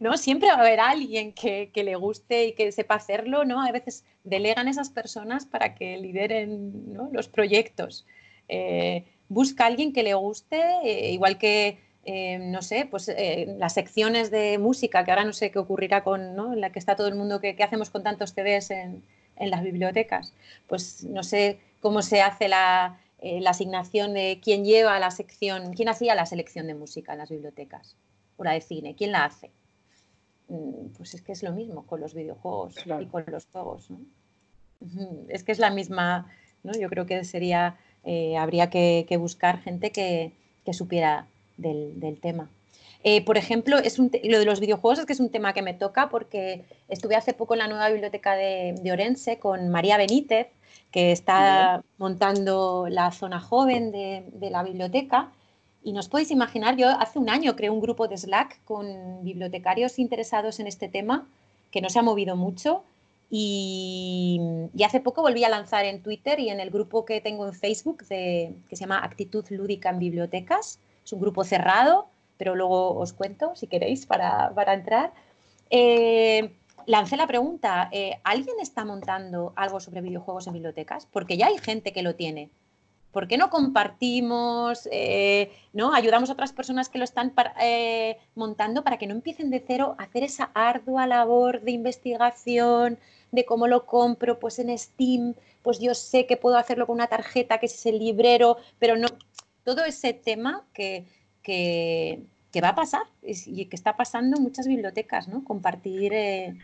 ¿no? 0.00 0.16
Siempre 0.16 0.48
va 0.48 0.54
a 0.54 0.60
haber 0.60 0.80
alguien 0.80 1.34
que, 1.34 1.70
le 1.74 1.94
guste 1.96 2.46
y 2.46 2.52
que 2.54 2.72
sepa 2.72 2.94
hacerlo, 2.94 3.44
¿no? 3.44 3.60
A 3.60 3.70
veces 3.70 4.06
delegan 4.24 4.66
esas 4.66 4.88
personas 4.88 5.44
para 5.44 5.74
que 5.74 5.98
lideren 5.98 6.96
los 7.12 7.28
proyectos. 7.28 8.06
Eh, 8.48 9.04
busca 9.28 9.64
a 9.64 9.66
alguien 9.66 9.92
que 9.92 10.02
le 10.02 10.14
guste, 10.14 10.58
eh, 10.84 11.12
igual 11.12 11.36
que, 11.36 11.80
eh, 12.06 12.38
no 12.38 12.62
sé, 12.62 12.88
pues 12.90 13.14
las 13.58 13.74
secciones 13.74 14.30
de 14.30 14.56
música, 14.56 15.04
que 15.04 15.10
ahora 15.10 15.26
no 15.26 15.34
sé 15.34 15.50
qué 15.50 15.58
ocurrirá 15.58 16.02
con, 16.02 16.34
¿no? 16.34 16.54
La 16.54 16.72
que 16.72 16.78
está 16.78 16.96
todo 16.96 17.08
el 17.08 17.14
mundo, 17.14 17.42
que, 17.42 17.54
hacemos 17.62 17.90
con 17.90 18.02
tantos 18.02 18.30
CDs 18.30 18.70
en, 18.70 19.02
en 19.40 19.50
las 19.50 19.64
bibliotecas. 19.64 20.32
Pues 20.68 21.02
no 21.02 21.24
sé 21.24 21.58
cómo 21.80 22.02
se 22.02 22.22
hace 22.22 22.48
la, 22.48 23.00
eh, 23.18 23.40
la 23.40 23.50
asignación 23.50 24.14
de 24.14 24.40
quién 24.42 24.64
lleva 24.64 24.98
la 25.00 25.10
sección, 25.10 25.72
quién 25.72 25.88
hacía 25.88 26.14
la 26.14 26.26
selección 26.26 26.68
de 26.68 26.74
música 26.74 27.12
en 27.12 27.18
las 27.18 27.30
bibliotecas 27.30 27.96
o 28.36 28.44
la 28.44 28.52
de 28.52 28.60
cine, 28.60 28.94
quién 28.94 29.12
la 29.12 29.24
hace. 29.24 29.50
Mm, 30.48 30.88
pues 30.96 31.14
es 31.14 31.22
que 31.22 31.32
es 31.32 31.42
lo 31.42 31.52
mismo 31.52 31.86
con 31.86 32.00
los 32.00 32.14
videojuegos 32.14 32.74
y 32.86 33.06
con 33.06 33.24
los 33.26 33.46
juegos. 33.46 33.88
Es 35.28 35.44
que 35.44 35.52
es 35.52 35.58
la 35.58 35.70
misma, 35.70 36.30
¿no? 36.62 36.72
yo 36.72 36.88
creo 36.88 37.04
que 37.04 37.22
sería, 37.24 37.76
eh, 38.04 38.38
habría 38.38 38.70
que, 38.70 39.16
buscar 39.18 39.60
gente 39.60 39.92
que, 39.92 40.32
supiera 40.72 41.26
del, 41.56 42.18
tema. 42.22 42.48
Eh, 43.02 43.24
por 43.24 43.38
ejemplo, 43.38 43.78
es 43.78 43.98
lo 43.98 44.08
de 44.10 44.44
los 44.44 44.60
videojuegos 44.60 44.98
es 44.98 45.06
que 45.06 45.14
es 45.14 45.20
un 45.20 45.30
tema 45.30 45.54
que 45.54 45.62
me 45.62 45.72
toca 45.72 46.10
porque 46.10 46.64
estuve 46.88 47.16
hace 47.16 47.32
poco 47.32 47.54
en 47.54 47.60
la 47.60 47.68
nueva 47.68 47.88
biblioteca 47.88 48.34
de, 48.34 48.74
Orense 48.92 49.38
con 49.38 49.70
María 49.70 49.96
Benítez, 49.96 50.48
que 50.90 51.12
está 51.12 51.82
montando 51.98 52.88
la 52.90 53.10
zona 53.10 53.40
joven 53.40 53.90
de, 53.92 54.24
de 54.32 54.50
la 54.50 54.62
biblioteca 54.62 55.30
y 55.82 55.92
nos 55.92 56.08
podéis 56.08 56.30
imaginar, 56.30 56.76
yo 56.76 56.88
hace 56.88 57.18
un 57.18 57.30
año 57.30 57.56
creé 57.56 57.70
un 57.70 57.80
grupo 57.80 58.06
de 58.06 58.18
Slack 58.18 58.62
con 58.64 59.24
bibliotecarios 59.24 59.98
interesados 59.98 60.60
en 60.60 60.66
este 60.66 60.88
tema, 60.88 61.26
que 61.70 61.80
no 61.80 61.88
se 61.88 61.98
ha 61.98 62.02
movido 62.02 62.36
mucho. 62.36 62.84
Y, 63.30 64.40
hace 64.84 65.00
poco 65.00 65.22
volví 65.22 65.44
a 65.44 65.48
lanzar 65.48 65.84
en 65.84 66.02
Twitter 66.02 66.38
y 66.40 66.50
en 66.50 66.60
el 66.60 66.70
grupo 66.70 67.04
que 67.04 67.20
tengo 67.20 67.46
en 67.46 67.54
Facebook, 67.54 68.04
que 68.08 68.54
se 68.70 68.76
llama 68.76 69.02
Actitud 69.02 69.44
Lúdica 69.50 69.88
en 69.90 70.00
Bibliotecas. 70.00 70.80
Es 71.04 71.12
un 71.12 71.20
grupo 71.20 71.44
cerrado, 71.44 72.08
pero 72.40 72.54
luego 72.54 72.98
os 72.98 73.12
cuento 73.12 73.54
si 73.54 73.66
queréis 73.66 74.06
para, 74.06 74.72
entrar. 74.72 75.12
Eh, 75.68 76.56
lancé 76.86 77.18
la 77.18 77.26
pregunta, 77.26 77.90
eh, 77.92 78.18
¿alguien 78.24 78.56
está 78.62 78.82
montando 78.86 79.52
algo 79.56 79.78
sobre 79.78 80.00
videojuegos 80.00 80.46
en 80.46 80.54
bibliotecas? 80.54 81.04
Porque 81.04 81.36
ya 81.36 81.48
hay 81.48 81.58
gente 81.58 81.92
que 81.92 82.02
lo 82.02 82.14
tiene. 82.14 82.48
¿Por 83.12 83.28
qué 83.28 83.36
no 83.36 83.50
compartimos, 83.50 84.88
eh, 84.90 85.52
¿no? 85.74 85.92
ayudamos 85.92 86.30
a 86.30 86.32
otras 86.32 86.54
personas 86.54 86.88
que 86.88 86.96
lo 86.96 87.04
están 87.04 87.34
eh, 87.60 88.16
montando 88.34 88.84
para 88.84 88.96
que 88.96 89.06
no 89.06 89.12
empiecen 89.12 89.50
de 89.50 89.62
cero 89.66 89.94
a 89.98 90.04
hacer 90.04 90.22
esa 90.22 90.50
ardua 90.54 91.06
labor 91.06 91.60
de 91.60 91.72
investigación, 91.72 92.98
de 93.32 93.44
cómo 93.44 93.66
lo 93.66 93.84
compro, 93.84 94.38
pues 94.38 94.58
en 94.60 94.78
Steam, 94.78 95.34
pues 95.60 95.78
yo 95.78 95.94
sé 95.94 96.24
que 96.24 96.38
puedo 96.38 96.56
hacerlo 96.56 96.86
con 96.86 96.94
una 96.94 97.08
tarjeta, 97.08 97.58
que 97.58 97.66
es 97.66 97.84
el 97.84 97.98
librero, 97.98 98.56
pero 98.78 98.96
no, 98.96 99.08
todo 99.62 99.84
ese 99.84 100.14
tema 100.14 100.64
que, 100.72 101.04
que, 101.42 102.20
va 102.62 102.70
a 102.70 102.74
pasar 102.74 103.02
y 103.22 103.66
que 103.66 103.76
está 103.76 103.96
pasando 103.96 104.36
en 104.36 104.42
muchas 104.42 104.66
bibliotecas, 104.66 105.28
¿no? 105.28 105.44
Compartir 105.44 106.12
eh, 106.12 106.54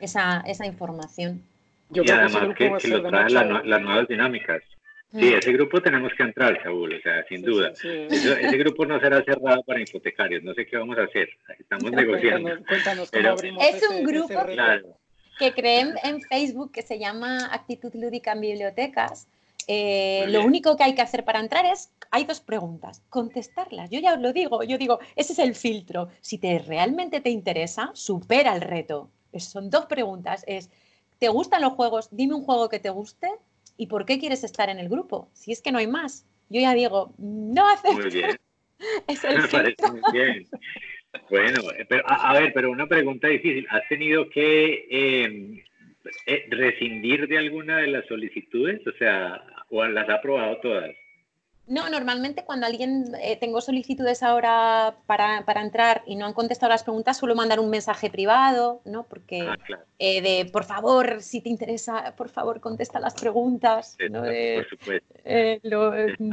esa, 0.00 0.42
esa, 0.46 0.66
información. 0.66 1.42
Yo 1.90 2.02
y 2.04 2.10
además 2.10 2.54
que, 2.56 2.88
lo 2.88 3.02
traen 3.02 3.34
las 3.34 3.82
nuevas 3.82 4.08
dinámicas. 4.08 4.62
Sí, 5.12 5.24
mm. 5.24 5.38
ese 5.38 5.52
grupo 5.52 5.82
tenemos 5.82 6.12
que 6.16 6.22
entrar, 6.22 6.62
Saúl, 6.62 6.94
o 6.94 7.00
sea, 7.00 7.24
sin 7.28 7.42
duda. 7.42 7.72
Ese, 7.72 8.56
grupo 8.58 8.86
no 8.86 9.00
será 9.00 9.22
cerrado 9.24 9.62
para 9.64 9.80
hipotecarios, 9.80 10.44
no 10.44 10.54
sé 10.54 10.66
qué 10.66 10.76
vamos 10.76 10.98
a 10.98 11.02
hacer, 11.02 11.28
estamos 11.58 11.90
negociando. 11.90 12.50
es 12.50 13.90
un 13.90 14.04
grupo 14.04 14.46
que 15.38 15.52
creen 15.52 15.94
en 16.04 16.20
Facebook 16.20 16.70
que 16.70 16.82
se 16.82 16.98
llama 16.98 17.52
Actitud 17.52 17.92
Lúdica 17.94 18.32
en 18.32 18.40
Bibliotecas. 18.42 19.26
Eh, 19.66 20.24
lo 20.28 20.44
único 20.44 20.76
que 20.76 20.84
hay 20.84 20.94
que 20.94 21.02
hacer 21.02 21.24
para 21.24 21.40
entrar 21.40 21.66
es, 21.66 21.92
hay 22.10 22.24
dos 22.24 22.40
preguntas, 22.40 23.02
contestarlas. 23.08 23.90
Yo 23.90 24.00
ya 24.00 24.14
os 24.14 24.20
lo 24.20 24.32
digo, 24.32 24.62
yo 24.64 24.78
digo, 24.78 24.98
ese 25.16 25.32
es 25.32 25.38
el 25.38 25.54
filtro. 25.54 26.08
Si 26.20 26.38
te 26.38 26.58
realmente 26.58 27.20
te 27.20 27.30
interesa, 27.30 27.90
supera 27.94 28.54
el 28.54 28.62
reto. 28.62 29.10
son 29.36 29.70
dos 29.70 29.86
preguntas, 29.86 30.44
es, 30.46 30.70
¿te 31.18 31.28
gustan 31.28 31.62
los 31.62 31.74
juegos? 31.74 32.08
Dime 32.10 32.34
un 32.34 32.44
juego 32.44 32.68
que 32.68 32.80
te 32.80 32.90
guste 32.90 33.28
¿Y 33.80 33.86
por 33.86 34.04
qué 34.04 34.18
quieres 34.18 34.44
estar 34.44 34.68
en 34.68 34.78
el 34.78 34.90
grupo? 34.90 35.30
Si 35.32 35.52
es 35.52 35.62
que 35.62 35.72
no 35.72 35.78
hay 35.78 35.86
más. 35.86 36.26
Yo 36.50 36.60
ya 36.60 36.74
digo, 36.74 37.14
no 37.16 37.66
hace. 37.66 37.90
Muy 37.92 38.10
bien. 38.10 38.38
Me 39.08 39.48
parece 39.48 39.90
muy 39.90 40.02
bien. 40.12 40.46
Bueno, 41.30 41.62
pero, 41.88 42.02
a, 42.06 42.34
ver, 42.34 42.52
pero 42.52 42.70
una 42.70 42.86
pregunta 42.86 43.28
difícil. 43.28 43.66
¿Has 43.70 43.88
tenido 43.88 44.28
que 44.28 44.86
eh, 44.90 45.64
rescindir 46.50 47.28
de 47.28 47.38
alguna 47.38 47.78
de 47.78 47.88
las 47.88 48.06
solicitudes? 48.06 48.86
O 48.86 48.92
sea, 48.98 49.42
¿o 49.70 49.84
las 49.84 50.08
ha 50.08 50.14
aprobado 50.14 50.58
todas? 50.58 50.90
No, 51.66 51.88
normalmente 51.88 52.44
cuando 52.44 52.66
alguien 52.66 53.12
eh, 53.22 53.36
tengo 53.36 53.60
solicitudes 53.60 54.24
ahora 54.24 54.96
para, 55.06 55.44
entrar 55.62 56.02
y 56.04 56.16
no 56.16 56.26
han 56.26 56.32
contestado 56.32 56.70
las 56.70 56.82
preguntas, 56.82 57.18
suelo 57.18 57.36
mandar 57.36 57.60
un 57.60 57.70
mensaje 57.70 58.10
privado, 58.10 58.80
¿no? 58.84 59.04
Porque 59.04 59.42
ah, 59.42 59.56
eh, 60.00 60.20
de 60.20 60.50
por 60.50 60.64
favor, 60.64 61.22
si 61.22 61.40
te 61.40 61.48
interesa, 61.48 62.16
por 62.16 62.28
favor, 62.28 62.60
contesta 62.60 62.98
las 62.98 63.14
preguntas. 63.14 63.96
¿no? 64.10 64.22
por 64.22 64.68
supuesto. 64.68 65.14
Eh, 65.24 65.60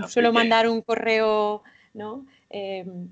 suelo 0.07 0.33
mandar 0.33 0.67
un 0.67 0.81
correo 0.81 1.61
¿no? 1.97 2.25
Em, 2.49 3.09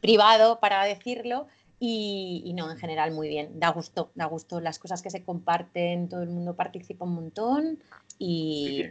privado 0.00 0.60
para 0.60 0.84
decirlo. 0.84 1.46
Y, 1.84 2.52
no, 2.54 2.70
en 2.70 2.76
general 2.78 3.10
muy 3.10 3.28
bien, 3.28 3.58
da 3.58 3.70
gusto, 3.70 4.12
da 4.14 4.26
gusto. 4.26 4.60
Las 4.60 4.78
cosas 4.78 5.02
que 5.02 5.10
se 5.10 5.24
comparten, 5.24 6.08
todo 6.08 6.22
el 6.22 6.28
mundo 6.28 6.54
participa 6.54 7.04
un 7.04 7.16
montón 7.16 7.80
y, 8.20 8.84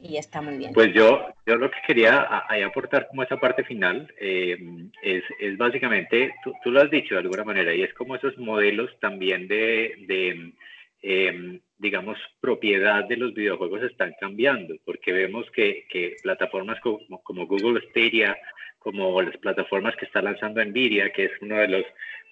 y 0.00 0.16
está 0.16 0.40
muy 0.40 0.56
bien. 0.56 0.72
Pues 0.72 0.94
yo, 0.94 1.20
yo 1.44 1.56
lo 1.56 1.70
que 1.70 1.76
quería 1.86 2.22
aportar 2.66 3.08
como 3.08 3.24
esa 3.24 3.38
parte 3.38 3.62
final 3.64 4.10
eh, 4.18 4.56
es, 5.02 5.22
es, 5.38 5.58
básicamente, 5.58 6.34
tú, 6.42 6.54
tú, 6.64 6.70
lo 6.70 6.80
has 6.80 6.90
dicho 6.90 7.14
de 7.14 7.20
alguna 7.20 7.44
manera, 7.44 7.74
y 7.74 7.82
es 7.82 7.92
como 7.92 8.16
esos 8.16 8.38
modelos 8.38 8.90
también 9.00 9.46
de, 9.46 9.94
de 10.08 10.54
em, 11.02 11.60
digamos, 11.76 12.16
propiedad 12.40 13.04
de 13.04 13.18
los 13.18 13.34
videojuegos 13.34 13.82
están 13.82 14.14
cambiando, 14.18 14.74
porque 14.86 15.12
vemos 15.12 15.44
que, 15.50 15.84
que 15.90 16.16
plataformas 16.22 16.80
como, 16.80 17.22
como, 17.22 17.46
Google 17.46 17.82
Stadia, 17.90 18.34
como 18.84 19.20
las 19.22 19.36
plataformas 19.38 19.96
que 19.96 20.04
está 20.04 20.20
lanzando 20.20 20.62
Nvidia, 20.62 21.10
que 21.10 21.24
es 21.24 21.32
uno 21.40 21.56
de 21.56 21.68
los 21.68 21.84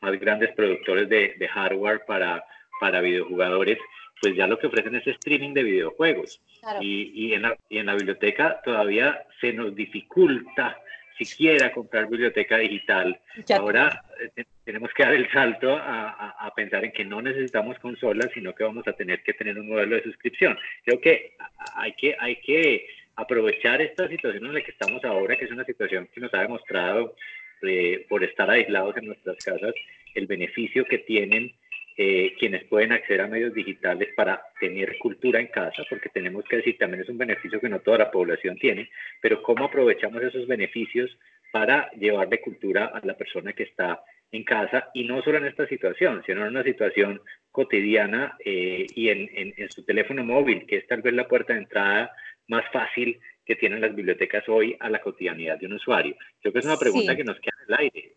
más 0.02 0.20
grandes 0.20 0.52
productores 0.52 1.08
de, 1.08 1.34
de 1.38 1.48
hardware 1.48 2.02
para, 2.06 2.44
para 2.78 3.00
videojugadores, 3.00 3.78
pues 4.20 4.36
ya 4.36 4.46
lo 4.46 4.58
que 4.58 4.66
ofrecen 4.66 4.94
es 4.94 5.06
streaming 5.06 5.54
de 5.54 5.62
videojuegos. 5.62 6.42
Y, 6.80 7.10
y, 7.14 7.32
en 7.32 7.42
la, 7.42 7.56
y, 7.70 7.78
en 7.78 7.86
la, 7.86 7.94
biblioteca 7.94 8.60
todavía 8.62 9.24
se 9.40 9.54
nos 9.54 9.74
dificulta 9.74 10.78
siquiera 11.18 11.72
comprar 11.72 12.06
biblioteca 12.06 12.58
digital. 12.58 13.18
Ahora 13.56 14.02
eh, 14.36 14.44
tenemos 14.64 14.90
que 14.94 15.04
dar 15.04 15.14
el 15.14 15.30
salto 15.30 15.74
a, 15.74 16.36
a, 16.38 16.54
pensar 16.54 16.84
en 16.84 16.92
que 16.92 17.04
no 17.04 17.22
necesitamos 17.22 17.78
consolas, 17.78 18.28
sino 18.34 18.54
que 18.54 18.64
vamos 18.64 18.86
a 18.86 18.92
tener 18.92 19.22
que 19.22 19.32
tener 19.32 19.58
un 19.58 19.70
modelo 19.70 19.96
de 19.96 20.02
suscripción. 20.02 20.58
Creo 20.84 21.00
que 21.00 21.34
hay 21.76 21.94
que, 21.94 22.14
hay 22.18 22.36
que 22.36 22.86
aprovechar 23.16 23.80
esta 23.80 24.08
situación 24.08 24.46
en 24.46 24.54
la 24.54 24.62
que 24.62 24.70
estamos 24.70 25.04
ahora, 25.04 25.36
que 25.36 25.44
es 25.44 25.50
una 25.50 25.64
situación 25.64 26.08
que 26.12 26.20
nos 26.20 26.32
ha 26.34 26.40
demostrado 26.42 27.14
eh, 27.62 28.06
por 28.08 28.24
estar 28.24 28.50
aislados 28.50 28.96
en 28.96 29.06
nuestras 29.06 29.36
casas, 29.44 29.74
el 30.14 30.26
beneficio 30.26 30.84
que 30.84 30.98
tienen 30.98 31.52
eh, 31.96 32.34
quienes 32.38 32.64
pueden 32.64 32.92
acceder 32.92 33.20
a 33.20 33.28
medios 33.28 33.52
digitales 33.52 34.08
para 34.16 34.42
tener 34.58 34.96
cultura 34.98 35.40
en 35.40 35.48
casa, 35.48 35.84
porque 35.90 36.08
tenemos 36.08 36.44
que 36.44 36.56
decir, 36.56 36.78
también 36.78 37.02
es 37.02 37.08
un 37.08 37.18
beneficio 37.18 37.60
que 37.60 37.68
no 37.68 37.80
toda 37.80 37.98
la 37.98 38.10
población 38.10 38.56
tiene, 38.56 38.90
pero 39.20 39.42
cómo 39.42 39.66
aprovechamos 39.66 40.22
esos 40.22 40.46
beneficios 40.46 41.10
para 41.52 41.90
llevarle 41.92 42.40
cultura 42.40 42.86
a 42.86 43.04
la 43.04 43.14
persona 43.14 43.52
que 43.52 43.64
está 43.64 44.02
en 44.32 44.42
casa 44.42 44.88
y 44.94 45.04
no 45.04 45.22
solo 45.22 45.36
en 45.36 45.44
esta 45.44 45.66
situación, 45.66 46.22
sino 46.24 46.40
en 46.40 46.48
una 46.48 46.62
situación 46.62 47.20
cotidiana 47.50 48.38
eh, 48.42 48.86
y 48.96 49.10
en, 49.10 49.28
en, 49.34 49.70
su 49.70 49.84
teléfono 49.84 50.24
móvil, 50.24 50.64
que 50.66 50.78
es 50.78 50.86
tal 50.86 51.02
vez 51.02 51.12
la 51.12 51.28
puerta 51.28 51.52
de 51.52 51.60
entrada 51.60 52.10
más 52.48 52.64
fácil 52.72 53.20
que 53.44 53.56
tienen 53.56 53.80
las 53.80 53.94
bibliotecas 53.94 54.48
hoy 54.48 54.76
a 54.80 54.88
la 54.88 55.00
cotidianidad 55.00 55.58
de 55.58 55.66
un 55.66 55.74
usuario. 55.74 56.16
Creo 56.40 56.52
que 56.52 56.60
es 56.60 56.64
una 56.64 56.76
pregunta 56.76 57.16
que 57.16 57.24
nos 57.24 57.38
queda 57.40 57.54
en 57.66 57.74
el 57.74 57.80
aire. 57.80 58.12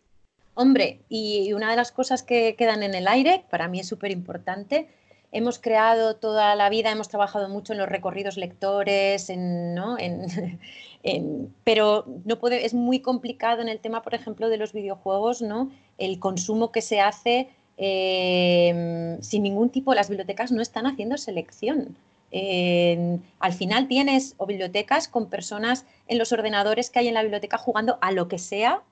Hombre, 0.54 1.00
y 1.08 1.52
una 1.52 1.70
de 1.70 1.76
las 1.76 1.92
cosas 1.92 2.22
que 2.22 2.54
quedan 2.56 2.82
en 2.82 2.94
el 2.94 3.08
aire, 3.08 3.44
para 3.50 3.68
mí 3.68 3.80
es 3.80 3.88
súper 3.88 4.10
importante, 4.10 4.88
hemos 5.32 5.58
creado 5.58 6.16
toda 6.16 6.54
la 6.54 6.70
vida, 6.70 6.90
hemos 6.90 7.08
trabajado 7.08 7.48
mucho 7.48 7.72
en 7.72 7.78
los 7.78 7.88
recorridos 7.88 8.36
lectores, 8.36 9.30
¿no? 9.36 9.96
pero 11.64 12.04
no 12.24 12.38
puede, 12.38 12.64
es 12.64 12.74
muy 12.74 13.00
complicado 13.00 13.60
en 13.62 13.68
el 13.68 13.80
tema, 13.80 14.02
por 14.02 14.14
ejemplo, 14.14 14.48
de 14.48 14.56
los 14.56 14.72
videojuegos, 14.72 15.42
¿no? 15.42 15.70
el 15.98 16.18
consumo 16.18 16.72
que 16.72 16.82
se 16.82 17.00
hace 17.00 17.48
em, 17.76 19.20
sin 19.20 19.42
ningún 19.42 19.70
tipo, 19.70 19.94
las 19.94 20.08
bibliotecas 20.08 20.52
no 20.52 20.62
están 20.62 20.86
haciendo 20.86 21.16
selección. 21.16 21.96
Al 22.32 23.52
final 23.52 23.88
tienes 23.88 24.36
bibliotecas 24.46 25.08
con 25.08 25.28
personas 25.30 25.86
en 26.08 26.18
los 26.18 26.32
ordenadores 26.32 26.90
que 26.90 26.98
hay 26.98 27.08
en 27.08 27.14
la 27.14 27.22
biblioteca 27.22 27.58
jugando 27.58 27.98
a 28.00 28.12
lo 28.12 28.28
que 28.28 28.38
sea, 28.38 28.82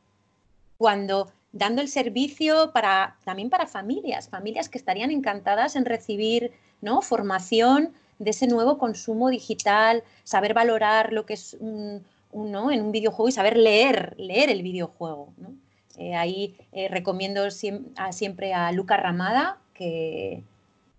cuando 0.78 1.30
dando 1.52 1.82
el 1.82 1.88
servicio 1.88 2.72
para, 2.72 3.16
también 3.24 3.48
para 3.48 3.66
familias, 3.66 4.28
familias 4.28 4.68
que 4.68 4.78
estarían 4.78 5.10
encantadas 5.10 5.76
en 5.76 5.84
recibir 5.84 6.52
¿no? 6.80 7.00
formación 7.00 7.92
de 8.18 8.30
ese 8.30 8.46
nuevo 8.46 8.78
consumo 8.78 9.30
digital, 9.30 10.02
saber 10.24 10.54
valorar 10.54 11.12
lo 11.12 11.26
que 11.26 11.34
es 11.34 11.56
un, 11.60 12.04
en 12.32 12.82
un 12.82 12.92
videojuego 12.92 13.28
y 13.28 13.32
saber 13.32 13.56
leer, 13.56 14.14
leer 14.18 14.50
el 14.50 14.62
videojuego. 14.62 15.32
Eh, 15.96 16.14
ahí 16.14 16.56
eh, 16.72 16.88
recomiendo 16.88 17.48
siempre 17.50 18.52
a 18.52 18.72
Luca 18.72 18.96
Ramada, 18.96 19.58
que, 19.74 20.42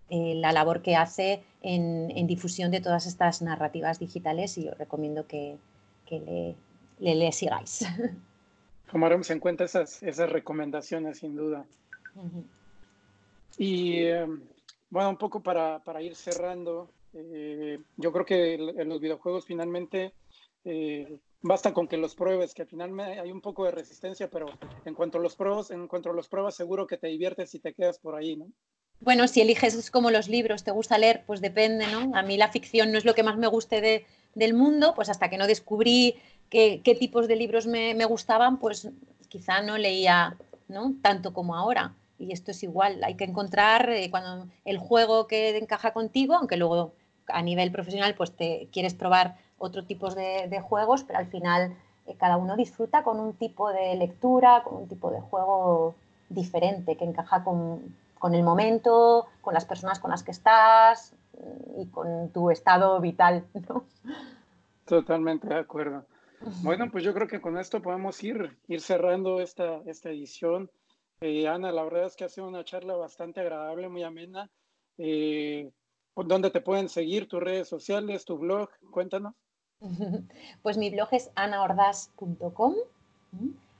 eh, 0.08 0.34
la 0.36 0.52
labor 0.52 0.82
que 0.82 0.94
hace 0.96 1.42
en, 1.66 2.26
difusión 2.26 2.70
de 2.70 2.80
todas 2.80 3.06
estas 3.06 3.42
narrativas 3.42 3.98
digitales 3.98 4.56
y 4.56 4.64
yo 4.64 4.74
recomiendo 4.74 5.26
que, 5.26 5.56
le, 6.10 7.14
le, 7.14 7.32
sigáis. 7.32 7.84
Tomaremos 8.90 9.28
en 9.30 9.40
cuenta 9.40 9.64
esas, 9.64 10.02
esas 10.02 10.30
recomendaciones, 10.30 11.18
sin 11.18 11.34
duda. 11.34 11.66
Y 13.58 14.04
em, 14.04 14.42
bueno, 14.90 15.10
un 15.10 15.16
poco 15.16 15.40
para, 15.42 15.80
para 15.80 16.00
ir 16.00 16.14
cerrando, 16.14 16.88
eh, 17.12 17.80
yo 17.96 18.12
creo 18.12 18.24
que 18.24 18.54
en 18.54 18.88
los 18.88 19.00
videojuegos 19.00 19.44
finalmente 19.44 20.12
eh, 20.64 21.18
basta 21.42 21.74
con 21.74 21.88
que 21.88 21.96
los 21.96 22.14
pruebes, 22.14 22.54
que 22.54 22.62
al 22.62 22.68
final 22.68 22.98
hay 23.00 23.32
un 23.32 23.40
poco 23.40 23.64
de 23.64 23.72
resistencia, 23.72 24.30
pero 24.30 24.46
en 24.84 24.94
cuanto 24.94 25.18
a 25.18 25.20
los 25.20 25.34
pruebas, 25.34 25.72
en 25.72 25.88
cuanto 25.88 26.10
a 26.10 26.14
los 26.14 26.28
pruebas, 26.28 26.54
seguro 26.54 26.86
que 26.86 26.96
te 26.96 27.08
diviertes 27.08 27.54
y 27.54 27.58
te 27.58 27.74
quedas 27.74 27.98
por 27.98 28.14
ahí, 28.14 28.36
¿no? 28.36 28.46
Bueno, 29.00 29.28
si 29.28 29.40
eliges 29.40 29.74
es 29.74 29.90
como 29.90 30.10
los 30.10 30.28
libros, 30.28 30.64
te 30.64 30.70
gusta 30.70 30.98
leer, 30.98 31.22
pues 31.26 31.40
depende, 31.40 31.86
¿no? 31.86 32.16
A 32.16 32.22
mí 32.22 32.36
la 32.36 32.48
ficción 32.48 32.92
no 32.92 32.98
es 32.98 33.04
lo 33.04 33.14
que 33.14 33.22
más 33.22 33.36
me 33.36 33.46
guste 33.46 33.80
de, 33.80 34.06
del 34.34 34.54
mundo, 34.54 34.94
pues 34.94 35.08
hasta 35.08 35.28
que 35.28 35.38
no 35.38 35.46
descubrí 35.46 36.16
qué, 36.50 36.96
tipos 36.98 37.28
de 37.28 37.36
libros 37.36 37.66
me, 37.66 38.04
gustaban, 38.04 38.58
pues 38.58 38.88
quizá 39.28 39.62
no 39.62 39.76
leía 39.78 40.36
¿no? 40.68 40.94
tanto 41.02 41.32
como 41.32 41.56
ahora. 41.56 41.94
Y 42.18 42.32
esto 42.32 42.50
es 42.50 42.62
igual, 42.62 43.04
hay 43.04 43.14
que 43.14 43.24
encontrar 43.24 43.90
eh, 43.90 44.10
cuando 44.10 44.46
el 44.64 44.78
juego 44.78 45.26
que 45.26 45.56
encaja 45.58 45.92
contigo, 45.92 46.34
aunque 46.34 46.56
luego 46.56 46.92
a 47.28 47.42
nivel 47.42 47.70
profesional 47.72 48.14
pues 48.14 48.32
te 48.32 48.68
quieres 48.72 48.94
probar 48.94 49.36
otro 49.58 49.84
tipo 49.84 50.14
de, 50.14 50.48
de 50.48 50.60
juegos, 50.60 51.04
pero 51.04 51.18
al 51.18 51.26
final 51.26 51.76
eh, 52.06 52.14
cada 52.16 52.36
uno 52.38 52.56
disfruta 52.56 53.02
con 53.02 53.20
un 53.20 53.34
tipo 53.34 53.70
de 53.70 53.96
lectura, 53.96 54.62
con 54.64 54.82
un 54.82 54.88
tipo 54.88 55.10
de 55.10 55.20
juego 55.20 55.94
diferente, 56.30 56.96
que 56.96 57.04
encaja 57.04 57.44
con, 57.44 57.94
con 58.18 58.34
el 58.34 58.42
momento, 58.42 59.26
con 59.40 59.54
las 59.54 59.64
personas 59.64 59.98
con 59.98 60.10
las 60.10 60.22
que 60.22 60.30
estás 60.30 61.14
y 61.76 61.86
con 61.88 62.30
tu 62.30 62.50
estado 62.50 63.00
vital. 63.00 63.46
¿no? 63.68 63.84
Totalmente 64.84 65.48
de 65.48 65.56
acuerdo. 65.56 66.06
Bueno, 66.62 66.90
pues 66.90 67.02
yo 67.02 67.14
creo 67.14 67.26
que 67.26 67.40
con 67.40 67.58
esto 67.58 67.80
podemos 67.80 68.22
ir, 68.22 68.56
ir 68.68 68.80
cerrando 68.80 69.40
esta, 69.40 69.80
esta 69.86 70.10
edición. 70.10 70.70
Eh, 71.20 71.48
Ana, 71.48 71.72
la 71.72 71.82
verdad 71.82 72.04
es 72.04 72.14
que 72.14 72.24
ha 72.24 72.28
sido 72.28 72.46
una 72.46 72.64
charla 72.64 72.94
bastante 72.94 73.40
agradable, 73.40 73.88
muy 73.88 74.02
amena. 74.02 74.50
Eh, 74.98 75.70
¿Dónde 76.14 76.50
te 76.50 76.60
pueden 76.60 76.88
seguir? 76.88 77.28
¿Tus 77.28 77.42
redes 77.42 77.68
sociales, 77.68 78.24
tu 78.24 78.38
blog? 78.38 78.68
Cuéntanos. 78.90 79.34
Pues 80.62 80.78
mi 80.78 80.90
blog 80.90 81.08
es 81.12 81.30
anaordas.com. 81.34 82.74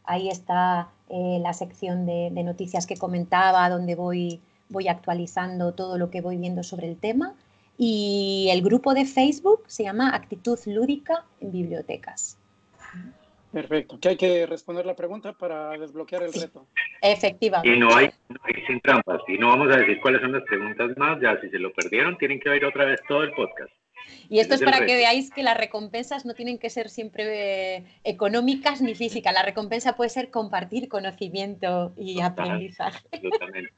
Ahí 0.05 0.28
está 0.28 0.91
eh, 1.09 1.38
la 1.40 1.52
sección 1.52 2.07
de, 2.07 2.30
noticias 2.30 2.86
que 2.86 2.96
comentaba, 2.96 3.68
donde 3.68 3.94
voy, 3.94 4.40
voy 4.68 4.88
actualizando 4.88 5.72
todo 5.72 5.98
lo 5.98 6.11
que 6.11 6.20
voy 6.20 6.36
viendo 6.36 6.62
sobre 6.62 6.88
el 6.88 6.96
tema. 6.96 7.34
Y 7.78 8.48
el 8.50 8.62
grupo 8.62 8.94
de 8.94 9.04
Facebook 9.04 9.62
se 9.66 9.84
llama 9.84 10.14
Actitud 10.14 10.59
Lúdica 10.66 11.24
en 11.40 11.52
Bibliotecas. 11.52 12.38
Perfecto, 13.52 13.98
que 14.00 14.09
hay 14.11 14.16
que 14.16 14.46
responder 14.46 14.84
la 14.84 14.94
pregunta 14.94 15.32
para 15.32 15.70
desbloquear 15.78 16.24
el 16.24 16.32
reto. 16.32 16.66
Efectivamente. 17.00 17.74
Y 17.74 17.80
no 17.80 17.94
hay, 17.94 18.11
sin 18.66 18.80
trampas, 18.80 19.22
y 19.28 19.38
no 19.38 19.48
vamos 19.48 19.74
a 19.74 19.78
decir 19.78 20.00
cuáles 20.00 20.20
son 20.20 20.32
las 20.32 20.42
preguntas 20.42 20.90
más, 20.96 21.20
ya 21.20 21.40
si 21.40 21.48
se 21.48 21.59
lo 21.59 21.72
perdieron 21.72 22.18
tienen 22.18 22.40
que 22.40 22.50
oír 22.50 22.64
otra 22.64 22.84
vez 22.84 23.00
todo 23.09 23.22
el 23.22 23.32
podcast. 23.32 23.72
Y 24.28 24.40
esto 24.40 24.55
es, 24.55 24.62
para 24.62 24.84
que 24.84 24.97
veáis 24.97 25.30
que 25.30 25.42
las 25.42 25.57
recompensas 25.57 26.26
no 26.26 26.34
tienen 26.34 26.59
que 26.59 26.70
ser 26.70 26.88
siempre 26.88 27.76
eh, 27.76 27.84
económicas 28.05 28.80
ni 28.82 28.94
físicas. 28.94 29.32
La 29.32 29.42
recompensa 29.42 29.97
puede 29.97 30.11
ser 30.11 30.30
compartir 30.30 30.88
conocimiento 30.88 31.92
y 31.97 32.20
aprendizaje. 32.20 33.07
Absolutamente. 33.12 33.72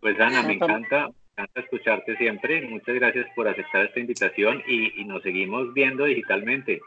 Pues 0.00 0.18
Ana, 0.20 0.42
me 0.42 0.54
encanta, 0.54 1.08
me 1.08 1.42
encanta 1.42 1.60
escucharte 1.60 2.16
siempre. 2.16 2.62
Muchas 2.68 2.94
gracias 2.94 3.26
por 3.34 3.48
aceptar 3.48 3.86
esta 3.86 4.00
invitación 4.00 4.62
y, 4.66 5.00
y 5.00 5.04
nos 5.04 5.22
seguimos 5.22 5.72
viendo 5.74 6.04
digitalmente 6.04 6.80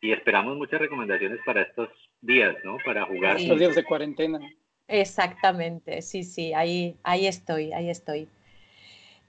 y 0.00 0.12
esperamos 0.12 0.56
muchas 0.56 0.80
recomendaciones 0.80 1.40
para 1.44 1.62
estos 1.62 1.88
días, 2.20 2.56
¿no? 2.64 2.76
Para 2.84 3.04
jugar. 3.04 3.36
Estos 3.38 3.58
días 3.58 3.74
de 3.74 3.84
cuarentena. 3.84 4.40
Exactamente, 4.86 6.00
sí, 6.00 6.22
sí, 6.22 6.54
ahí, 6.54 6.96
ahí 7.02 7.26
estoy, 7.26 7.72
ahí 7.72 7.90
estoy. 7.90 8.28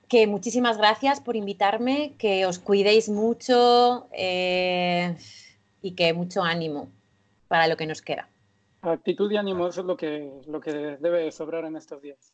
Que 0.09 0.25
muchísimas 0.25 0.77
gracias 0.77 1.21
por 1.21 1.35
invitarme, 1.35 2.15
que 2.17 2.47
os 2.47 2.57
cuidéis 2.57 3.09
mucho 3.09 4.07
eh, 4.11 5.15
y 5.81 5.95
que 5.95 6.13
mucho 6.13 6.41
ánimo 6.41 6.89
para 7.47 7.67
lo 7.67 7.77
que 7.77 7.85
nos 7.85 8.01
queda. 8.01 8.27
Actitud 8.81 9.31
y 9.31 9.37
ánimo, 9.37 9.67
eso 9.67 9.81
es 9.81 9.87
lo 9.87 9.95
que, 9.95 10.31
lo 10.47 10.59
que 10.59 10.71
debe 10.71 11.31
sobrar 11.31 11.65
en 11.65 11.75
estos 11.75 12.01
días. 12.01 12.33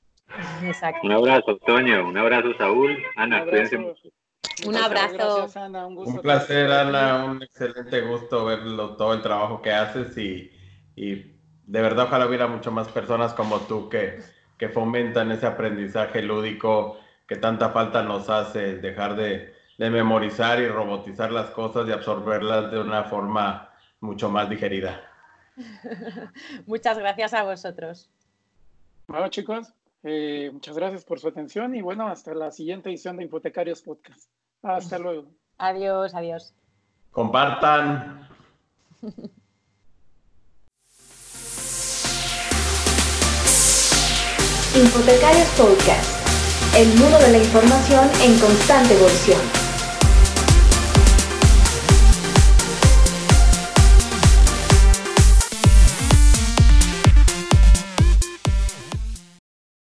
Exacto. 0.64 1.02
Un 1.04 1.12
abrazo, 1.12 1.58
Toño, 1.58 2.08
un 2.08 2.18
abrazo, 2.18 2.54
Saúl. 2.58 2.98
Ana, 3.16 3.44
cuídense 3.44 3.78
mucho. 3.78 4.10
Un 4.66 4.78
abrazo. 4.78 5.48
Un, 5.90 6.20
placer, 6.20 6.72
Ana. 6.72 7.26
Un 7.26 7.44
excelente 7.44 8.02
gusto 8.02 8.46
verlo, 8.46 8.96
todo 8.96 9.14
el 9.14 9.22
trabajo 9.22 9.62
que 9.62 9.72
haces 9.72 10.18
y, 10.18 10.52
de 10.96 11.82
verdad 11.82 12.06
ojalá 12.06 12.28
hubiera 12.28 12.48
mucho 12.48 12.72
más 12.72 12.88
personas 12.88 13.34
como 13.34 13.60
tú 13.62 13.90
que, 13.90 14.20
que 14.58 14.70
fomentan 14.70 15.32
ese 15.32 15.46
aprendizaje 15.46 16.22
lúdico 16.22 17.00
que 17.28 17.36
tanta 17.36 17.70
falta 17.70 18.04
nos 18.04 18.30
hace 18.30 18.78
dejar 18.78 19.16
de, 19.16 19.54
memorizar 19.78 20.60
y 20.60 20.68
robotizar 20.68 21.32
las 21.32 21.50
cosas 21.52 21.88
y 21.88 21.92
absorberlas 21.92 22.72
de 22.72 22.80
una 22.80 23.04
forma 23.06 23.70
mucho 24.00 24.30
más 24.30 24.50
digerida. 24.50 25.02
Muchas 26.66 26.98
gracias 26.98 27.34
a 27.34 27.44
vosotros. 27.44 28.10
Bueno, 29.08 29.30
chicos, 29.30 29.74
eh, 30.04 30.50
muchas 30.52 30.76
gracias 30.76 31.06
por 31.06 31.20
su 31.20 31.28
atención 31.28 31.76
y 31.76 31.82
bueno, 31.82 32.08
hasta 32.08 32.34
la 32.34 32.52
siguiente 32.52 32.90
edición 32.90 33.18
de 33.18 33.26
Hipotecarios 33.26 33.82
Podcast. 33.82 34.30
Hasta 34.62 35.00
luego. 35.00 35.26
Adiós, 35.58 36.14
adiós. 36.14 36.54
Compartan. 37.12 38.28
Hipotecarios 44.76 45.48
Podcast. 45.58 46.25
El 46.76 46.90
mundo 47.00 47.18
de 47.20 47.32
la 47.32 47.38
información 47.38 48.10
en 48.22 48.38
constante 48.38 48.96
evolución. 48.96 49.65